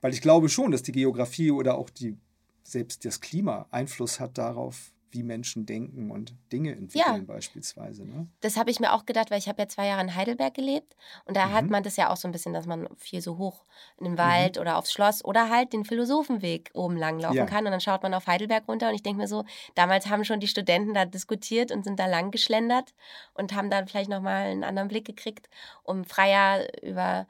weil 0.00 0.12
ich 0.12 0.20
glaube 0.20 0.48
schon, 0.48 0.72
dass 0.72 0.82
die 0.82 0.92
Geografie 0.92 1.50
oder 1.50 1.76
auch 1.76 1.90
die, 1.90 2.16
selbst 2.62 3.04
das 3.04 3.20
Klima 3.20 3.66
Einfluss 3.70 4.18
hat 4.18 4.38
darauf, 4.38 4.92
wie 5.16 5.22
Menschen 5.22 5.66
denken 5.66 6.10
und 6.10 6.34
Dinge 6.52 6.72
entwickeln 6.72 7.16
ja. 7.16 7.34
beispielsweise. 7.34 8.04
Ne? 8.04 8.28
Das 8.40 8.56
habe 8.56 8.70
ich 8.70 8.78
mir 8.78 8.92
auch 8.92 9.06
gedacht, 9.06 9.30
weil 9.30 9.38
ich 9.38 9.48
habe 9.48 9.62
ja 9.62 9.68
zwei 9.68 9.86
Jahre 9.86 10.02
in 10.02 10.14
Heidelberg 10.14 10.54
gelebt 10.54 10.96
und 11.24 11.36
da 11.36 11.46
mhm. 11.46 11.52
hat 11.52 11.70
man 11.70 11.82
das 11.82 11.96
ja 11.96 12.10
auch 12.10 12.16
so 12.16 12.28
ein 12.28 12.32
bisschen, 12.32 12.52
dass 12.52 12.66
man 12.66 12.88
viel 12.96 13.20
so 13.20 13.38
hoch 13.38 13.64
in 13.98 14.04
den 14.04 14.18
Wald 14.18 14.56
mhm. 14.56 14.62
oder 14.62 14.76
aufs 14.76 14.92
Schloss 14.92 15.24
oder 15.24 15.50
halt 15.50 15.72
den 15.72 15.84
Philosophenweg 15.84 16.70
oben 16.74 16.96
lang 16.96 17.18
laufen 17.18 17.36
ja. 17.36 17.46
kann 17.46 17.64
und 17.64 17.72
dann 17.72 17.80
schaut 17.80 18.02
man 18.02 18.14
auf 18.14 18.26
Heidelberg 18.26 18.68
runter 18.68 18.88
und 18.88 18.94
ich 18.94 19.02
denke 19.02 19.20
mir 19.20 19.28
so, 19.28 19.44
damals 19.74 20.08
haben 20.08 20.24
schon 20.24 20.40
die 20.40 20.48
Studenten 20.48 20.94
da 20.94 21.04
diskutiert 21.04 21.72
und 21.72 21.84
sind 21.84 21.98
da 21.98 22.06
lang 22.06 22.30
geschlendert 22.30 22.94
und 23.34 23.54
haben 23.54 23.70
dann 23.70 23.88
vielleicht 23.88 24.10
nochmal 24.10 24.50
einen 24.50 24.64
anderen 24.64 24.88
Blick 24.88 25.06
gekriegt, 25.06 25.48
um 25.82 26.04
freier 26.04 26.66
über 26.82 27.26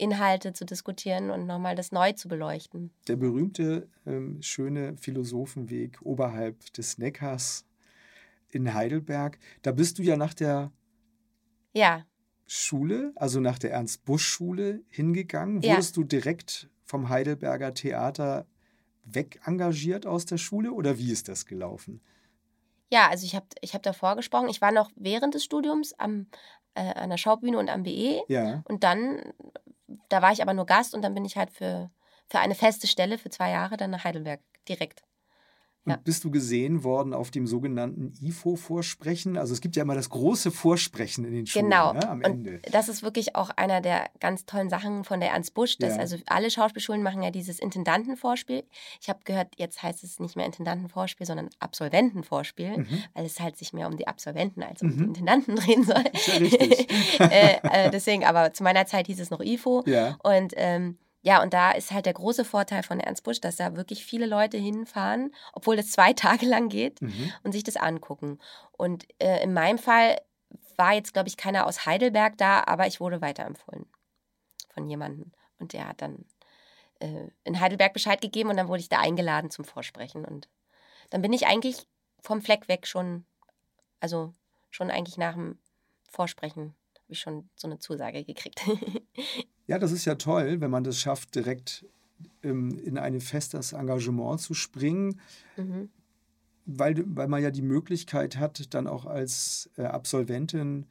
Inhalte 0.00 0.52
zu 0.52 0.64
diskutieren 0.64 1.30
und 1.30 1.46
nochmal 1.46 1.76
das 1.76 1.92
neu 1.92 2.12
zu 2.12 2.28
beleuchten. 2.28 2.90
Der 3.06 3.16
berühmte, 3.16 3.88
ähm, 4.06 4.40
schöne 4.42 4.96
Philosophenweg 4.96 6.00
oberhalb 6.02 6.72
des 6.72 6.98
Neckars 6.98 7.66
in 8.50 8.74
Heidelberg, 8.74 9.38
da 9.62 9.72
bist 9.72 9.98
du 9.98 10.02
ja 10.02 10.16
nach 10.16 10.34
der 10.34 10.72
ja. 11.72 12.04
Schule, 12.46 13.12
also 13.14 13.40
nach 13.40 13.58
der 13.58 13.72
Ernst-Busch-Schule 13.72 14.82
hingegangen. 14.88 15.60
Ja. 15.60 15.72
Wurdest 15.72 15.96
du 15.96 16.04
direkt 16.04 16.68
vom 16.84 17.08
Heidelberger 17.08 17.74
Theater 17.74 18.46
weg 19.04 19.40
engagiert 19.44 20.06
aus 20.06 20.26
der 20.26 20.38
Schule 20.38 20.72
oder 20.72 20.98
wie 20.98 21.12
ist 21.12 21.28
das 21.28 21.46
gelaufen? 21.46 22.00
Ja, 22.92 23.08
also 23.08 23.24
ich 23.24 23.36
habe 23.36 23.46
ich 23.60 23.74
hab 23.74 23.82
davor 23.82 24.16
gesprochen. 24.16 24.48
Ich 24.48 24.60
war 24.60 24.72
noch 24.72 24.90
während 24.96 25.34
des 25.34 25.44
Studiums 25.44 25.94
am, 25.98 26.26
äh, 26.74 26.92
an 26.94 27.10
der 27.10 27.18
Schaubühne 27.18 27.58
und 27.58 27.70
am 27.70 27.84
BE. 27.84 28.22
Ja. 28.26 28.64
Und 28.66 28.82
dann 28.82 29.32
da 30.08 30.22
war 30.22 30.32
ich 30.32 30.42
aber 30.42 30.54
nur 30.54 30.66
Gast 30.66 30.94
und 30.94 31.02
dann 31.02 31.14
bin 31.14 31.24
ich 31.24 31.36
halt 31.36 31.50
für, 31.50 31.90
für 32.28 32.38
eine 32.38 32.54
feste 32.54 32.86
Stelle 32.86 33.18
für 33.18 33.30
zwei 33.30 33.50
Jahre 33.50 33.76
dann 33.76 33.90
nach 33.90 34.04
Heidelberg 34.04 34.40
direkt. 34.68 35.02
Und 35.86 35.92
ja. 35.92 35.98
bist 36.04 36.24
du 36.24 36.30
gesehen 36.30 36.84
worden 36.84 37.14
auf 37.14 37.30
dem 37.30 37.46
sogenannten 37.46 38.12
IFO-Vorsprechen? 38.20 39.38
Also 39.38 39.54
es 39.54 39.62
gibt 39.62 39.76
ja 39.76 39.82
immer 39.82 39.94
das 39.94 40.10
große 40.10 40.50
Vorsprechen 40.50 41.24
in 41.24 41.32
den 41.32 41.46
Schulen 41.46 41.70
genau. 41.70 41.94
Ne, 41.94 42.08
am 42.08 42.20
Ende. 42.20 42.60
Und 42.66 42.74
das 42.74 42.90
ist 42.90 43.02
wirklich 43.02 43.34
auch 43.34 43.48
einer 43.50 43.80
der 43.80 44.10
ganz 44.20 44.44
tollen 44.44 44.68
Sachen 44.68 45.04
von 45.04 45.20
der 45.20 45.30
Ernst 45.30 45.54
Busch. 45.54 45.78
Dass, 45.78 45.94
ja. 45.94 46.00
Also 46.00 46.18
alle 46.26 46.50
Schauspielschulen 46.50 47.02
machen 47.02 47.22
ja 47.22 47.30
dieses 47.30 47.58
Intendantenvorspiel. 47.58 48.64
Ich 49.00 49.08
habe 49.08 49.20
gehört, 49.24 49.54
jetzt 49.56 49.82
heißt 49.82 50.04
es 50.04 50.20
nicht 50.20 50.36
mehr 50.36 50.44
Intendantenvorspiel, 50.44 51.26
sondern 51.26 51.48
Absolventenvorspiel, 51.60 52.78
mhm. 52.78 53.04
weil 53.14 53.24
es 53.24 53.40
halt 53.40 53.56
sich 53.56 53.72
mehr 53.72 53.86
um 53.86 53.96
die 53.96 54.06
Absolventen 54.06 54.62
als 54.62 54.82
um 54.82 54.88
mhm. 54.88 54.96
die 54.96 55.04
Intendanten 55.04 55.56
drehen 55.56 55.84
soll. 55.84 56.04
Ja 56.26 56.34
richtig. 56.34 56.90
äh, 57.20 57.56
äh, 57.62 57.90
deswegen, 57.90 58.24
aber 58.24 58.52
zu 58.52 58.62
meiner 58.62 58.84
Zeit 58.84 59.06
hieß 59.06 59.20
es 59.20 59.30
noch 59.30 59.40
IFO. 59.40 59.82
Ja. 59.86 60.18
Und 60.22 60.52
ähm, 60.56 60.98
ja, 61.22 61.42
und 61.42 61.52
da 61.52 61.72
ist 61.72 61.90
halt 61.90 62.06
der 62.06 62.14
große 62.14 62.44
Vorteil 62.44 62.82
von 62.82 62.98
Ernst 62.98 63.24
Busch, 63.24 63.40
dass 63.40 63.56
da 63.56 63.76
wirklich 63.76 64.04
viele 64.04 64.26
Leute 64.26 64.56
hinfahren, 64.56 65.34
obwohl 65.52 65.76
das 65.76 65.90
zwei 65.90 66.12
Tage 66.14 66.46
lang 66.46 66.68
geht 66.68 67.02
mhm. 67.02 67.32
und 67.42 67.52
sich 67.52 67.64
das 67.64 67.76
angucken. 67.76 68.38
Und 68.72 69.06
äh, 69.20 69.42
in 69.42 69.52
meinem 69.52 69.78
Fall 69.78 70.20
war 70.76 70.94
jetzt, 70.94 71.12
glaube 71.12 71.28
ich, 71.28 71.36
keiner 71.36 71.66
aus 71.66 71.84
Heidelberg 71.84 72.38
da, 72.38 72.64
aber 72.66 72.86
ich 72.86 73.00
wurde 73.00 73.20
weiterempfohlen 73.20 73.86
von 74.70 74.88
jemandem. 74.88 75.32
Und 75.58 75.74
der 75.74 75.88
hat 75.88 76.00
dann 76.00 76.24
äh, 77.00 77.28
in 77.44 77.60
Heidelberg 77.60 77.92
Bescheid 77.92 78.20
gegeben 78.22 78.48
und 78.48 78.56
dann 78.56 78.68
wurde 78.68 78.80
ich 78.80 78.88
da 78.88 78.98
eingeladen 78.98 79.50
zum 79.50 79.66
Vorsprechen. 79.66 80.24
Und 80.24 80.48
dann 81.10 81.20
bin 81.20 81.34
ich 81.34 81.46
eigentlich 81.46 81.86
vom 82.22 82.40
Fleck 82.40 82.68
weg 82.68 82.86
schon, 82.86 83.26
also 84.00 84.32
schon 84.70 84.90
eigentlich 84.90 85.18
nach 85.18 85.34
dem 85.34 85.58
Vorsprechen 86.08 86.74
habe 87.10 87.14
ich 87.14 87.20
schon 87.20 87.50
so 87.56 87.66
eine 87.66 87.80
Zusage 87.80 88.24
gekriegt. 88.24 88.62
Ja, 89.70 89.78
das 89.78 89.92
ist 89.92 90.04
ja 90.04 90.16
toll, 90.16 90.60
wenn 90.60 90.70
man 90.72 90.82
das 90.82 90.98
schafft, 90.98 91.36
direkt 91.36 91.86
ähm, 92.42 92.76
in 92.76 92.98
ein 92.98 93.20
festes 93.20 93.72
Engagement 93.72 94.40
zu 94.40 94.52
springen, 94.52 95.20
mhm. 95.56 95.90
weil, 96.66 97.04
weil 97.06 97.28
man 97.28 97.40
ja 97.40 97.52
die 97.52 97.62
Möglichkeit 97.62 98.36
hat, 98.36 98.74
dann 98.74 98.88
auch 98.88 99.06
als 99.06 99.70
äh, 99.76 99.84
Absolventin 99.84 100.86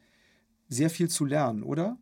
sehr 0.70 0.90
viel 0.90 1.10
zu 1.10 1.26
lernen, 1.26 1.62
oder? 1.62 1.98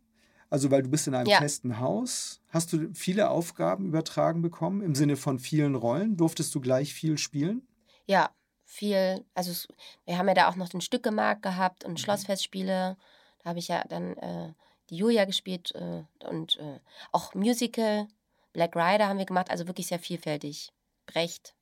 Also, 0.50 0.70
weil 0.70 0.84
du 0.84 0.88
bist 0.88 1.08
in 1.08 1.16
einem 1.16 1.28
Ja. 1.28 1.38
festen 1.38 1.80
Haus. 1.80 2.40
Hast 2.48 2.72
du 2.72 2.94
viele 2.94 3.28
Aufgaben 3.28 3.86
übertragen 3.86 4.40
bekommen 4.40 4.80
im 4.80 4.94
Sinne 4.94 5.16
von 5.16 5.40
vielen 5.40 5.74
Rollen? 5.74 6.16
Durftest 6.16 6.54
du 6.54 6.60
gleich 6.60 6.94
viel 6.94 7.18
spielen? 7.18 7.66
Ja, 8.06 8.30
viel. 8.64 9.24
Also 9.34 9.50
es, 9.50 9.66
wir 10.06 10.16
haben 10.16 10.28
ja 10.28 10.34
da 10.34 10.48
auch 10.48 10.54
noch 10.56 10.68
den 10.68 10.80
Stückemarkt 10.80 11.42
gehabt 11.42 11.82
Mhm. 11.82 11.90
und 11.90 12.00
Schlossfestspiele. 12.00 12.96
Da 13.42 13.50
habe 13.50 13.58
ich 13.58 13.66
ja 13.66 13.84
dann 13.88 14.16
äh, 14.18 14.52
die 14.90 14.96
Julia 14.96 15.24
gespielt 15.24 15.72
äh, 15.74 16.04
und 16.26 16.56
äh, 16.58 16.80
auch 17.12 17.34
Musical. 17.34 18.08
Black 18.52 18.74
Rider 18.74 19.08
haben 19.08 19.18
wir 19.18 19.26
gemacht, 19.26 19.50
also 19.50 19.66
wirklich 19.66 19.86
sehr 19.86 19.98
vielfältig. 19.98 20.72
Brecht. 21.06 21.54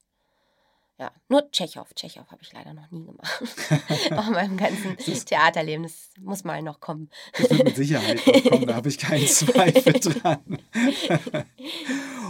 Ja, 0.98 1.10
nur 1.28 1.50
Tschechow. 1.50 1.86
Tschechow 1.94 2.26
habe 2.30 2.40
ich 2.40 2.52
leider 2.54 2.72
noch 2.72 2.90
nie 2.90 3.04
gemacht. 3.04 3.44
auch 4.16 4.28
in 4.28 4.32
meinem 4.32 4.56
ganzen 4.56 4.96
Theaterleben. 5.26 5.82
Das 5.82 6.08
muss 6.20 6.42
mal 6.44 6.62
noch 6.62 6.80
kommen. 6.80 7.10
Das 7.36 7.50
wird 7.50 7.64
mit 7.64 7.76
Sicherheit 7.76 8.26
noch 8.26 8.50
kommen, 8.50 8.66
da 8.66 8.74
habe 8.76 8.88
ich 8.88 8.96
keinen 8.96 9.26
Zweifel 9.26 9.92
dran. 9.92 10.58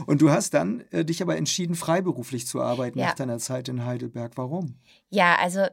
Und 0.06 0.20
du 0.20 0.30
hast 0.30 0.54
dann 0.54 0.80
äh, 0.90 1.04
dich 1.04 1.22
aber 1.22 1.36
entschieden, 1.36 1.76
freiberuflich 1.76 2.46
zu 2.48 2.60
arbeiten 2.60 2.98
Ja. 2.98 3.06
nach 3.06 3.14
deiner 3.14 3.38
Zeit 3.38 3.68
in 3.68 3.84
Heidelberg. 3.84 4.32
Warum? 4.36 4.74
Ja, 5.10 5.36
also 5.36 5.66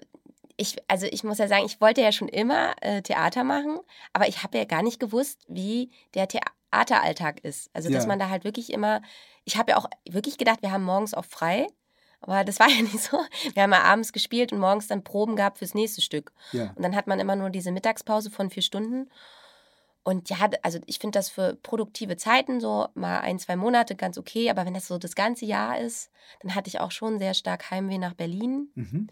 ich, 0.57 0.77
also 0.87 1.05
ich 1.07 1.23
muss 1.23 1.37
ja 1.39 1.47
sagen, 1.47 1.65
ich 1.65 1.81
wollte 1.81 2.01
ja 2.01 2.11
schon 2.11 2.27
immer 2.27 2.73
äh, 2.81 3.01
Theater 3.01 3.43
machen, 3.43 3.79
aber 4.13 4.27
ich 4.27 4.43
habe 4.43 4.57
ja 4.57 4.65
gar 4.65 4.83
nicht 4.83 4.99
gewusst, 4.99 5.45
wie 5.47 5.89
der 6.13 6.27
Theateralltag 6.27 7.39
ist. 7.41 7.69
Also, 7.73 7.89
dass 7.89 8.03
Ja. 8.03 8.07
man 8.07 8.19
da 8.19 8.29
halt 8.29 8.43
wirklich 8.43 8.71
immer, 8.71 9.01
ich 9.45 9.57
habe 9.57 9.71
ja 9.71 9.77
auch 9.77 9.89
wirklich 10.09 10.37
gedacht, 10.37 10.61
wir 10.61 10.71
haben 10.71 10.83
morgens 10.83 11.13
auch 11.13 11.25
frei, 11.25 11.67
aber 12.21 12.43
das 12.43 12.59
war 12.59 12.67
ja 12.69 12.81
nicht 12.81 12.99
so. 12.99 13.17
Wir 13.53 13.63
haben 13.63 13.71
ja 13.73 13.81
abends 13.83 14.13
gespielt 14.13 14.51
und 14.53 14.59
morgens 14.59 14.87
dann 14.87 15.03
Proben 15.03 15.35
gehabt 15.35 15.57
fürs 15.57 15.73
nächste 15.73 16.01
Stück. 16.01 16.31
Ja. 16.51 16.71
Und 16.75 16.83
dann 16.83 16.95
hat 16.95 17.07
man 17.07 17.19
immer 17.19 17.35
nur 17.35 17.49
diese 17.49 17.71
Mittagspause 17.71 18.29
von 18.31 18.49
vier 18.49 18.63
Stunden. 18.63 19.09
Und 20.05 20.29
ja, 20.29 20.37
also 20.63 20.79
ich 20.85 20.99
finde 20.99 21.17
das 21.17 21.29
für 21.29 21.55
produktive 21.63 22.17
Zeiten 22.17 22.59
so 22.59 22.87
mal 22.93 23.19
ein, 23.19 23.39
zwei 23.39 23.55
Monate 23.55 23.95
ganz 23.95 24.17
okay, 24.17 24.49
aber 24.49 24.65
wenn 24.65 24.73
das 24.73 24.87
so 24.87 24.97
das 24.97 25.15
ganze 25.15 25.45
Jahr 25.45 25.79
ist, 25.79 26.11
dann 26.41 26.55
hatte 26.55 26.67
ich 26.67 26.81
auch 26.81 26.91
schon 26.91 27.19
sehr 27.19 27.33
stark 27.33 27.71
Heimweh 27.71 27.97
nach 27.97 28.13
Berlin 28.13 28.67
Mhm. 28.75 29.07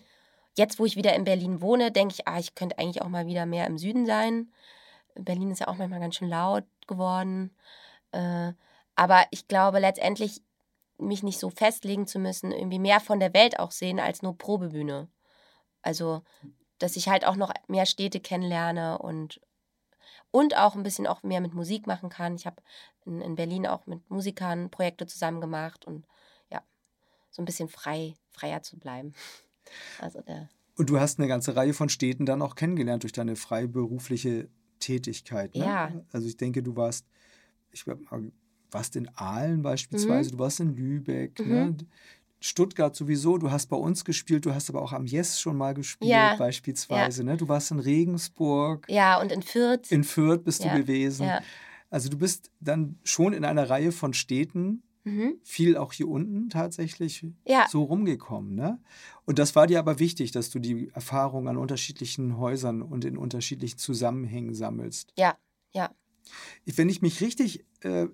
Jetzt, 0.57 0.79
wo 0.79 0.85
ich 0.85 0.95
wieder 0.95 1.15
in 1.15 1.23
Berlin 1.23 1.61
wohne, 1.61 1.91
denke 1.91 2.15
ich, 2.17 2.27
ah, 2.27 2.39
ich 2.39 2.55
könnte 2.55 2.77
eigentlich 2.77 3.01
auch 3.01 3.07
mal 3.09 3.27
wieder 3.27 3.45
mehr 3.45 3.67
im 3.67 3.77
Süden 3.77 4.05
sein. 4.05 4.51
Berlin 5.15 5.51
ist 5.51 5.59
ja 5.59 5.67
auch 5.67 5.77
manchmal 5.77 5.99
ganz 5.99 6.15
schön 6.15 6.29
laut 6.29 6.63
geworden. 6.87 7.55
Äh, 8.11 8.53
aber 8.95 9.25
ich 9.31 9.47
glaube 9.47 9.79
letztendlich, 9.79 10.41
mich 10.97 11.23
nicht 11.23 11.39
so 11.39 11.49
festlegen 11.49 12.05
zu 12.05 12.19
müssen, 12.19 12.51
irgendwie 12.51 12.79
mehr 12.79 12.99
von 12.99 13.19
der 13.19 13.33
Welt 13.33 13.59
auch 13.59 13.71
sehen 13.71 13.99
als 13.99 14.21
nur 14.21 14.37
Probebühne. 14.37 15.09
Also, 15.81 16.21
dass 16.77 16.95
ich 16.95 17.09
halt 17.09 17.25
auch 17.25 17.35
noch 17.35 17.51
mehr 17.67 17.87
Städte 17.87 18.19
kennenlerne 18.19 18.99
und, 18.99 19.41
und 20.29 20.55
auch 20.55 20.75
ein 20.75 20.83
bisschen 20.83 21.07
auch 21.07 21.23
mehr 21.23 21.41
mit 21.41 21.53
Musik 21.53 21.87
machen 21.87 22.09
kann. 22.09 22.35
Ich 22.35 22.45
habe 22.45 22.61
in, 23.05 23.21
in 23.21 23.35
Berlin 23.35 23.65
auch 23.65 23.87
mit 23.87 24.07
Musikern 24.09 24.69
Projekte 24.69 25.07
zusammen 25.07 25.41
gemacht 25.41 25.85
und 25.85 26.05
ja, 26.49 26.61
so 27.31 27.41
ein 27.41 27.45
bisschen 27.45 27.67
frei, 27.67 28.13
freier 28.29 28.61
zu 28.61 28.77
bleiben. 28.77 29.13
Also 29.99 30.21
der 30.21 30.49
Und 30.77 30.89
du 30.89 30.99
hast 30.99 31.19
eine 31.19 31.27
ganze 31.27 31.55
Reihe 31.55 31.73
von 31.73 31.89
Städten 31.89 32.25
dann 32.25 32.41
auch 32.41 32.55
kennengelernt 32.55 33.03
durch 33.03 33.13
deine 33.13 33.35
freiberufliche 33.35 34.47
Tätigkeit. 34.79 35.55
Ne? 35.55 35.65
Ja. 35.65 35.91
Also 36.11 36.27
ich 36.27 36.37
denke, 36.37 36.63
du 36.63 36.75
warst, 36.75 37.05
ich 37.71 37.85
war- 37.87 37.97
warst 38.71 38.95
in 38.95 39.09
Aalen 39.15 39.61
beispielsweise, 39.61 40.29
Mhm. 40.29 40.33
du 40.33 40.39
warst 40.39 40.59
in 40.59 40.75
Lübeck, 40.75 41.39
Mhm. 41.39 41.47
ne? 41.49 41.77
Stuttgart 42.43 42.95
sowieso, 42.95 43.37
du 43.37 43.51
hast 43.51 43.67
bei 43.67 43.75
uns 43.77 44.03
gespielt, 44.03 44.45
du 44.47 44.55
hast 44.55 44.67
aber 44.71 44.81
auch 44.81 44.93
am 44.93 45.05
Yes 45.05 45.39
schon 45.39 45.55
mal 45.57 45.75
gespielt 45.75 46.09
Ja. 46.09 46.35
beispielsweise. 46.37 47.23
Ne? 47.23 47.37
Du 47.37 47.47
warst 47.47 47.69
in 47.69 47.79
Regensburg, 47.79 48.87
Ja, 48.89 49.21
und 49.21 49.31
in 49.31 49.43
Fürth. 49.43 49.91
in 49.91 50.03
Fürth 50.03 50.43
bist 50.43 50.63
Ja, 50.63 50.73
du 50.73 50.81
gewesen. 50.81 51.27
ja. 51.27 51.41
Also 51.91 52.09
du 52.09 52.17
bist 52.17 52.49
dann 52.59 52.97
schon 53.03 53.33
in 53.33 53.45
einer 53.45 53.69
Reihe 53.69 53.91
von 53.91 54.13
Städten, 54.15 54.81
Mhm. 55.03 55.39
viel 55.43 55.77
auch 55.77 55.93
hier 55.93 56.07
unten 56.07 56.49
tatsächlich 56.49 57.25
Ja. 57.47 57.67
so 57.69 57.83
rumgekommen. 57.83 58.53
Ne? 58.55 58.79
Und 59.25 59.39
das 59.39 59.55
war 59.55 59.65
dir 59.67 59.79
aber 59.79 59.99
wichtig, 59.99 60.31
dass 60.31 60.49
du 60.49 60.59
die 60.59 60.89
Erfahrung 60.93 61.47
an 61.47 61.57
unterschiedlichen 61.57 62.37
Häusern 62.37 62.81
und 62.81 63.03
in 63.05 63.17
unterschiedlichen 63.17 63.77
Zusammenhängen 63.79 64.53
sammelst. 64.53 65.11
Ja, 65.17 65.37
ja. 65.73 65.89
Wenn 66.65 66.89
ich 66.89 67.01
mich 67.01 67.19
richtig 67.21 67.65
äh, 67.81 68.07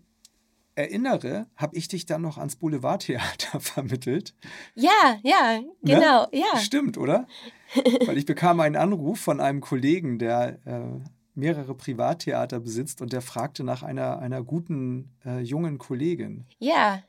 erinnere, 0.76 1.48
habe 1.56 1.76
ich 1.76 1.88
dich 1.88 2.06
dann 2.06 2.22
noch 2.22 2.38
ans 2.38 2.56
Boulevardtheater 2.56 3.60
vermittelt. 3.60 4.34
Ja, 4.76 5.20
ja, 5.24 5.60
genau, 5.82 6.28
ja. 6.32 6.58
Stimmt, 6.60 6.98
oder? 6.98 7.28
Weil 8.06 8.18
ich 8.18 8.26
bekam 8.26 8.60
einen 8.60 8.76
Anruf 8.76 9.20
von 9.20 9.40
einem 9.42 9.60
Kollegen, 9.60 10.20
der 10.20 10.60
äh, 10.66 11.00
mehrere 11.38 11.76
Privattheater 11.76 12.60
besitzt 12.60 13.02
und 13.02 13.14
der 13.14 13.22
fragte 13.22 13.64
nach 13.64 13.84
einer, 13.84 14.20
einer 14.20 14.44
guten 14.44 15.16
äh, 15.26 15.40
jungen 15.40 15.78
Kollegin. 15.78 16.46
Ja. 16.60 17.04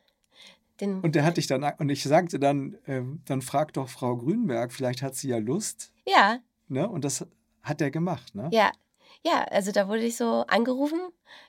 Den, 0.81 1.01
Und 1.01 1.14
der 1.14 1.24
hatte 1.24 1.41
ich 1.41 1.49
dann, 1.49 1.64
und 1.79 1.89
ich 1.89 2.05
sagte 2.05 2.39
dann, 2.39 2.76
ähm, 2.87 3.22
dann 3.24 3.43
fragt 3.43 3.76
doch 3.76 3.89
Frau 3.89 4.16
Grünberg, 4.16 4.72
vielleicht 4.72 5.03
hat 5.03 5.16
sie 5.16 5.29
ja 5.29 5.39
Lust. 5.39 5.93
ja, 6.07 6.39
Ne? 6.68 6.89
Und 6.89 7.05
das 7.05 7.26
hat 7.62 7.81
er 7.81 7.91
gemacht. 7.91 8.35
Ne? 8.35 8.49
ja. 8.53 8.70
Ja, 9.26 9.43
also 9.45 9.72
da 9.72 9.89
wurde 9.89 10.05
ich 10.05 10.16
so 10.16 10.45
angerufen, 10.47 11.01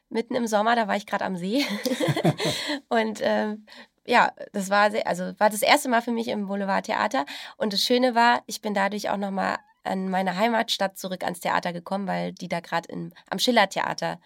mitten 0.10 0.34
im 0.34 0.48
Sommer, 0.48 0.76
da 0.76 0.88
war 0.88 0.96
ich 0.96 1.06
gerade 1.06 1.24
am 1.24 1.36
See. 1.36 1.64
und 2.90 3.20
ähm, 3.22 3.68
ja, 4.08 4.32
das 4.54 4.72
war 4.72 4.90
sehr, 4.90 5.06
also 5.06 5.34
war 5.38 5.52
das 5.52 5.62
erste 5.62 5.88
Mal 5.88 6.02
für 6.02 6.12
mich 6.12 6.30
im 6.30 6.48
Boulevardtheater. 6.48 7.26
Und 7.58 7.74
das 7.74 7.84
Schöne 7.84 8.16
war, 8.16 8.42
ich 8.48 8.62
bin 8.62 8.74
dadurch 8.74 9.12
auch 9.12 9.18
nochmal 9.18 9.58
an 9.90 10.10
meine 10.10 10.38
Heimatstadt 10.38 10.98
zurück 10.98 11.24
ans 11.24 11.40
Theater 11.40 11.74
gekommen, 11.74 12.08
weil 12.08 12.32
die 12.34 12.48
da 12.48 12.60
gerade 12.60 12.88
am 13.30 13.40
Schillertheater 13.40 14.20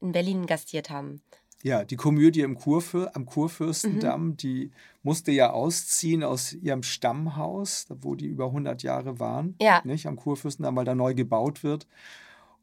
in 0.00 0.12
Berlin 0.12 0.46
gastiert 0.46 0.90
haben. 0.90 1.20
Ja, 1.64 1.84
die 1.84 1.96
Komödie 1.96 2.42
im 2.42 2.54
Kurfür 2.56 3.16
am 3.16 3.26
Kurfürstendamm, 3.26 4.28
Mhm. 4.28 4.36
die 4.36 4.70
musste 5.02 5.32
ja 5.32 5.50
ausziehen 5.50 6.22
aus 6.22 6.52
ihrem 6.52 6.84
Stammhaus, 6.84 7.86
wo 7.90 8.14
die 8.14 8.26
über 8.26 8.52
100 8.52 8.84
Jahre 8.84 9.18
waren, 9.18 9.56
Ja. 9.60 9.82
nicht, 9.84 10.06
am 10.06 10.14
Kurfürstendamm, 10.16 10.76
weil 10.76 10.84
da 10.84 10.94
neu 10.94 11.14
gebaut 11.14 11.64
wird. 11.64 11.88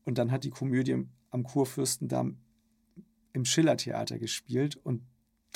Und 0.06 0.18
dann 0.18 0.32
hat 0.32 0.46
die 0.46 0.50
Komödie 0.50 1.06
am 1.32 1.44
Kurfürstendamm 1.44 2.38
im 3.34 3.44
Schillertheater 3.44 4.18
gespielt 4.18 4.78
und 4.78 5.02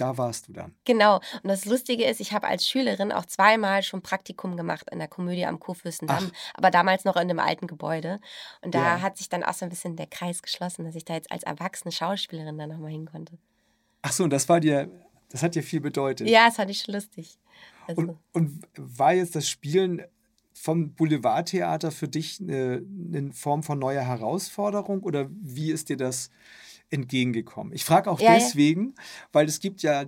da 0.01 0.17
warst 0.17 0.47
du 0.47 0.53
dann. 0.53 0.73
Genau. 0.85 1.17
Und 1.43 1.49
das 1.49 1.65
Lustige 1.65 2.05
ist, 2.05 2.19
ich 2.19 2.33
habe 2.33 2.47
als 2.47 2.67
Schülerin 2.67 3.11
auch 3.11 3.25
zweimal 3.25 3.83
schon 3.83 4.01
Praktikum 4.01 4.57
gemacht 4.57 4.87
in 4.91 4.99
der 4.99 5.07
Komödie 5.07 5.45
am 5.45 5.59
Kurfürstendamm, 5.59 6.31
aber 6.53 6.71
damals 6.71 7.05
noch 7.05 7.15
in 7.15 7.27
dem 7.27 7.39
alten 7.39 7.67
Gebäude. 7.67 8.19
Und 8.61 8.75
da 8.75 8.79
Ja. 8.97 9.01
hat 9.01 9.17
sich 9.17 9.29
dann 9.29 9.43
auch 9.43 9.53
so 9.53 9.65
ein 9.65 9.69
bisschen 9.69 9.95
der 9.95 10.07
Kreis 10.07 10.41
geschlossen, 10.41 10.85
dass 10.85 10.95
ich 10.95 11.05
da 11.05 11.13
jetzt 11.13 11.31
als 11.31 11.43
erwachsene 11.43 11.91
Schauspielerin 11.91 12.57
dann 12.57 12.69
nochmal 12.69 12.91
hin 12.91 13.05
konnte. 13.05 13.37
Ach 14.01 14.11
so, 14.11 14.23
und 14.23 14.29
das 14.31 14.47
war 14.49 14.59
dir, 14.59 14.89
das 15.29 15.43
hat 15.43 15.55
dir 15.55 15.63
viel 15.63 15.81
bedeutet. 15.81 16.27
Ja, 16.27 16.45
das 16.47 16.55
fand 16.55 16.71
ich 16.71 16.81
schon 16.81 16.93
lustig. 16.95 17.37
Also, 17.87 18.01
Und, 18.01 18.17
und 18.33 18.63
war 18.77 19.13
jetzt 19.13 19.35
das 19.35 19.49
Spielen 19.49 20.03
vom 20.53 20.93
Boulevardtheater 20.93 21.91
für 21.91 22.07
dich 22.07 22.39
eine, 22.41 22.83
eine 23.13 23.31
Form 23.33 23.63
von 23.63 23.79
neuer 23.79 24.03
Herausforderung 24.03 25.03
oder 25.03 25.27
wie 25.29 25.71
ist 25.71 25.89
dir 25.89 25.97
das 25.97 26.29
entgegengekommen? 26.89 27.73
Ich 27.73 27.85
frage 27.85 28.09
auch 28.09 28.19
Ja, 28.19 28.33
ja. 28.33 28.39
deswegen, 28.39 28.95
weil 29.31 29.47
es 29.47 29.59
gibt 29.59 29.81
ja 29.81 30.05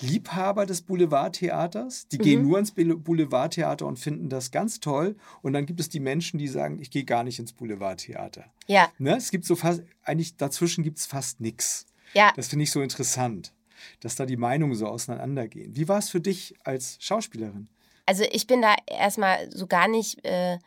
Liebhaber 0.00 0.66
des 0.66 0.82
Boulevardtheaters, 0.82 2.08
die 2.08 2.18
gehen 2.18 2.42
Mhm. 2.42 2.48
nur 2.48 2.58
ins 2.58 2.72
Boule- 2.72 2.96
Boulevardtheater 2.96 3.86
und 3.86 3.98
finden 4.00 4.28
das 4.28 4.50
ganz 4.50 4.80
toll. 4.80 5.16
Und 5.42 5.52
dann 5.52 5.64
gibt 5.64 5.78
es 5.78 5.88
die 5.88 6.00
Menschen, 6.00 6.38
die 6.38 6.48
sagen, 6.48 6.80
ich 6.80 6.90
gehe 6.90 7.04
gar 7.04 7.22
nicht 7.22 7.38
ins 7.38 7.52
Boulevardtheater. 7.52 8.44
ja, 8.66 8.90
Ne? 8.98 9.16
Es 9.16 9.30
gibt 9.30 9.44
so 9.44 9.54
fast, 9.54 9.82
eigentlich 10.02 10.36
dazwischen 10.36 10.82
gibt 10.82 10.98
es 10.98 11.06
fast 11.06 11.40
nichts. 11.40 11.86
ja. 12.14 12.32
Das 12.36 12.48
finde 12.48 12.64
ich 12.64 12.72
so 12.72 12.82
interessant, 12.82 13.52
dass 14.00 14.16
da 14.16 14.26
die 14.26 14.36
Meinungen 14.36 14.74
so 14.74 14.86
auseinandergehen. 14.86 15.76
Wie 15.76 15.86
war 15.88 15.98
es 15.98 16.08
für 16.10 16.20
dich 16.20 16.54
als 16.64 16.96
Schauspielerin? 17.00 17.68
Also 18.06 18.24
ich 18.32 18.46
bin 18.48 18.60
da 18.60 18.74
erstmal 18.86 19.50
so 19.52 19.66
gar 19.68 19.86
nicht 19.88 20.24
äh, 20.24 20.58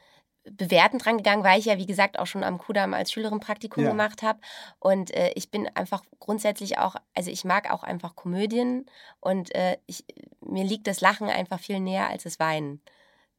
bewertend 0.51 1.05
dran 1.05 1.17
gegangen, 1.17 1.43
weil 1.43 1.59
ich 1.59 1.65
ja, 1.65 1.77
wie 1.77 1.85
gesagt, 1.85 2.19
auch 2.19 2.27
schon 2.27 2.43
am 2.43 2.57
Kudamm 2.57 2.93
als 2.93 3.11
Schülerin 3.11 3.39
Praktikum 3.39 3.83
Ja. 3.83 3.89
gemacht 3.89 4.21
habe. 4.21 4.39
Und 4.79 5.11
äh, 5.11 5.31
ich 5.35 5.49
bin 5.49 5.67
einfach 5.75 6.03
grundsätzlich 6.19 6.77
auch, 6.77 6.95
also 7.15 7.31
ich 7.31 7.45
mag 7.45 7.71
auch 7.71 7.83
einfach 7.83 8.15
Komödien 8.15 8.85
und 9.19 9.53
äh, 9.55 9.77
ich, 9.87 10.05
mir 10.41 10.63
liegt 10.63 10.87
das 10.87 11.01
Lachen 11.01 11.29
einfach 11.29 11.59
viel 11.59 11.79
näher 11.79 12.09
als 12.09 12.23
das 12.23 12.39
Weinen. 12.39 12.81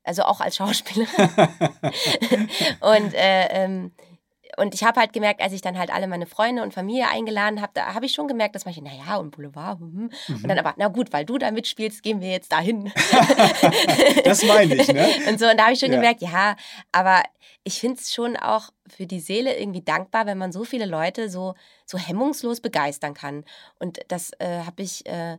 Also 0.03 0.23
auch 0.23 0.41
als 0.41 0.57
Schauspielerin. 0.57 1.09
und 2.81 3.15
äh, 3.15 3.47
ähm, 3.65 3.93
und 4.57 4.75
ich 4.75 4.85
habe 4.85 5.01
halt 5.01 5.13
gemerkt, 5.13 5.41
als 5.41 5.53
ich 5.53 5.61
dann 5.61 5.79
halt 5.79 5.93
alle 5.93 6.07
meine 6.07 6.27
Freunde 6.27 6.63
und 6.63 6.73
Familie 6.73 7.09
eingeladen 7.09 7.61
habe, 7.61 7.73
da 7.75 7.95
habe 7.95 8.07
ich 8.07 8.13
schon 8.13 8.29
gemerkt, 8.29 8.55
dass 8.55 8.65
manche, 8.65 8.83
naja, 8.83 9.17
und 9.17 9.31
Boulevard, 9.33 9.81
hm. 9.81 10.11
und 10.29 10.49
dann 10.49 10.59
aber, 10.59 10.75
na 10.77 10.89
gut, 10.89 11.13
weil 11.13 11.25
du 11.25 11.39
da 11.39 11.51
mitspielst, 11.51 12.03
gehen 12.03 12.21
wir 12.21 12.31
jetzt 12.31 12.53
dahin. 12.53 12.93
Das 14.25 14.43
meine 14.45 14.75
ich, 14.75 14.89
ne? 14.89 15.09
Und 15.29 15.39
so, 15.39 15.47
und 15.47 15.57
da 15.57 15.65
habe 15.65 15.73
ich 15.73 15.79
schon 15.81 15.91
Ja. 15.91 15.97
gemerkt, 15.97 16.21
ja, 16.21 16.57
aber 16.93 17.23
ich 17.65 17.81
finde 17.81 18.01
es 18.01 18.13
schon 18.13 18.37
auch 18.37 18.71
für 18.89 19.07
die 19.07 19.21
Seele 19.21 19.57
irgendwie 19.59 19.83
dankbar, 19.83 20.27
wenn 20.27 20.39
man 20.39 20.53
so 20.53 20.65
viele 20.65 20.87
Leute 20.87 21.29
so, 21.31 21.55
so 21.85 21.99
hemmungslos 21.99 22.61
begeistern 22.61 23.15
kann. 23.15 23.45
Und 23.79 24.01
das 24.09 24.31
äh, 24.39 24.63
habe 24.65 24.83
ich 24.83 25.07
äh, 25.07 25.39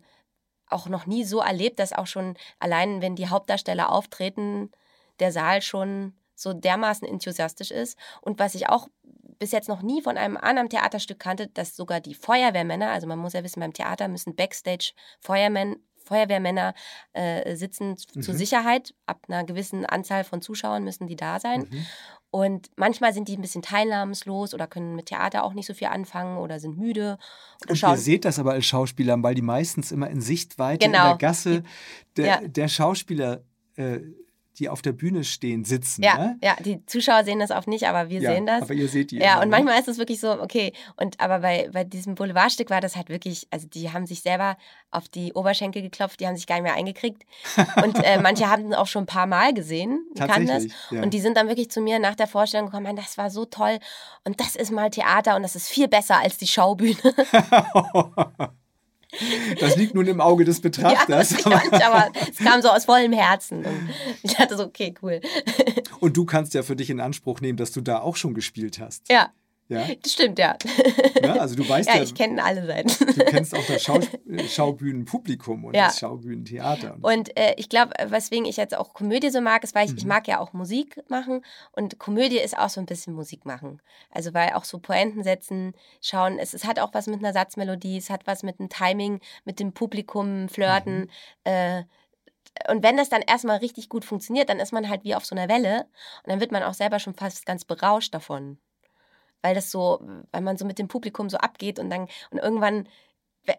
auch 0.69 0.87
noch 0.87 1.05
nie 1.05 1.23
so 1.23 1.39
erlebt, 1.39 1.79
dass 1.79 1.93
auch 1.93 2.07
schon 2.07 2.37
allein, 2.59 3.01
wenn 3.01 3.15
die 3.15 3.29
Hauptdarsteller 3.29 3.91
auftreten, 3.91 4.71
der 5.19 5.31
Saal 5.31 5.61
schon 5.61 6.13
so 6.35 6.53
dermaßen 6.53 7.07
enthusiastisch 7.07 7.71
ist. 7.71 7.97
Und 8.21 8.39
was 8.39 8.55
ich 8.55 8.69
auch 8.69 8.87
bis 9.39 9.51
jetzt 9.51 9.69
noch 9.69 9.81
nie 9.81 10.01
von 10.01 10.17
einem 10.17 10.37
anderen 10.37 10.69
Theaterstück 10.69 11.19
kannte, 11.19 11.47
dass 11.47 11.75
sogar 11.75 11.99
die 11.99 12.15
Feuerwehrmänner, 12.15 12.89
also 12.89 13.07
man 13.07 13.19
muss 13.19 13.33
ja 13.33 13.43
wissen, 13.43 13.59
beim 13.59 13.73
Theater 13.73 14.07
müssen 14.07 14.35
Backstage 14.35 14.91
Feuermen, 15.19 15.77
Feuerwehrmänner 16.07 16.73
äh, 17.13 17.55
sitzen 17.55 17.95
mhm. 18.15 18.21
zur 18.21 18.33
Sicherheit. 18.33 18.93
Ab 19.05 19.25
einer 19.27 19.43
gewissen 19.43 19.85
Anzahl 19.85 20.23
von 20.23 20.41
Zuschauern 20.41 20.83
müssen 20.83 21.07
die 21.07 21.15
da 21.15 21.39
sein. 21.39 21.67
Mhm. 21.69 21.85
Und 22.29 22.69
manchmal 22.75 23.13
sind 23.13 23.27
die 23.27 23.37
ein 23.37 23.41
bisschen 23.41 23.61
teilnahmslos 23.61 24.53
oder 24.53 24.67
können 24.67 24.95
mit 24.95 25.07
Theater 25.07 25.43
auch 25.43 25.53
nicht 25.53 25.65
so 25.65 25.73
viel 25.73 25.87
anfangen 25.87 26.37
oder 26.37 26.59
sind 26.59 26.77
müde. 26.77 27.17
Und 27.67 27.81
ihr 27.81 27.97
seht 27.97 28.25
das 28.25 28.39
aber 28.39 28.51
als 28.51 28.65
Schauspieler, 28.65 29.21
weil 29.23 29.35
die 29.35 29.41
meistens 29.41 29.91
immer 29.91 30.09
in 30.09 30.21
Sichtweite 30.21 30.85
genau. 30.85 31.03
in 31.03 31.09
der 31.09 31.17
Gasse 31.17 31.63
der, 32.17 32.25
ja. 32.25 32.41
der 32.41 32.67
Schauspieler 32.67 33.43
äh, 33.75 33.99
die 34.59 34.69
auf 34.69 34.81
der 34.81 34.91
Bühne 34.91 35.23
stehen, 35.23 35.63
sitzen. 35.63 36.03
Ja, 36.03 36.17
ne? 36.17 36.37
ja, 36.41 36.55
die 36.59 36.83
Zuschauer 36.85 37.23
sehen 37.23 37.39
das 37.39 37.51
oft 37.51 37.67
nicht, 37.67 37.87
aber 37.87 38.09
wir 38.09 38.21
ja, 38.21 38.33
sehen 38.33 38.45
das. 38.45 38.63
Aber 38.63 38.73
ihr 38.73 38.87
seht 38.87 39.11
die. 39.11 39.17
Ja, 39.17 39.33
immer, 39.33 39.43
und 39.43 39.49
ne? 39.49 39.55
manchmal 39.57 39.79
ist 39.79 39.87
es 39.87 39.97
wirklich 39.97 40.19
so, 40.19 40.41
okay, 40.41 40.73
und 40.95 41.19
aber 41.19 41.39
bei, 41.39 41.69
bei 41.71 41.83
diesem 41.83 42.15
Boulevardstück 42.15 42.69
war 42.69 42.81
das 42.81 42.95
halt 42.95 43.09
wirklich, 43.09 43.47
also 43.51 43.67
die 43.67 43.91
haben 43.91 44.05
sich 44.05 44.21
selber 44.21 44.57
auf 44.89 45.07
die 45.09 45.33
Oberschenkel 45.33 45.81
geklopft, 45.81 46.19
die 46.19 46.27
haben 46.27 46.35
sich 46.35 46.47
gar 46.47 46.55
nicht 46.55 46.63
mehr 46.63 46.75
eingekriegt. 46.75 47.23
und 47.83 48.03
äh, 48.03 48.19
manche 48.19 48.49
haben 48.49 48.73
auch 48.73 48.87
schon 48.87 49.03
ein 49.03 49.07
paar 49.07 49.27
Mal 49.27 49.53
gesehen, 49.53 50.05
kannten 50.17 50.47
das. 50.47 50.65
Ja. 50.89 51.03
Und 51.03 51.13
die 51.13 51.19
sind 51.19 51.37
dann 51.37 51.47
wirklich 51.47 51.69
zu 51.69 51.81
mir 51.81 51.99
nach 51.99 52.15
der 52.15 52.27
Vorstellung 52.27 52.67
gekommen, 52.67 52.95
das 52.95 53.17
war 53.17 53.29
so 53.29 53.45
toll 53.45 53.77
und 54.23 54.39
das 54.39 54.55
ist 54.55 54.71
mal 54.71 54.89
Theater 54.89 55.35
und 55.35 55.43
das 55.43 55.55
ist 55.55 55.67
viel 55.67 55.87
besser 55.87 56.19
als 56.19 56.37
die 56.37 56.47
Schaubühne. 56.47 56.97
Das 59.59 59.77
liegt 59.77 59.93
nun 59.95 60.05
im 60.07 60.21
Auge 60.21 60.45
des 60.45 60.61
Betrachters. 60.61 61.31
Ja, 61.45 61.45
aber, 61.45 61.61
nicht, 61.63 61.85
aber 61.85 62.11
es 62.29 62.37
kam 62.37 62.61
so 62.61 62.69
aus 62.69 62.85
vollem 62.85 63.13
Herzen. 63.13 63.65
Und 63.65 63.89
ich 64.23 64.35
dachte 64.35 64.57
so, 64.57 64.63
okay, 64.63 64.93
cool. 65.01 65.21
Und 65.99 66.17
du 66.17 66.25
kannst 66.25 66.53
ja 66.53 66.63
für 66.63 66.75
dich 66.75 66.89
in 66.89 66.99
Anspruch 66.99 67.41
nehmen, 67.41 67.57
dass 67.57 67.71
du 67.71 67.81
da 67.81 67.99
auch 67.99 68.15
schon 68.15 68.33
gespielt 68.33 68.79
hast. 68.79 69.09
Ja, 69.09 69.31
ja? 69.69 69.85
Das 70.01 70.13
stimmt, 70.13 70.39
ja. 70.39 70.57
ja 71.21 71.33
also 71.33 71.55
du 71.55 71.67
weißt 71.67 71.89
ja. 71.89 71.97
Ja, 71.97 72.03
ich 72.03 72.15
kenne 72.15 72.43
alle 72.43 72.65
Seiten. 72.65 72.89
Du 73.05 73.25
kennst 73.25 73.53
auch 73.53 73.65
das 73.67 73.83
Schau 73.83 73.99
Schaubühnenpublikum 74.47 75.65
und 75.65 75.75
ja. 75.75 75.87
das 75.87 75.99
Schaubühnentheater. 75.99 76.95
Und, 76.95 77.03
und 77.03 77.37
äh, 77.37 77.53
ich 77.57 77.67
glaube, 77.67 77.93
weswegen 78.07 78.45
ich 78.45 78.57
jetzt 78.57 78.75
auch 78.75 78.93
Komödie 78.93 79.29
so 79.29 79.41
mag, 79.41 79.63
ist, 79.63 79.75
weil 79.75 79.85
ich, 79.85 79.91
mhm. 79.91 79.97
ich 79.97 80.05
mag 80.05 80.27
ja 80.27 80.39
auch 80.39 80.53
Musik 80.53 81.03
machen 81.09 81.43
und 81.73 81.99
Komödie 81.99 82.39
ist 82.39 82.57
auch 82.57 82.69
so 82.69 82.79
ein 82.79 82.85
bisschen 82.85 83.13
Musik 83.13 83.45
machen. 83.45 83.81
Also 84.09 84.33
weil 84.33 84.53
auch 84.53 84.63
so 84.63 84.79
Pointen 84.79 85.23
setzen, 85.23 85.73
schauen, 86.01 86.39
es, 86.39 86.53
es 86.53 86.65
hat 86.65 86.79
auch 86.79 86.93
was 86.93 87.07
mit 87.07 87.19
einer 87.19 87.33
Satzmelodie, 87.33 87.97
es 87.97 88.09
hat 88.09 88.25
was 88.25 88.43
mit 88.43 88.59
einem 88.59 88.69
Timing, 88.69 89.19
mit 89.43 89.59
dem 89.59 89.73
Publikum 89.73 90.47
flirten. 90.47 90.99
Mhm. 90.99 91.09
Äh, 91.43 91.83
und 92.71 92.83
wenn 92.83 92.97
das 92.97 93.09
dann 93.09 93.21
erstmal 93.21 93.57
richtig 93.57 93.89
gut 93.89 94.05
funktioniert, 94.05 94.49
dann 94.49 94.59
ist 94.59 94.71
man 94.71 94.89
halt 94.89 95.03
wie 95.03 95.13
auf 95.13 95.25
so 95.25 95.35
einer 95.35 95.49
Welle 95.49 95.87
und 96.23 96.31
dann 96.31 96.39
wird 96.39 96.51
man 96.51 96.63
auch 96.63 96.73
selber 96.73 96.99
schon 96.99 97.13
fast 97.13 97.45
ganz 97.45 97.65
berauscht 97.65 98.13
davon 98.13 98.57
weil 99.47 99.55
das 99.55 99.71
so, 99.71 100.01
weil 100.31 100.41
man 100.41 100.57
so 100.57 100.65
mit 100.65 100.77
dem 100.77 100.89
Publikum 100.89 101.29
so 101.29 101.37
abgeht 101.37 101.79
und 101.79 101.89
dann 101.89 102.09
und 102.31 102.39
irgendwann, 102.39 102.89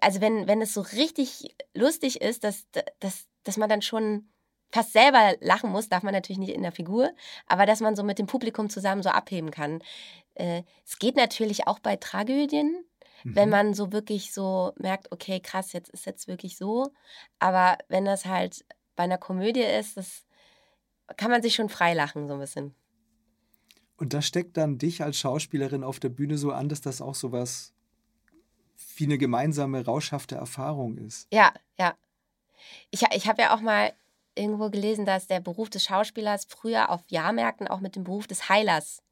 also 0.03 0.21
wenn, 0.21 0.47
wenn 0.47 0.61
es 0.61 0.75
so 0.75 0.83
richtig 0.83 1.57
lustig 1.73 2.21
ist, 2.21 2.45
dass, 2.45 2.67
dass, 3.01 3.27
dass 3.43 3.57
man 3.57 3.71
dann 3.71 3.81
schon 3.81 4.29
fast 4.71 4.93
selber 4.93 5.35
lachen 5.41 5.71
muss, 5.71 5.89
darf 5.89 6.03
man 6.03 6.13
natürlich 6.13 6.39
nicht 6.39 6.55
in 6.55 6.61
der 6.61 6.73
Figur, 6.73 7.11
aber 7.47 7.65
dass 7.65 7.81
man 7.81 7.97
so 7.97 8.03
mit 8.03 8.19
dem 8.19 8.27
Publikum 8.27 8.69
zusammen 8.69 9.03
so 9.03 9.09
abheben 9.09 9.51
kann. 9.51 9.83
Äh, 10.35 10.63
es 10.85 10.99
geht 10.99 11.17
natürlich 11.17 11.67
auch 11.67 11.79
bei 11.79 11.97
Tragödien, 11.97 12.85
mhm. 13.25 13.35
wenn 13.35 13.49
man 13.49 13.73
so 13.73 13.91
wirklich 13.91 14.35
so 14.35 14.75
merkt, 14.77 15.11
okay, 15.11 15.41
krass, 15.41 15.73
jetzt 15.73 15.89
ist 15.89 16.05
jetzt 16.05 16.29
wirklich 16.29 16.59
so. 16.59 16.93
Aber 17.39 17.79
wenn 17.89 18.05
das 18.05 18.27
halt 18.27 18.63
bei 18.95 19.05
einer 19.05 19.17
Komödie 19.17 19.63
ist, 19.63 19.97
das 19.97 20.27
kann 21.17 21.31
man 21.31 21.41
sich 21.41 21.55
schon 21.55 21.71
frei 21.71 21.95
lachen, 21.95 22.29
so 22.29 22.35
ein 22.35 22.41
bisschen. 22.41 22.75
Und 23.99 24.15
das 24.15 24.27
steckt 24.27 24.57
dann 24.57 24.79
dich 24.79 25.03
als 25.03 25.19
Schauspielerin 25.19 25.85
auf 25.85 26.01
der 26.01 26.09
Bühne 26.09 26.39
so 26.39 26.53
an, 26.53 26.69
dass 26.69 26.81
das 26.81 27.03
auch 27.03 27.17
so 27.17 27.33
was 27.33 27.75
wie 28.97 29.05
eine 29.05 29.19
gemeinsame, 29.19 29.85
rauschhafte 29.85 30.37
Erfahrung 30.37 30.99
ist. 30.99 31.27
Ja, 31.33 31.53
ja. 31.79 31.95
Ich, 32.91 33.03
ich 33.15 33.29
habe 33.29 33.43
ja 33.43 33.55
auch 33.55 33.61
mal 33.61 33.93
irgendwo 34.37 34.71
gelesen, 34.71 35.05
dass 35.05 35.27
der 35.27 35.41
Beruf 35.41 35.69
des 35.69 35.85
Schauspielers 35.85 36.47
früher 36.47 36.91
auf 36.91 37.03
Jahrmärkten 37.09 37.69
auch 37.69 37.81
mit 37.81 37.97
dem 37.97 38.05
Beruf 38.05 38.27
des 38.27 38.49
Heilers 38.49 39.03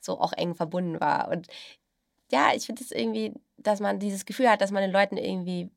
so 0.00 0.20
auch 0.20 0.32
eng 0.32 0.54
verbunden 0.54 1.00
war. 1.00 1.28
Und 1.28 1.48
ja, 2.30 2.52
ich 2.54 2.66
finde 2.66 2.82
es 2.82 2.92
irgendwie, 2.92 3.34
dass 3.56 3.80
man 3.80 3.98
dieses 3.98 4.24
Gefühl 4.24 4.48
hat, 4.48 4.60
dass 4.60 4.70
man 4.70 4.82
den 4.82 4.92
Leuten 4.92 5.16
irgendwie 5.16 5.70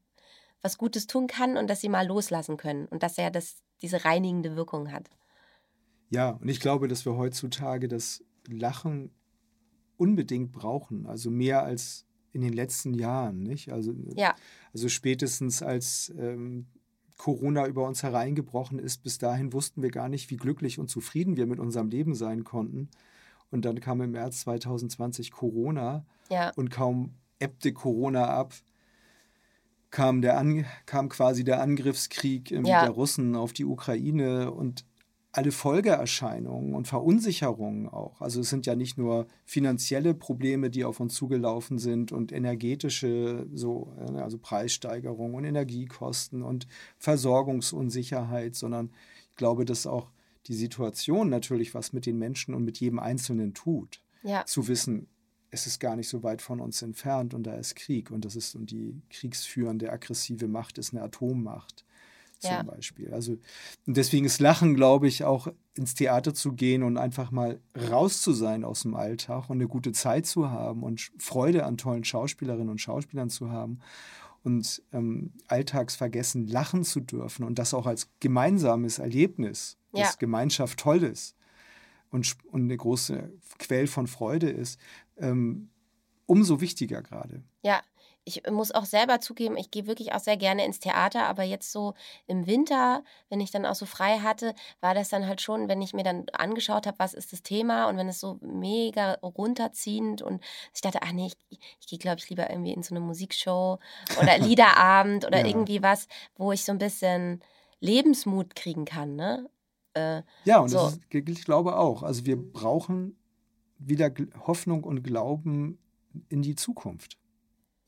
was 0.62 0.78
Gutes 0.78 1.08
tun 1.08 1.28
kann 1.28 1.58
und 1.58 1.70
dass 1.70 1.82
sie 1.82 1.90
mal 1.90 2.08
loslassen 2.08 2.58
können 2.58 2.86
und 2.88 3.04
dass 3.04 3.18
er 3.18 3.32
das, 3.32 3.58
diese 3.82 4.06
reinigende 4.06 4.56
Wirkung 4.56 4.92
hat. 4.92 5.10
Ja, 6.10 6.32
und 6.42 6.48
ich 6.48 6.60
glaube, 6.60 6.88
dass 6.88 7.06
wir 7.06 7.18
heutzutage 7.18 7.88
das 7.88 8.24
Lachen 8.48 9.12
unbedingt 9.98 10.52
brauchen, 10.52 11.06
also 11.06 11.32
mehr 11.32 11.64
als 11.64 12.06
in 12.32 12.42
den 12.42 12.54
letzten 12.54 12.94
Jahren, 12.94 13.44
nicht? 13.44 13.72
Also, 13.72 13.94
ja. 14.16 14.36
also 14.74 14.90
spätestens 14.90 15.64
als 15.64 16.14
ähm, 16.18 16.68
Corona 17.18 17.66
über 17.66 17.88
uns 17.88 18.04
hereingebrochen 18.04 18.78
ist, 18.78 19.04
bis 19.04 19.18
dahin 19.18 19.54
wussten 19.54 19.82
wir 19.82 19.90
gar 19.90 20.10
nicht, 20.10 20.30
wie 20.30 20.38
glücklich 20.38 20.80
und 20.80 20.90
zufrieden 20.90 21.38
wir 21.38 21.46
mit 21.46 21.60
unserem 21.60 21.90
Leben 21.90 22.14
sein 22.14 22.44
konnten. 22.44 22.90
Und 23.52 23.64
dann 23.64 23.80
kam 23.80 24.02
im 24.02 24.12
März 24.12 24.42
2020 24.42 25.32
Corona 25.32 26.06
ja. 26.30 26.52
und 26.56 26.72
kaum 26.72 27.14
ebbte 27.40 27.72
Corona 27.72 28.28
ab, 28.28 28.54
kam, 29.92 30.22
der 30.22 30.38
An 30.38 30.66
kam 30.86 31.08
quasi 31.08 31.46
der 31.46 31.62
Angriffskrieg 31.62 32.52
ja. 32.52 32.62
der 32.62 32.90
Russen 32.90 33.36
auf 33.36 33.54
die 33.54 33.64
Ukraine 33.64 34.52
und 34.52 34.86
alle 35.38 35.52
Folgeerscheinungen 35.52 36.74
und 36.74 36.88
Verunsicherungen 36.88 37.90
auch. 37.90 38.22
Also 38.22 38.40
es 38.40 38.50
sind 38.50 38.66
ja 38.66 38.76
nicht 38.76 38.98
nur 38.98 39.28
finanzielle 39.44 40.14
Probleme, 40.14 40.70
die 40.70 40.86
auf 40.86 41.02
uns 41.02 41.14
zugelaufen 41.14 41.78
sind 41.78 42.14
und 42.14 42.32
energetische, 42.32 43.46
so, 43.54 43.94
äh, 44.00 44.18
also 44.20 44.38
Preissteigerungen 44.38 45.36
und 45.36 45.44
Energiekosten 45.44 46.42
und 46.42 46.68
Versorgungsunsicherheit, 46.98 48.56
sondern 48.56 48.92
ich 49.30 49.36
glaube, 49.36 49.66
dass 49.66 49.86
auch 49.86 50.10
die 50.48 50.54
Situation 50.54 51.30
natürlich 51.30 51.74
was 51.74 51.92
mit 51.92 52.06
den 52.06 52.18
Menschen 52.18 52.54
und 52.54 52.64
mit 52.64 52.80
jedem 52.80 53.00
Einzelnen 53.00 53.54
tut. 53.54 54.02
Ja. 54.24 54.46
Zu 54.46 54.70
wissen, 54.70 55.08
es 55.52 55.68
ist 55.68 55.80
gar 55.80 55.98
nicht 55.98 56.08
so 56.08 56.24
weit 56.24 56.42
von 56.42 56.62
uns 56.62 56.82
entfernt 56.82 57.34
und 57.34 57.44
da 57.44 57.56
ist 57.56 57.76
Krieg 57.76 58.10
und 58.10 58.24
das 58.24 58.38
ist 58.38 58.56
und 58.56 58.72
die 58.72 59.02
kriegsführende 59.10 59.92
aggressive 59.92 60.48
Macht 60.48 60.78
ist 60.78 60.94
eine 60.94 61.04
Atommacht 61.04 61.85
zum 62.46 62.54
ja. 62.54 62.64
Beispiel. 62.64 63.14
Also 63.14 63.38
deswegen 63.86 64.26
ist 64.26 64.40
Lachen, 64.40 64.76
glaube 64.76 65.08
ich, 65.08 65.24
auch 65.24 65.48
ins 65.76 65.96
Theater 65.96 66.34
zu 66.34 66.54
gehen 66.54 66.84
und 66.84 66.98
einfach 66.98 67.32
mal 67.32 67.60
raus 67.90 68.22
zu 68.22 68.32
sein 68.32 68.64
aus 68.64 68.84
dem 68.84 68.96
Alltag 68.96 69.50
und 69.50 69.58
eine 69.58 69.68
gute 69.68 69.92
Zeit 69.92 70.26
zu 70.26 70.50
haben 70.50 70.84
und 70.84 71.12
Freude 71.18 71.66
an 71.66 71.78
tollen 71.78 72.04
Schauspielerinnen 72.04 72.70
und 72.70 72.80
Schauspielern 72.80 73.30
zu 73.30 73.52
haben 73.52 73.80
und 74.44 74.84
ähm, 74.94 75.34
alltagsvergessen 75.48 76.48
lachen 76.48 76.84
zu 76.84 77.00
dürfen 77.02 77.44
und 77.44 77.60
das 77.60 77.74
auch 77.74 77.88
als 77.88 78.10
gemeinsames 78.20 79.00
Erlebnis, 79.00 79.78
ja. 79.94 80.04
dass 80.04 80.20
Gemeinschaft 80.20 80.80
toll 80.80 81.04
ist 81.04 81.36
und, 82.12 82.38
und 82.52 82.64
eine 82.64 82.78
große 82.78 83.32
Quelle 83.58 83.88
von 83.88 84.08
Freude 84.08 84.50
ist, 84.50 84.80
ähm, 85.18 85.70
umso 86.26 86.62
wichtiger 86.62 87.02
gerade. 87.02 87.44
Ja, 87.64 87.82
ich 88.26 88.42
muss 88.50 88.72
auch 88.72 88.86
selber 88.86 89.22
zugeben, 89.22 89.56
ich 89.56 89.70
gehe 89.70 89.86
wirklich 89.86 90.14
auch 90.14 90.20
sehr 90.20 90.36
gerne 90.36 90.66
ins 90.66 90.80
Theater, 90.80 91.28
aber 91.28 91.44
jetzt 91.44 91.72
so 91.72 91.94
im 92.26 92.48
Winter, 92.48 93.04
wenn 93.30 93.40
ich 93.40 93.52
dann 93.52 93.68
auch 93.68 93.76
so 93.76 93.86
frei 93.86 94.18
hatte, 94.20 94.56
war 94.82 94.96
das 94.96 95.10
dann 95.10 95.28
halt 95.28 95.42
schon, 95.42 95.70
wenn 95.70 95.82
ich 95.82 95.94
mir 95.94 96.04
dann 96.04 96.26
angeschaut 96.34 96.88
habe, 96.88 96.98
was 96.98 97.14
ist 97.14 97.32
das 97.34 97.44
Thema 97.44 97.88
und 97.88 97.98
wenn 97.98 98.10
es 98.10 98.20
so 98.20 98.40
mega 98.42 99.14
runterziehend 99.22 100.24
und 100.24 100.44
ich 100.74 100.82
dachte, 100.82 101.00
ach 101.04 101.12
nee, 101.12 101.28
ich, 101.50 101.60
ich 101.80 101.88
gehe, 101.88 102.00
glaube 102.00 102.18
ich, 102.18 102.30
lieber 102.30 102.50
irgendwie 102.50 102.74
in 102.74 102.82
so 102.82 102.96
eine 102.96 103.06
Musikshow 103.06 103.78
oder 104.20 104.38
Liederabend 104.40 105.26
oder 105.26 105.42
ja. 105.42 105.46
irgendwie 105.46 105.84
was, 105.84 106.08
wo 106.36 106.52
ich 106.52 106.66
so 106.66 106.72
ein 106.72 106.80
bisschen 106.80 107.44
Lebensmut 107.80 108.56
kriegen 108.56 108.86
kann, 108.86 109.16
ne? 109.16 109.48
Äh, 109.94 110.24
ja, 110.46 110.60
und 110.60 110.70
so. 110.70 110.78
das 110.80 110.94
ist, 110.94 111.02
ich 111.14 111.46
glaube 111.46 111.78
auch. 111.78 112.02
Also 112.02 112.26
wir 112.26 112.38
brauchen 112.38 113.18
wieder 113.78 114.12
Hoffnung 114.48 114.84
und 114.84 115.04
Glauben 115.04 115.78
in 116.30 116.42
die 116.42 116.56
Zukunft. 116.56 117.18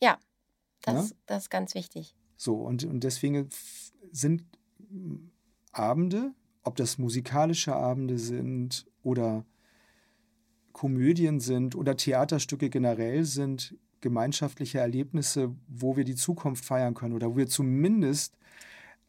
Ja, 0.02 0.20
das, 0.82 1.10
ja? 1.10 1.16
das 1.26 1.44
ist 1.44 1.50
ganz 1.50 1.76
wichtig. 1.76 2.16
So, 2.36 2.56
und, 2.56 2.84
und 2.84 3.04
deswegen 3.04 3.50
sind 4.12 4.44
Abende, 5.72 6.34
ob 6.64 6.76
das 6.76 6.98
musikalische 6.98 7.76
Abende 7.76 8.18
sind 8.20 8.86
oder 9.04 9.46
Komödien 10.74 11.40
sind 11.40 11.76
oder 11.76 11.98
Theaterstücke 11.98 12.70
generell 12.70 13.24
sind, 13.24 13.76
gemeinschaftliche 14.02 14.80
Erlebnisse, 14.80 15.56
wo 15.68 15.98
wir 15.98 16.04
die 16.04 16.16
Zukunft 16.16 16.66
feiern 16.66 16.94
können 16.94 17.16
oder 17.16 17.32
wo 17.32 17.38
wir 17.38 17.48
zumindest 17.48 18.38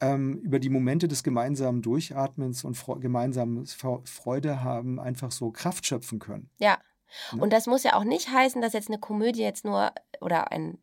ähm, 0.00 0.38
über 0.38 0.58
die 0.60 0.70
Momente 0.70 1.08
des 1.08 1.22
gemeinsamen 1.22 1.82
Durchatmens 1.82 2.64
und 2.64 2.82
gemeinsamen 3.00 3.66
Freude 3.66 4.62
haben, 4.62 4.98
einfach 4.98 5.30
so 5.30 5.50
Kraft 5.50 5.86
schöpfen 5.86 6.18
können. 6.18 6.48
Ja. 6.58 6.78
Ne? 7.32 7.42
Und 7.42 7.52
das 7.52 7.66
muss 7.66 7.82
ja 7.82 7.94
auch 7.94 8.04
nicht 8.04 8.30
heißen, 8.30 8.62
dass 8.62 8.72
jetzt 8.72 8.88
eine 8.88 8.98
Komödie 8.98 9.42
jetzt 9.42 9.64
nur 9.64 9.92
oder 10.20 10.52
ein 10.52 10.78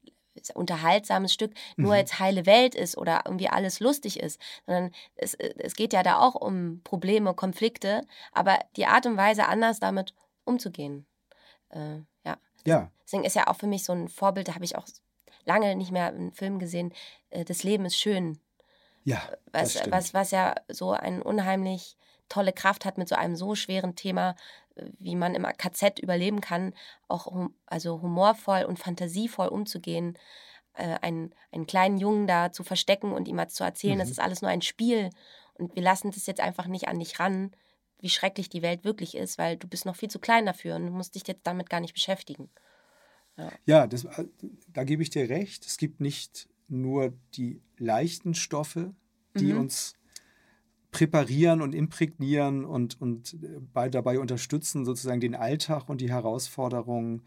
unterhaltsames 0.54 1.34
Stück 1.34 1.54
nur 1.76 1.92
mhm. 1.92 1.98
jetzt 1.98 2.20
heile 2.20 2.46
Welt 2.46 2.76
ist 2.76 2.98
oder 2.98 3.22
irgendwie 3.26 3.50
alles 3.50 3.80
lustig 3.80 4.20
ist, 4.20 4.40
sondern 4.66 4.92
es, 5.16 5.34
es 5.34 5.76
geht 5.76 5.94
ja 5.94 6.04
da 6.04 6.20
auch 6.20 6.36
um 6.36 6.82
Probleme, 6.84 7.34
Konflikte, 7.34 8.02
aber 8.32 8.60
die 8.76 8.86
Art 8.86 9.06
und 9.06 9.18
Weise, 9.18 9.48
anders 9.48 9.80
damit 9.80 10.14
umzugehen. 10.44 11.06
Äh, 11.70 12.00
ja. 12.26 12.38
Ja. 12.66 12.92
Deswegen 13.04 13.24
ist 13.24 13.36
ja 13.36 13.48
auch 13.48 13.56
für 13.56 13.68
mich 13.68 13.84
so 13.84 13.94
ein 13.94 14.08
Vorbild, 14.08 14.48
da 14.48 14.56
habe 14.56 14.66
ich 14.66 14.76
auch 14.76 14.88
lange 15.46 15.76
nicht 15.76 15.92
mehr 15.92 16.08
einen 16.08 16.32
Film 16.32 16.60
gesehen, 16.60 16.94
äh, 17.30 17.46
Das 17.46 17.64
Leben 17.64 17.86
ist 17.86 17.98
schön. 17.98 18.40
Ja, 19.04 19.22
was, 19.52 19.62
das 19.62 19.74
stimmt. 19.74 19.92
was, 19.92 20.14
was 20.14 20.32
ja 20.32 20.56
so 20.68 20.92
eine 20.92 21.24
unheimlich 21.24 21.96
tolle 22.28 22.54
Kraft 22.54 22.86
hat 22.86 22.98
mit 22.98 23.08
so 23.08 23.16
einem 23.16 23.36
so 23.36 23.54
schweren 23.54 23.96
Thema, 23.96 24.32
äh, 24.32 24.36
wie 25.00 25.16
man 25.16 25.36
im 25.36 25.44
KZ 25.44 26.00
überleben 26.00 26.42
kann, 26.42 26.74
auch 27.08 27.28
hum- 27.28 27.56
also 27.66 28.02
humorvoll 28.02 28.64
und 28.64 28.80
fantasievoll 28.80 29.48
umzugehen, 29.48 30.18
äh, 30.74 30.98
einen, 31.02 31.34
einen 31.52 31.68
kleinen 31.68 31.98
Jungen 31.98 32.28
da 32.28 32.52
zu 32.52 32.64
verstecken 32.64 33.14
und 33.14 33.28
ihm 33.28 33.42
zu 33.50 33.64
erzählen, 33.64 34.00
das 34.00 34.10
Mhm. 34.10 34.14
ist 34.14 34.20
alles 34.20 34.42
nur 34.42 34.52
ein 34.52 34.62
Spiel 34.62 35.10
und 35.56 35.76
wir 35.76 35.84
lassen 35.84 36.12
das 36.12 36.26
jetzt 36.28 36.42
einfach 36.42 36.68
nicht 36.68 36.88
an 36.88 37.00
dich 37.00 37.20
ran, 37.20 37.52
wie 38.00 38.10
schrecklich 38.10 38.50
die 38.50 38.62
Welt 38.62 38.84
wirklich 38.84 39.16
ist, 39.16 39.38
weil 39.38 39.58
du 39.58 39.68
bist 39.68 39.86
noch 39.86 39.96
viel 39.96 40.10
zu 40.10 40.20
klein 40.20 40.46
dafür 40.46 40.76
und 40.76 40.86
du 40.88 40.92
musst 40.92 41.16
dich 41.16 41.28
jetzt 41.28 41.48
damit 41.48 41.70
gar 41.70 41.80
nicht 41.80 41.94
beschäftigen. 41.94 42.50
Ja, 43.66 43.88
das, 43.88 44.06
äh, 44.06 44.26
da 44.72 44.84
gebe 44.84 45.04
ich 45.04 45.10
dir 45.10 45.30
recht. 45.30 45.66
Es 45.66 45.78
gibt 45.78 46.00
nicht 46.02 46.48
nur 46.68 47.14
die 47.36 47.62
leichten 47.78 48.34
Stoffe, 48.34 48.94
die 49.40 49.54
Mhm. 49.54 49.60
uns 49.60 49.94
präparieren 50.98 51.62
und 51.62 51.76
imprägnieren 51.76 52.66
und, 52.66 53.00
und 53.02 53.34
äh, 53.36 53.60
bei, 53.74 53.90
dabei 53.90 54.20
unterstützen, 54.20 54.86
sozusagen 54.86 55.20
den 55.20 55.36
Alltag 55.36 55.90
und 55.90 56.02
die 56.02 56.10
Herausforderungen 56.10 57.22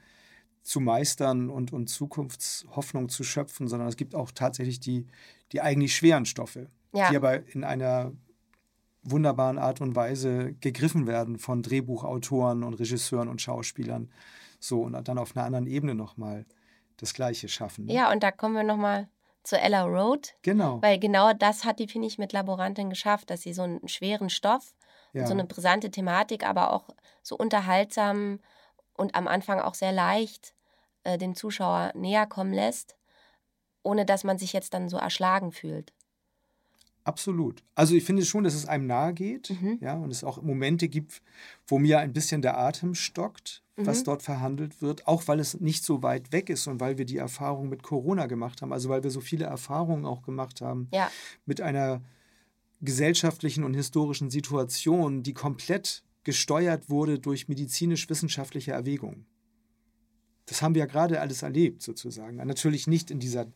zu 0.63 0.81
meistern 0.81 1.51
und, 1.51 1.73
und 1.73 1.89
Zukunftshoffnung 1.89 3.09
zu 3.09 3.25
schöpfen, 3.25 3.69
sondern 3.69 3.89
es 3.89 3.97
gibt 3.97 4.15
auch 4.15 4.31
tatsächlich 4.33 4.81
die, 4.81 5.07
die 5.53 5.61
eigentlich 5.61 5.95
schweren 5.97 6.27
Stoffe, 6.27 6.69
Ja. 6.93 7.11
die 7.11 7.17
aber 7.17 7.47
in 7.55 7.65
einer 7.65 8.13
wunderbaren 9.03 9.59
Art 9.59 9.81
und 9.81 9.95
Weise 9.97 10.55
gegriffen 10.61 11.07
werden 11.07 11.39
von 11.39 11.63
Drehbuchautoren 11.63 12.63
und 12.65 12.75
Regisseuren 12.75 13.29
und 13.29 13.41
Schauspielern. 13.41 14.11
So, 14.61 14.83
und 14.83 15.09
dann 15.09 15.19
auf 15.19 15.37
einer 15.37 15.47
anderen 15.47 15.67
Ebene 15.67 15.95
nochmal 15.95 16.45
das 16.97 17.15
Gleiche 17.15 17.49
schaffen. 17.49 17.87
ne? 17.87 17.95
Ja, 17.95 18.13
und 18.13 18.23
da 18.23 18.31
kommen 18.31 18.55
wir 18.55 18.65
nochmal 18.65 19.09
zu 19.49 19.59
Ella 19.59 19.83
Road, 19.85 20.35
Genau. 20.43 20.81
weil 20.83 20.99
genau 20.99 21.33
das 21.33 21.65
hat 21.65 21.79
die, 21.79 21.89
finde 21.89 22.07
ich, 22.09 22.19
mit 22.19 22.33
Laborantin 22.33 22.91
geschafft, 22.91 23.31
dass 23.31 23.43
sie 23.43 23.53
so 23.53 23.63
einen 23.63 23.89
schweren 23.89 24.31
Stoff 24.31 24.75
Ja. 25.13 25.23
und 25.23 25.27
so 25.27 25.33
eine 25.33 25.45
brisante 25.45 25.91
Thematik, 25.91 26.47
aber 26.47 26.73
auch 26.73 26.89
so 27.23 27.37
unterhaltsam 27.37 28.41
und 28.97 29.15
am 29.15 29.27
Anfang 29.29 29.61
auch 29.61 29.75
sehr 29.75 29.93
leicht 29.93 30.55
äh, 31.05 31.19
dem 31.19 31.35
Zuschauer 31.35 31.93
näher 31.95 32.27
kommen 32.27 32.53
lässt, 32.53 32.97
ohne 33.83 34.05
dass 34.05 34.25
man 34.25 34.39
sich 34.39 34.53
jetzt 34.53 34.75
dann 34.75 34.89
so 34.89 34.97
erschlagen 34.99 35.53
fühlt. 35.53 35.93
Absolut. 37.05 37.63
Also 37.75 37.95
ich 37.95 38.05
finde 38.05 38.25
schon, 38.25 38.45
dass 38.45 38.55
es 38.55 38.67
einem 38.67 38.87
nahe 38.87 39.15
geht, 39.15 39.51
Mhm. 39.51 39.79
ja, 39.81 39.95
und 39.95 40.11
es 40.11 40.25
auch 40.25 40.43
Momente 40.43 40.89
gibt, 40.89 41.23
wo 41.67 41.79
mir 41.79 42.01
ein 42.01 42.13
bisschen 42.13 42.43
der 42.43 42.59
Atem 42.59 42.95
stockt, 42.95 43.63
was 43.87 44.01
Mhm. 44.01 44.05
dort 44.05 44.23
verhandelt 44.23 44.83
wird, 44.83 45.07
auch 45.07 45.29
weil 45.29 45.41
es 45.41 45.61
nicht 45.61 45.85
so 45.85 46.03
weit 46.03 46.33
weg 46.33 46.51
ist 46.51 46.67
und 46.67 46.81
weil 46.81 46.99
wir 46.99 47.05
die 47.05 47.17
Erfahrung 47.19 47.69
mit 47.69 47.83
Corona 47.83 48.27
gemacht 48.27 48.61
haben, 48.63 48.73
also 48.73 48.89
weil 48.89 49.03
wir 49.03 49.11
so 49.11 49.21
viele 49.21 49.45
Erfahrungen 49.47 50.05
auch 50.05 50.23
gemacht 50.23 50.61
haben 50.61 50.89
Ja, 50.93 51.11
mit 51.47 51.61
einer 51.61 52.03
gesellschaftlichen 52.81 53.65
und 53.65 53.75
historischen 53.75 54.31
Situation, 54.31 55.23
die 55.23 55.35
komplett 55.35 56.03
gesteuert 56.25 56.91
wurde 56.91 57.19
durch 57.19 57.49
medizinisch-wissenschaftliche 57.49 58.73
Erwägungen. 58.73 59.27
Das 60.47 60.63
haben 60.63 60.75
wir 60.75 60.81
ja 60.81 60.87
gerade 60.87 61.21
alles 61.21 61.43
erlebt, 61.43 61.83
sozusagen. 61.83 62.37
Natürlich 62.37 62.87
nicht 62.87 63.11
in 63.11 63.19
dieser, 63.21 63.47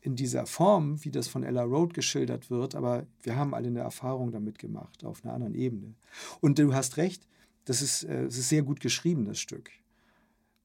in 0.00 0.16
dieser 0.16 0.46
Form, 0.46 1.02
wie 1.04 1.10
das 1.10 1.28
von 1.28 1.42
Ella 1.42 1.62
Road 1.62 1.94
geschildert 1.94 2.50
wird, 2.50 2.74
aber 2.74 3.06
wir 3.22 3.36
haben 3.36 3.54
alle 3.54 3.68
eine 3.68 3.80
Erfahrung 3.80 4.32
damit 4.32 4.58
gemacht, 4.58 5.04
auf 5.04 5.24
einer 5.24 5.34
anderen 5.34 5.54
Ebene. 5.54 5.94
Und 6.40 6.58
du 6.58 6.72
hast 6.74 6.96
recht, 6.96 7.26
das 7.64 7.82
ist, 7.82 8.04
äh, 8.04 8.24
es 8.24 8.36
ist 8.38 8.48
sehr 8.48 8.62
gut 8.62 8.80
geschrieben, 8.80 9.24
das 9.24 9.38
Stück. 9.38 9.70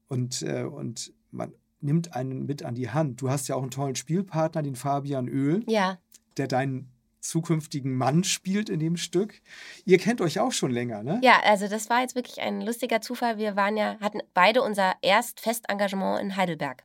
Und, 0.08 0.42
äh, 0.42 0.64
und 0.64 1.12
man 1.30 1.52
nimmt 1.80 2.14
einen 2.14 2.46
mit 2.46 2.64
an 2.64 2.74
die 2.74 2.90
Hand. 2.90 3.20
Du 3.22 3.30
hast 3.30 3.48
ja 3.48 3.54
auch 3.54 3.62
einen 3.62 3.70
tollen 3.70 3.96
Spielpartner, 3.96 4.62
den 4.62 4.76
Fabian 4.76 5.28
Öhl 5.28 5.64
ja, 5.66 5.98
der 6.36 6.46
deinen 6.46 6.90
zukünftigen 7.20 7.94
Mann 7.94 8.24
spielt 8.24 8.68
in 8.70 8.80
dem 8.80 8.96
Stück. 8.96 9.42
Ihr 9.84 9.98
kennt 9.98 10.20
euch 10.20 10.40
auch 10.40 10.52
schon 10.52 10.70
länger, 10.70 11.02
ne? 11.02 11.20
ja, 11.22 11.40
also 11.44 11.68
das 11.68 11.90
war 11.90 12.00
jetzt 12.00 12.14
wirklich 12.14 12.40
ein 12.40 12.62
lustiger 12.62 13.00
Zufall. 13.02 13.36
Wir 13.36 13.56
waren 13.56 13.76
ja, 13.76 13.98
hatten 14.00 14.20
beide 14.32 14.62
unser 14.62 14.94
erst 15.02 15.40
Festengagement 15.40 16.20
in 16.20 16.36
Heidelberg. 16.36 16.84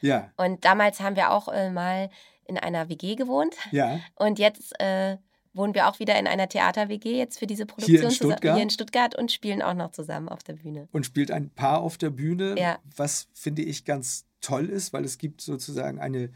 Ja, 0.00 0.30
Und 0.36 0.64
damals 0.64 1.00
haben 1.00 1.16
wir 1.16 1.30
auch 1.30 1.48
äh, 1.48 1.70
mal 1.70 2.10
in 2.46 2.58
einer 2.58 2.88
WG 2.88 3.14
gewohnt. 3.16 3.56
ja. 3.72 4.00
Und 4.16 4.38
jetzt 4.38 4.78
äh, 4.80 5.16
wohnen 5.54 5.74
wir 5.74 5.88
auch 5.88 5.98
wieder 6.00 6.18
in 6.18 6.26
einer 6.26 6.48
Theater-WG 6.48 7.16
jetzt 7.16 7.38
für 7.38 7.46
diese 7.46 7.64
Produktion 7.66 7.96
Hier 7.96 8.04
in 8.04 8.10
zusammen- 8.10 8.32
Stuttgart? 8.32 8.54
hier 8.56 8.62
in 8.62 8.70
Stuttgart 8.70 9.14
und 9.16 9.32
spielen 9.32 9.62
auch 9.62 9.74
noch 9.74 9.92
zusammen 9.92 10.28
auf 10.28 10.42
der 10.42 10.54
Bühne. 10.54 10.88
Und 10.92 11.06
spielt 11.06 11.30
ein 11.30 11.50
Paar 11.50 11.80
auf 11.80 11.96
der 11.96 12.10
Bühne, 12.10 12.56
Ja. 12.58 12.78
was 12.96 13.28
finde 13.32 13.62
ich 13.62 13.84
ganz 13.84 14.26
toll 14.40 14.68
ist, 14.68 14.92
weil 14.92 15.04
es 15.04 15.16
gibt 15.18 15.40
sozusagen 15.40 15.98
eine, 16.00 16.30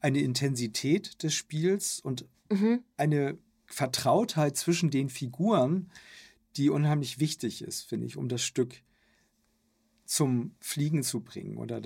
eine 0.00 0.18
Intensität 0.20 1.22
des 1.22 1.34
Spiels 1.34 2.00
und 2.00 2.26
Mhm. 2.50 2.82
eine 2.96 3.38
Vertrautheit 3.66 4.56
zwischen 4.56 4.90
den 4.90 5.08
Figuren, 5.08 5.90
die 6.56 6.68
unheimlich 6.70 7.18
wichtig 7.20 7.62
ist, 7.62 7.82
finde 7.82 8.06
ich, 8.06 8.16
um 8.16 8.28
das 8.28 8.42
Stück 8.42 8.82
zum 10.04 10.54
Fliegen 10.60 11.02
zu 11.02 11.20
bringen 11.20 11.56
oder 11.56 11.80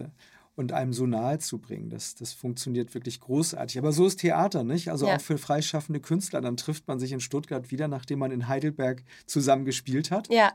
und 0.57 0.73
einem 0.73 0.93
so 0.93 1.07
nahe 1.07 1.39
zu 1.39 1.59
bringen. 1.59 1.91
Das, 1.91 2.15
das 2.15 2.33
funktioniert 2.33 2.95
wirklich 2.95 3.21
großartig. 3.21 3.79
Aber 3.79 3.93
so 3.93 4.07
ist 4.07 4.17
Theater, 4.21 4.65
nicht? 4.65 4.89
Also 4.91 5.07
Ja. 5.07 5.17
auch 5.17 5.21
für 5.21 5.39
freischaffende 5.39 6.01
Künstler. 6.01 6.41
Dann 6.41 6.57
trifft 6.57 6.89
man 6.89 6.99
sich 6.99 7.13
in 7.13 7.21
Stuttgart 7.21 7.71
wieder, 7.71 7.89
nachdem 7.89 8.19
man 8.21 8.31
in 8.31 8.49
Heidelberg 8.49 9.05
zusammen 9.27 9.65
gespielt 9.67 10.11
hat. 10.11 10.29
Ja, 10.33 10.53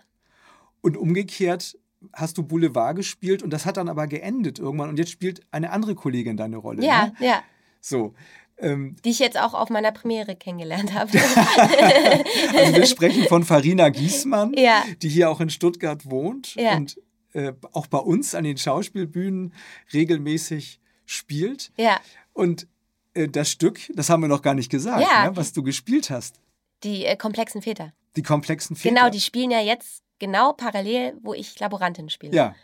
Und 0.81 0.97
umgekehrt 0.97 1.77
hast 2.13 2.37
du 2.39 2.43
Boulevard 2.43 2.95
gespielt 2.95 3.43
und 3.43 3.51
das 3.51 3.67
hat 3.67 3.77
dann 3.77 3.87
aber 3.87 4.07
geendet 4.07 4.57
irgendwann. 4.57 4.89
Und 4.89 4.97
jetzt 4.97 5.11
spielt 5.11 5.41
eine 5.51 5.69
andere 5.69 5.93
Kollegin 5.93 6.35
deine 6.35 6.57
Rolle. 6.57 6.83
ja, 6.83 7.05
Ne? 7.19 7.27
ja. 7.27 7.43
So. 7.79 8.15
Ähm, 8.57 8.95
Die 9.05 9.09
ich 9.11 9.19
jetzt 9.19 9.39
auch 9.39 9.53
auf 9.53 9.69
meiner 9.69 9.91
Premiere 9.91 10.35
kennengelernt 10.35 10.93
habe. 10.95 11.11
Also 12.55 12.75
wir 12.75 12.85
sprechen 12.85 13.25
von 13.27 13.43
Farina 13.43 13.89
Giesmann, 13.89 14.53
Ja. 14.55 14.83
die 15.01 15.09
hier 15.09 15.29
auch 15.29 15.41
in 15.41 15.49
Stuttgart 15.49 16.09
wohnt 16.09 16.55
Ja. 16.55 16.75
und 16.75 16.99
äh, 17.33 17.53
auch 17.73 17.87
bei 17.87 17.97
uns 17.99 18.35
an 18.35 18.43
den 18.43 18.57
Schauspielbühnen 18.57 19.53
regelmäßig 19.93 20.79
spielt. 21.05 21.71
ja, 21.77 21.99
Und 22.33 22.67
äh, 23.13 23.27
das 23.27 23.49
Stück, 23.51 23.79
das 23.95 24.09
haben 24.09 24.21
wir 24.21 24.27
noch 24.29 24.41
gar 24.41 24.53
nicht 24.53 24.69
gesagt, 24.71 25.01
Ja. 25.01 25.29
ne, 25.29 25.35
was 25.35 25.53
du 25.53 25.63
gespielt 25.63 26.09
hast. 26.09 26.39
die 26.83 27.05
äh, 27.05 27.15
komplexen 27.15 27.61
Väter. 27.61 27.93
Die 28.15 28.23
komplexen 28.23 28.75
Väter. 28.75 28.93
Genau, 28.95 29.09
die 29.09 29.21
spielen 29.21 29.51
ja 29.51 29.61
jetzt 29.61 30.03
genau 30.19 30.53
parallel, 30.53 31.15
wo 31.21 31.33
ich 31.33 31.59
Laborantin 31.59 32.09
spiele. 32.09 32.35
Ja, 32.35 32.55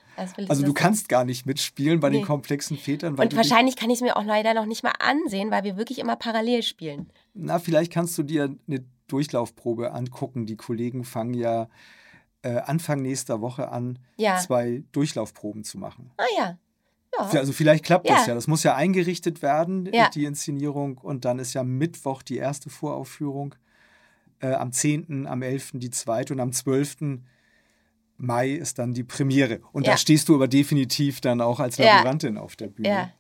also 0.47 0.63
du 0.65 0.73
kannst 0.73 1.07
gar 1.09 1.23
nicht 1.25 1.45
mitspielen 1.45 1.99
bei 1.99 2.09
den 2.09 2.21
Nee. 2.21 2.25
komplexen 2.25 2.77
Vätern. 2.77 3.15
Und 3.15 3.35
wahrscheinlich 3.35 3.75
kann 3.75 3.89
ich 3.89 3.95
es 3.97 4.01
mir 4.01 4.17
auch 4.17 4.23
leider 4.23 4.53
noch 4.55 4.65
nicht 4.65 4.83
mal 4.83 4.93
ansehen, 4.99 5.51
weil 5.51 5.63
wir 5.63 5.77
wirklich 5.77 5.99
immer 5.99 6.15
parallel 6.15 6.63
spielen. 6.63 7.11
Na, 7.33 7.59
vielleicht 7.59 7.91
kannst 7.93 8.17
du 8.17 8.23
dir 8.23 8.55
eine 8.67 8.83
Durchlaufprobe 9.07 9.91
angucken. 9.93 10.45
Die 10.47 10.55
Kollegen 10.57 11.03
fangen 11.03 11.33
ja 11.35 11.69
äh, 12.43 12.57
Anfang 12.57 13.01
nächster 13.01 13.41
Woche 13.41 13.69
an, 13.69 13.99
Ja. 14.17 14.37
zwei 14.37 14.83
Durchlaufproben 14.91 15.63
zu 15.63 15.77
machen. 15.77 16.11
Ah 16.17 16.23
ja. 16.37 16.57
Ja. 17.17 17.39
Also 17.39 17.51
vielleicht 17.51 17.83
klappt 17.83 18.07
das 18.09 18.21
Ja. 18.21 18.27
ja. 18.29 18.35
Das 18.35 18.47
muss 18.47 18.63
ja 18.63 18.75
eingerichtet 18.75 19.41
werden, 19.41 19.89
Ja. 19.91 20.09
die 20.09 20.25
Inszenierung. 20.25 20.97
Und 20.99 21.25
dann 21.25 21.39
ist 21.39 21.53
ja 21.53 21.63
Mittwoch 21.63 22.21
die 22.21 22.37
erste 22.37 22.69
Voraufführung. 22.69 23.55
Äh, 24.39 24.53
am 24.53 24.71
10., 24.71 25.25
am 25.25 25.41
11. 25.41 25.79
die 25.79 25.89
zweite 25.89 26.33
und 26.33 26.39
am 26.39 26.51
12. 26.51 27.23
Mai 28.17 28.51
ist 28.51 28.77
dann 28.79 28.93
die 28.93 29.03
Premiere. 29.03 29.61
Und 29.71 29.85
Ja. 29.87 29.93
da 29.93 29.97
stehst 29.97 30.29
du 30.29 30.35
aber 30.35 30.47
definitiv 30.47 31.21
dann 31.21 31.41
auch 31.41 31.59
als 31.59 31.77
Ja. 31.77 31.97
Laborantin 31.97 32.37
auf 32.37 32.55
der 32.55 32.67
Bühne. 32.67 32.89
Ja. 32.89 33.11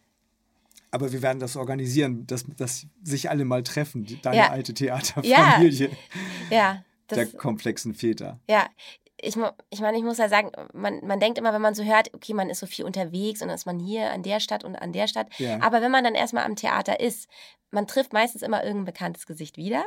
Aber 0.91 1.11
wir 1.11 1.21
werden 1.21 1.39
das 1.39 1.55
organisieren, 1.55 2.25
dass, 2.27 2.45
dass 2.55 2.87
sich 3.03 3.29
alle 3.29 3.45
mal 3.45 3.63
treffen, 3.63 4.05
deine 4.21 4.37
Ja. 4.37 4.49
alte 4.51 4.73
Theaterfamilie 4.73 5.89
Ja. 6.51 6.83
der 7.09 7.25
Das, 7.25 7.37
komplexen 7.37 7.93
Väter. 7.95 8.39
ja. 8.47 8.67
Ich, 9.19 9.35
ich 9.69 9.79
meine, 9.81 9.97
ich 9.97 10.03
muss 10.03 10.19
ja 10.19 10.29
sagen, 10.29 10.51
man, 10.73 11.05
man 11.05 11.19
denkt 11.19 11.39
immer, 11.39 11.51
wenn 11.51 11.61
man 11.61 11.73
so 11.73 11.83
hört, 11.83 12.13
okay, 12.13 12.33
man 12.33 12.49
ist 12.49 12.59
so 12.59 12.67
viel 12.67 12.85
unterwegs 12.85 13.41
und 13.41 13.47
dann 13.47 13.55
ist 13.55 13.65
man 13.65 13.79
hier 13.79 14.11
an 14.11 14.21
der 14.21 14.39
Stadt 14.39 14.63
und 14.63 14.75
an 14.75 14.93
der 14.93 15.07
Stadt. 15.07 15.27
Ja. 15.39 15.59
Aber 15.61 15.81
wenn 15.81 15.91
man 15.91 16.03
dann 16.03 16.13
erstmal 16.13 16.45
am 16.45 16.55
Theater 16.55 16.99
ist, 16.99 17.27
man 17.71 17.87
trifft 17.87 18.13
meistens 18.13 18.43
immer 18.43 18.63
irgendein 18.63 18.85
bekanntes 18.85 19.25
Gesicht 19.25 19.57
wieder. 19.57 19.83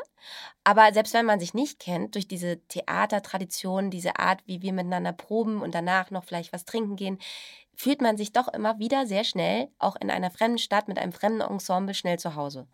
Aber 0.64 0.92
selbst 0.92 1.14
wenn 1.14 1.26
man 1.26 1.40
sich 1.40 1.54
nicht 1.54 1.78
kennt, 1.78 2.14
durch 2.14 2.28
diese 2.28 2.60
Theatertradition, 2.66 3.90
diese 3.90 4.18
Art, 4.18 4.42
wie 4.46 4.62
wir 4.62 4.72
miteinander 4.72 5.12
proben 5.12 5.62
und 5.62 5.74
danach 5.74 6.10
noch 6.10 6.24
vielleicht 6.24 6.52
was 6.52 6.64
trinken 6.64 6.96
gehen, 6.96 7.18
fühlt 7.74 8.02
man 8.02 8.16
sich 8.16 8.32
doch 8.32 8.48
immer 8.48 8.78
wieder 8.78 9.06
sehr 9.06 9.24
schnell, 9.24 9.68
auch 9.78 9.96
in 9.96 10.10
einer 10.10 10.30
fremden 10.30 10.58
Stadt 10.58 10.88
mit 10.88 10.98
einem 10.98 11.12
fremden 11.12 11.40
Ensemble, 11.40 11.94
schnell 11.94 12.18
zu 12.18 12.34
Hause. 12.34 12.66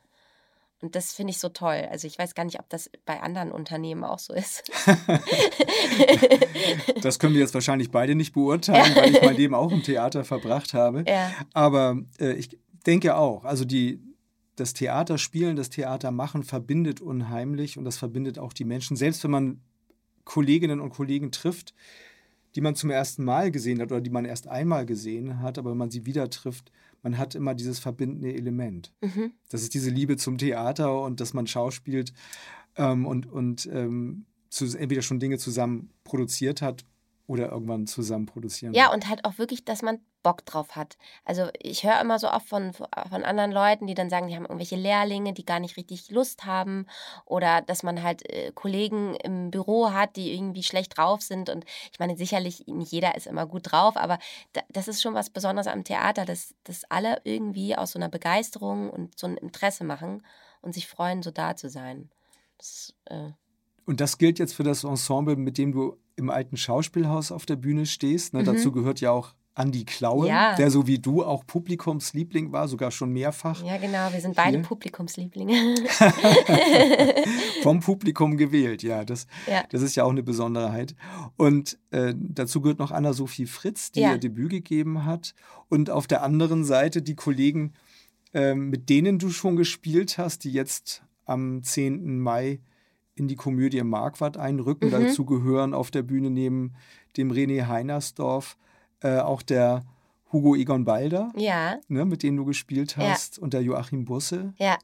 Und 0.82 0.94
das 0.94 1.12
finde 1.12 1.30
ich 1.30 1.38
so 1.38 1.48
toll. 1.48 1.88
Also 1.90 2.06
ich 2.06 2.18
weiß 2.18 2.34
gar 2.34 2.44
nicht, 2.44 2.60
ob 2.60 2.68
das 2.68 2.90
bei 3.06 3.20
anderen 3.22 3.50
Unternehmen 3.50 4.04
auch 4.04 4.18
so 4.18 4.34
ist. 4.34 4.70
Das 7.02 7.18
können 7.18 7.34
wir 7.34 7.40
jetzt 7.40 7.54
wahrscheinlich 7.54 7.90
beide 7.90 8.14
nicht 8.14 8.32
beurteilen, 8.32 8.96
weil 8.96 9.14
ich 9.14 9.22
mein 9.22 9.36
Leben 9.36 9.54
auch 9.54 9.70
im 9.70 9.82
Theater 9.82 10.24
verbracht 10.24 10.74
habe. 10.74 11.04
Ja. 11.06 11.30
Aber 11.52 12.02
äh, 12.18 12.32
ich 12.32 12.58
denke 12.86 13.16
auch, 13.16 13.44
also 13.44 13.64
die, 13.64 14.00
das 14.56 14.72
Theaterspielen, 14.72 15.54
das 15.54 15.70
Theatermachen 15.70 16.42
verbindet 16.42 17.00
unheimlich 17.00 17.78
und 17.78 17.84
das 17.84 17.98
verbindet 17.98 18.38
auch 18.38 18.52
die 18.52 18.64
Menschen. 18.64 18.96
Selbst 18.96 19.22
wenn 19.22 19.30
man 19.30 19.60
Kolleginnen 20.24 20.80
und 20.80 20.90
Kollegen 20.90 21.30
trifft, 21.30 21.74
die 22.56 22.60
man 22.60 22.74
zum 22.74 22.90
ersten 22.90 23.22
Mal 23.22 23.50
gesehen 23.50 23.80
hat 23.80 23.92
oder 23.92 24.00
die 24.00 24.10
man 24.10 24.24
erst 24.24 24.48
einmal 24.48 24.86
gesehen 24.86 25.40
hat, 25.40 25.58
aber 25.58 25.70
wenn 25.70 25.78
man 25.78 25.90
sie 25.90 26.06
wieder 26.06 26.28
trifft, 26.30 26.72
man 27.06 27.18
hat 27.18 27.36
immer 27.36 27.54
dieses 27.54 27.78
verbindende 27.78 28.34
Element. 28.34 28.92
Mhm. 29.00 29.30
Das 29.48 29.62
ist 29.62 29.74
diese 29.74 29.90
Liebe 29.90 30.16
zum 30.16 30.38
Theater 30.38 31.02
und 31.02 31.20
dass 31.20 31.34
man 31.34 31.46
schauspielt 31.46 32.12
ähm, 32.74 33.06
und, 33.06 33.26
und 33.30 33.64
ähm, 33.72 34.26
zu, 34.50 34.64
entweder 34.76 35.02
schon 35.02 35.20
Dinge 35.20 35.38
zusammen 35.38 35.90
produziert 36.02 36.62
hat 36.62 36.84
oder 37.26 37.50
irgendwann 37.50 37.86
zusammen 37.86 38.26
produzieren. 38.26 38.72
Ja, 38.72 38.92
und 38.92 39.08
halt 39.08 39.24
auch 39.24 39.38
wirklich, 39.38 39.64
dass 39.64 39.82
man 39.82 39.98
Bock 40.22 40.44
drauf 40.44 40.74
hat. 40.74 40.96
Also 41.24 41.48
ich 41.60 41.84
höre 41.84 42.00
immer 42.00 42.18
so 42.18 42.28
oft 42.28 42.48
von, 42.48 42.72
von 42.72 43.24
anderen 43.24 43.52
Leuten, 43.52 43.86
die 43.86 43.94
dann 43.94 44.10
sagen, 44.10 44.26
die 44.26 44.34
haben 44.34 44.44
irgendwelche 44.44 44.76
Lehrlinge, 44.76 45.32
die 45.32 45.44
gar 45.44 45.60
nicht 45.60 45.76
richtig 45.76 46.10
Lust 46.10 46.44
haben 46.44 46.86
oder 47.24 47.62
dass 47.62 47.82
man 47.82 48.02
halt 48.02 48.28
äh, 48.28 48.50
Kollegen 48.52 49.14
im 49.16 49.50
Büro 49.50 49.92
hat, 49.92 50.16
die 50.16 50.34
irgendwie 50.34 50.64
schlecht 50.64 50.98
drauf 50.98 51.22
sind 51.22 51.48
und 51.48 51.64
ich 51.92 51.98
meine, 51.98 52.16
sicherlich 52.16 52.66
nicht 52.66 52.90
jeder 52.90 53.14
ist 53.14 53.26
immer 53.26 53.46
gut 53.46 53.70
drauf, 53.70 53.96
aber 53.96 54.18
da, 54.52 54.62
das 54.68 54.88
ist 54.88 55.00
schon 55.00 55.14
was 55.14 55.30
Besonderes 55.30 55.68
am 55.68 55.84
Theater, 55.84 56.24
dass, 56.24 56.54
dass 56.64 56.82
alle 56.90 57.20
irgendwie 57.24 57.76
aus 57.76 57.92
so 57.92 57.98
einer 57.98 58.08
Begeisterung 58.08 58.90
und 58.90 59.18
so 59.18 59.26
einem 59.28 59.36
Interesse 59.36 59.84
machen 59.84 60.24
und 60.60 60.74
sich 60.74 60.88
freuen, 60.88 61.22
so 61.22 61.30
da 61.30 61.54
zu 61.54 61.68
sein. 61.68 62.10
Das, 62.58 62.94
äh 63.04 63.30
und 63.84 64.00
das 64.00 64.18
gilt 64.18 64.40
jetzt 64.40 64.54
für 64.54 64.64
das 64.64 64.82
Ensemble, 64.82 65.36
mit 65.36 65.56
dem 65.56 65.70
du 65.70 65.96
im 66.16 66.30
alten 66.30 66.56
Schauspielhaus 66.56 67.30
auf 67.30 67.46
der 67.46 67.56
Bühne 67.56 67.86
stehst. 67.86 68.34
Ne? 68.34 68.40
Mhm. 68.40 68.46
Dazu 68.46 68.72
gehört 68.72 69.00
ja 69.00 69.10
auch 69.10 69.34
Andi 69.56 69.84
Klaue, 69.86 70.28
ja. 70.28 70.54
der 70.54 70.70
so 70.70 70.86
wie 70.86 70.98
du 70.98 71.24
auch 71.24 71.46
Publikumsliebling 71.46 72.52
war, 72.52 72.68
sogar 72.68 72.90
schon 72.90 73.10
mehrfach. 73.10 73.64
Ja, 73.64 73.78
genau, 73.78 74.12
wir 74.12 74.20
sind 74.20 74.36
beide 74.36 74.58
Hier. 74.58 74.62
Publikumslieblinge. 74.62 75.76
Vom 77.62 77.80
Publikum 77.80 78.36
gewählt, 78.36 78.82
ja 78.82 79.06
das, 79.06 79.26
ja. 79.46 79.64
das 79.70 79.80
ist 79.80 79.96
ja 79.96 80.04
auch 80.04 80.10
eine 80.10 80.22
Besonderheit. 80.22 80.94
Und 81.38 81.78
äh, 81.90 82.12
dazu 82.14 82.60
gehört 82.60 82.78
noch 82.78 82.90
Anna-Sophie 82.90 83.46
Fritz, 83.46 83.92
die 83.92 84.00
ja. 84.00 84.12
ihr 84.12 84.18
Debüt 84.18 84.50
gegeben 84.50 85.06
hat. 85.06 85.34
Und 85.70 85.88
auf 85.88 86.06
der 86.06 86.22
anderen 86.22 86.62
Seite 86.64 87.00
die 87.00 87.14
Kollegen, 87.14 87.72
äh, 88.34 88.54
mit 88.54 88.90
denen 88.90 89.18
du 89.18 89.30
schon 89.30 89.56
gespielt 89.56 90.18
hast, 90.18 90.44
die 90.44 90.52
jetzt 90.52 91.02
am 91.24 91.62
10. 91.62 92.20
Mai 92.20 92.60
in 93.16 93.28
die 93.28 93.34
Komödie 93.34 93.82
Marquardt 93.82 94.36
einrücken. 94.36 94.88
Mhm. 94.88 94.92
Dazu 94.92 95.24
gehören 95.24 95.74
auf 95.74 95.90
der 95.90 96.02
Bühne 96.02 96.30
neben 96.30 96.74
dem 97.16 97.32
René 97.32 97.66
Heinersdorf 97.66 98.56
äh, 99.00 99.18
auch 99.18 99.42
der 99.42 99.84
Hugo 100.32 100.54
Egon 100.54 100.84
Balder, 100.84 101.32
ja. 101.36 101.78
ne, 101.88 102.04
mit 102.04 102.22
dem 102.22 102.36
du 102.36 102.44
gespielt 102.44 102.96
hast, 102.96 103.36
ja. 103.36 103.42
und 103.42 103.54
der 103.54 103.62
Joachim 103.62 104.04
Busse 104.04 104.54
ja. 104.58 104.78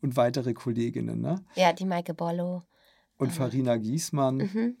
und 0.00 0.16
weitere 0.16 0.54
Kolleginnen. 0.54 1.20
Ne? 1.20 1.44
Ja, 1.54 1.72
die 1.72 1.84
Maike 1.84 2.14
Bollo. 2.14 2.62
Und 3.18 3.28
mhm. 3.28 3.32
Farina 3.32 3.76
Giesmann, 3.76 4.36
mhm. 4.36 4.76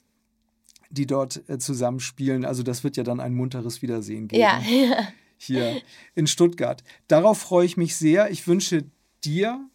die 0.90 1.06
dort 1.06 1.48
äh, 1.48 1.58
zusammenspielen. 1.58 2.44
Also 2.44 2.62
das 2.62 2.82
wird 2.82 2.96
ja 2.96 3.04
dann 3.04 3.20
ein 3.20 3.34
munteres 3.34 3.82
Wiedersehen 3.82 4.28
geben. 4.28 4.42
Ja. 4.42 4.60
Hier 5.36 5.80
in 6.14 6.26
Stuttgart. 6.26 6.82
Darauf 7.08 7.38
freue 7.38 7.64
ich 7.64 7.78
mich 7.78 7.96
sehr. 7.96 8.30
Ich 8.30 8.46
wünsche 8.46 8.84
dir 9.24 9.66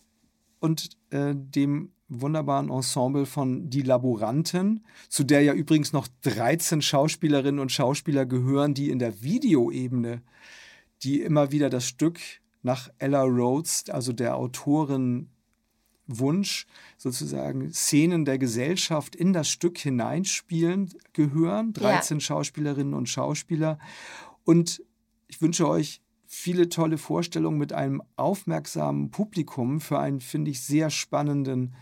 und 0.60 0.90
äh, 1.10 1.34
dem 1.34 1.92
wunderbaren 2.08 2.70
Ensemble 2.70 3.26
von 3.26 3.70
Die 3.70 3.82
Laboranten, 3.82 4.86
zu 5.10 5.24
der 5.24 5.42
ja 5.42 5.54
übrigens 5.54 5.94
noch 5.94 6.08
13 6.22 6.82
Schauspielerinnen 6.82 7.60
und 7.60 7.72
Schauspieler 7.72 8.26
gehören, 8.26 8.74
die 8.74 8.90
in 8.90 9.00
der 9.00 9.22
Videoebene, 9.22 10.22
die 11.04 11.22
immer 11.22 11.52
wieder 11.52 11.70
das 11.70 11.88
Stück 11.88 12.20
nach 12.62 12.90
Ella 12.98 13.24
Rhodes, 13.24 13.86
also 13.90 14.14
der 14.14 14.36
Autorin 14.36 15.30
Wunsch, 16.08 16.68
sozusagen 16.98 17.72
Szenen 17.72 18.26
der 18.26 18.38
Gesellschaft 18.38 19.16
in 19.16 19.34
das 19.34 19.50
Stück 19.50 19.78
hineinspielen, 19.78 20.94
gehören. 21.14 21.74
13 21.74 22.18
ja. 22.18 22.22
Schauspielerinnen 22.22 22.94
und 22.94 23.10
Schauspieler. 23.10 23.80
Und 24.44 24.84
ich 25.28 25.42
wünsche 25.42 25.68
euch 25.68 26.02
viele 26.36 26.70
tolle 26.70 26.98
Vorstellungen 26.98 27.58
mit 27.58 27.74
einem 27.74 28.04
aufmerksamen 28.18 29.10
Publikum 29.10 29.80
für 29.80 30.00
einen, 30.00 30.20
finde 30.20 30.52
ich, 30.52 30.62
sehr 30.62 30.90
spannenden 30.90 31.76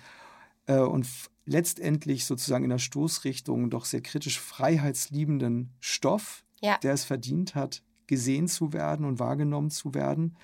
äh, 0.67 0.77
und 0.77 1.07
letztendlich 1.45 2.25
sozusagen 2.25 2.63
in 2.63 2.69
der 2.69 2.77
Stoßrichtung 2.77 3.69
doch 3.69 3.85
sehr 3.85 4.01
kritisch 4.01 4.39
freiheitsliebenden 4.39 5.73
Stoff, 5.79 6.45
ja. 6.61 6.77
der 6.77 6.93
es 6.93 7.03
verdient 7.03 7.55
hat, 7.55 7.83
gesehen 8.07 8.47
zu 8.47 8.73
werden 8.73 9.05
und 9.05 9.19
wahrgenommen 9.19 9.71
zu 9.71 9.93
werden. 9.93 10.37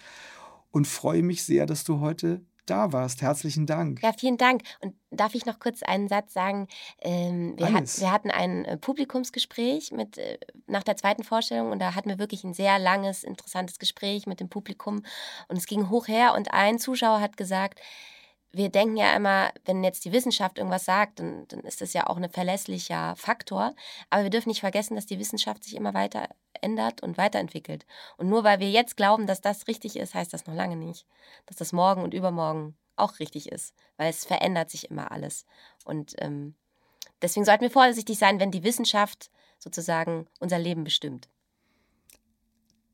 Und 0.71 0.87
freue 0.87 1.23
mich 1.23 1.43
sehr, 1.43 1.65
dass 1.65 1.83
du 1.83 1.99
heute 1.99 2.41
da 2.69 2.93
warst. 2.93 3.21
Herzlichen 3.21 3.65
Dank. 3.65 4.01
Ja, 4.03 4.13
vielen 4.13 4.37
Dank. 4.37 4.63
Und 4.81 4.95
darf 5.11 5.35
ich 5.35 5.45
noch 5.45 5.59
kurz 5.59 5.83
einen 5.83 6.07
Satz 6.07 6.33
sagen? 6.33 6.67
Ähm, 7.01 7.53
wir, 7.57 7.73
hat, 7.73 7.99
wir, 7.99 8.11
hatten 8.11 8.31
ein 8.31 8.65
äh, 8.65 8.77
Publikumsgespräch 8.77 9.91
mit, 9.91 10.17
äh, 10.17 10.37
nach 10.67 10.83
der 10.83 10.97
zweiten 10.97 11.23
Vorstellung 11.23 11.71
und 11.71 11.79
da 11.79 11.95
hatten 11.95 12.09
wir 12.09 12.19
wirklich 12.19 12.43
ein 12.43 12.53
sehr 12.53 12.79
langes, 12.79 13.23
interessantes 13.23 13.79
Gespräch 13.79 14.27
mit 14.27 14.39
dem 14.39 14.49
Publikum 14.49 15.03
und 15.47 15.57
es 15.57 15.65
ging 15.65 15.89
hoch 15.89 16.07
her 16.07 16.33
und 16.35 16.53
ein 16.53 16.79
Zuschauer 16.79 17.21
hat 17.21 17.37
gesagt, 17.37 17.79
wir 18.51 18.69
denken 18.69 18.97
ja 18.97 19.15
immer, 19.15 19.51
wenn 19.65 19.83
jetzt 19.83 20.05
die 20.05 20.11
Wissenschaft 20.11 20.57
irgendwas 20.57 20.85
sagt, 20.85 21.19
dann, 21.19 21.47
dann 21.49 21.59
ist 21.61 21.81
das 21.81 21.93
ja 21.93 22.07
auch 22.07 22.17
ein 22.17 22.29
verlässlicher 22.29 23.15
Faktor. 23.15 23.75
Aber 24.09 24.23
wir 24.23 24.29
dürfen 24.29 24.49
nicht 24.49 24.61
vergessen, 24.61 24.95
dass 24.95 25.05
die 25.05 25.19
Wissenschaft 25.19 25.63
sich 25.63 25.75
immer 25.75 25.93
weiter 25.93 26.29
ändert 26.61 27.01
und 27.01 27.17
weiterentwickelt. 27.17 27.85
Und 28.17 28.29
nur 28.29 28.43
weil 28.43 28.59
wir 28.59 28.69
jetzt 28.69 28.97
glauben, 28.97 29.27
dass 29.27 29.41
das 29.41 29.67
richtig 29.67 29.97
ist, 29.97 30.15
heißt 30.15 30.33
das 30.33 30.47
noch 30.47 30.55
lange 30.55 30.75
nicht, 30.75 31.05
dass 31.45 31.57
das 31.57 31.73
morgen 31.73 32.01
und 32.01 32.13
übermorgen 32.13 32.75
auch 32.95 33.19
richtig 33.19 33.51
ist. 33.51 33.75
Weil 33.97 34.09
es 34.09 34.25
verändert 34.25 34.71
sich 34.71 34.89
immer 34.89 35.11
alles. 35.11 35.45
Und 35.85 36.15
ähm, 36.17 36.55
deswegen 37.21 37.45
sollten 37.45 37.63
wir 37.63 37.71
vorsichtig 37.71 38.17
sein, 38.17 38.39
wenn 38.39 38.51
die 38.51 38.63
Wissenschaft 38.63 39.29
sozusagen 39.59 40.27
unser 40.39 40.57
Leben 40.57 40.83
bestimmt. 40.83 41.29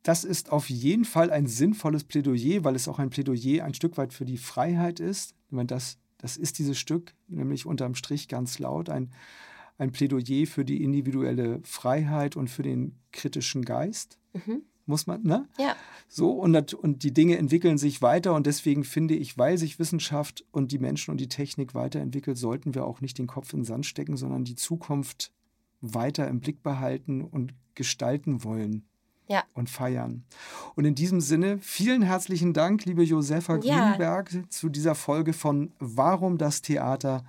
Das 0.04 0.24
ist 0.24 0.52
auf 0.52 0.70
jeden 0.70 1.06
Fall 1.06 1.32
ein 1.32 1.48
sinnvolles 1.48 2.04
Plädoyer, 2.04 2.64
weil 2.64 2.76
es 2.76 2.88
auch 2.88 3.00
ein 3.00 3.10
Plädoyer 3.10 3.64
ein 3.64 3.74
Stück 3.74 3.98
weit 3.98 4.14
für 4.14 4.26
die 4.26 4.38
Freiheit 4.38 5.00
ist. 5.00 5.35
Das, 5.52 5.98
das 6.18 6.38
ist 6.38 6.60
dieses 6.60 6.78
Stück, 6.78 7.14
nämlich 7.28 7.66
unterm 7.66 7.96
Strich 7.96 8.28
ganz 8.28 8.60
laut, 8.60 8.90
ein, 8.90 9.12
ein 9.78 9.92
Plädoyer 9.92 10.48
für 10.48 10.66
die 10.66 10.84
individuelle 10.84 11.62
Freiheit 11.64 12.36
und 12.36 12.50
für 12.50 12.64
den 12.64 12.98
kritischen 13.12 13.64
Geist. 13.64 14.20
Mhm. 14.34 14.64
Muss 14.88 15.08
man, 15.08 15.24
ne? 15.24 15.50
Ja. 15.58 15.76
So, 16.08 16.32
und, 16.32 16.74
und 16.76 17.04
die 17.04 17.14
Dinge 17.14 17.38
entwickeln 17.38 17.80
sich 17.80 18.04
weiter 18.04 18.36
und 18.36 18.46
deswegen 18.46 18.84
finde 18.84 19.16
ich, 19.16 19.36
weil 19.36 19.58
sich 19.58 19.80
Wissenschaft 19.80 20.46
und 20.52 20.72
die 20.72 20.78
Menschen 20.78 21.10
und 21.10 21.18
die 21.18 21.28
Technik 21.28 21.74
weiterentwickelt, 21.74 22.38
sollten 22.38 22.76
wir 22.76 22.86
auch 22.86 23.02
nicht 23.02 23.18
den 23.18 23.26
Kopf 23.26 23.52
in 23.54 23.62
den 23.62 23.66
Sand 23.66 23.88
stecken, 23.88 24.16
sondern 24.16 24.44
die 24.44 24.56
Zukunft 24.56 25.32
weiter 25.82 26.28
im 26.28 26.40
Blick 26.40 26.62
behalten 26.62 27.24
und 27.24 27.56
gestalten 27.74 28.44
wollen 28.44 28.86
ja. 29.28 29.44
und 29.54 29.70
feiern. 29.70 30.24
Und 30.76 30.86
in 30.86 30.96
diesem 30.96 31.22
Sinne, 31.22 31.58
vielen 31.60 32.02
herzlichen 32.02 32.54
Dank, 32.54 32.86
liebe 32.86 33.04
Josefa 33.04 33.58
ja. 33.58 33.90
Grünberg, 33.90 34.32
zu 34.50 34.70
dieser 34.70 34.96
Folge 34.96 35.34
von 35.34 35.72
Warum 35.80 36.38
das 36.38 36.62
Theater? 36.62 37.24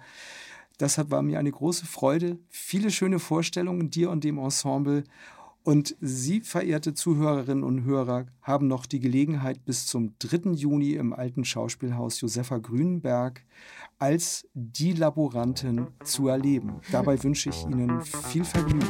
Das 0.78 0.98
war 1.10 1.22
mir 1.22 1.38
eine 1.38 1.52
große 1.52 1.86
Freude. 1.86 2.38
Viele 2.48 2.90
schöne 2.90 3.18
Vorstellungen 3.18 3.90
dir 3.90 4.10
und 4.10 4.24
dem 4.24 4.38
Ensemble. 4.38 5.04
Und 5.62 5.96
Sie, 6.00 6.42
verehrte 6.42 6.94
Zuhörerinnen 6.94 7.64
und 7.64 7.82
Hörer, 7.82 8.26
haben 8.40 8.68
noch 8.68 8.86
die 8.86 9.00
Gelegenheit, 9.00 9.64
bis 9.64 9.86
zum 9.86 10.14
3. 10.20 10.52
Juni 10.52 10.92
im 10.92 11.12
alten 11.12 11.44
Schauspielhaus 11.44 12.20
Josefa 12.20 12.58
Grünberg 12.58 13.42
als 13.98 14.46
die 14.54 14.92
Laborantin 14.92 15.88
zu 16.04 16.28
erleben. 16.28 16.80
Dabei 16.92 17.20
wünsche 17.20 17.48
ich 17.48 17.64
Ihnen 17.64 18.00
viel 18.02 18.44
Vergnügen. 18.44 18.86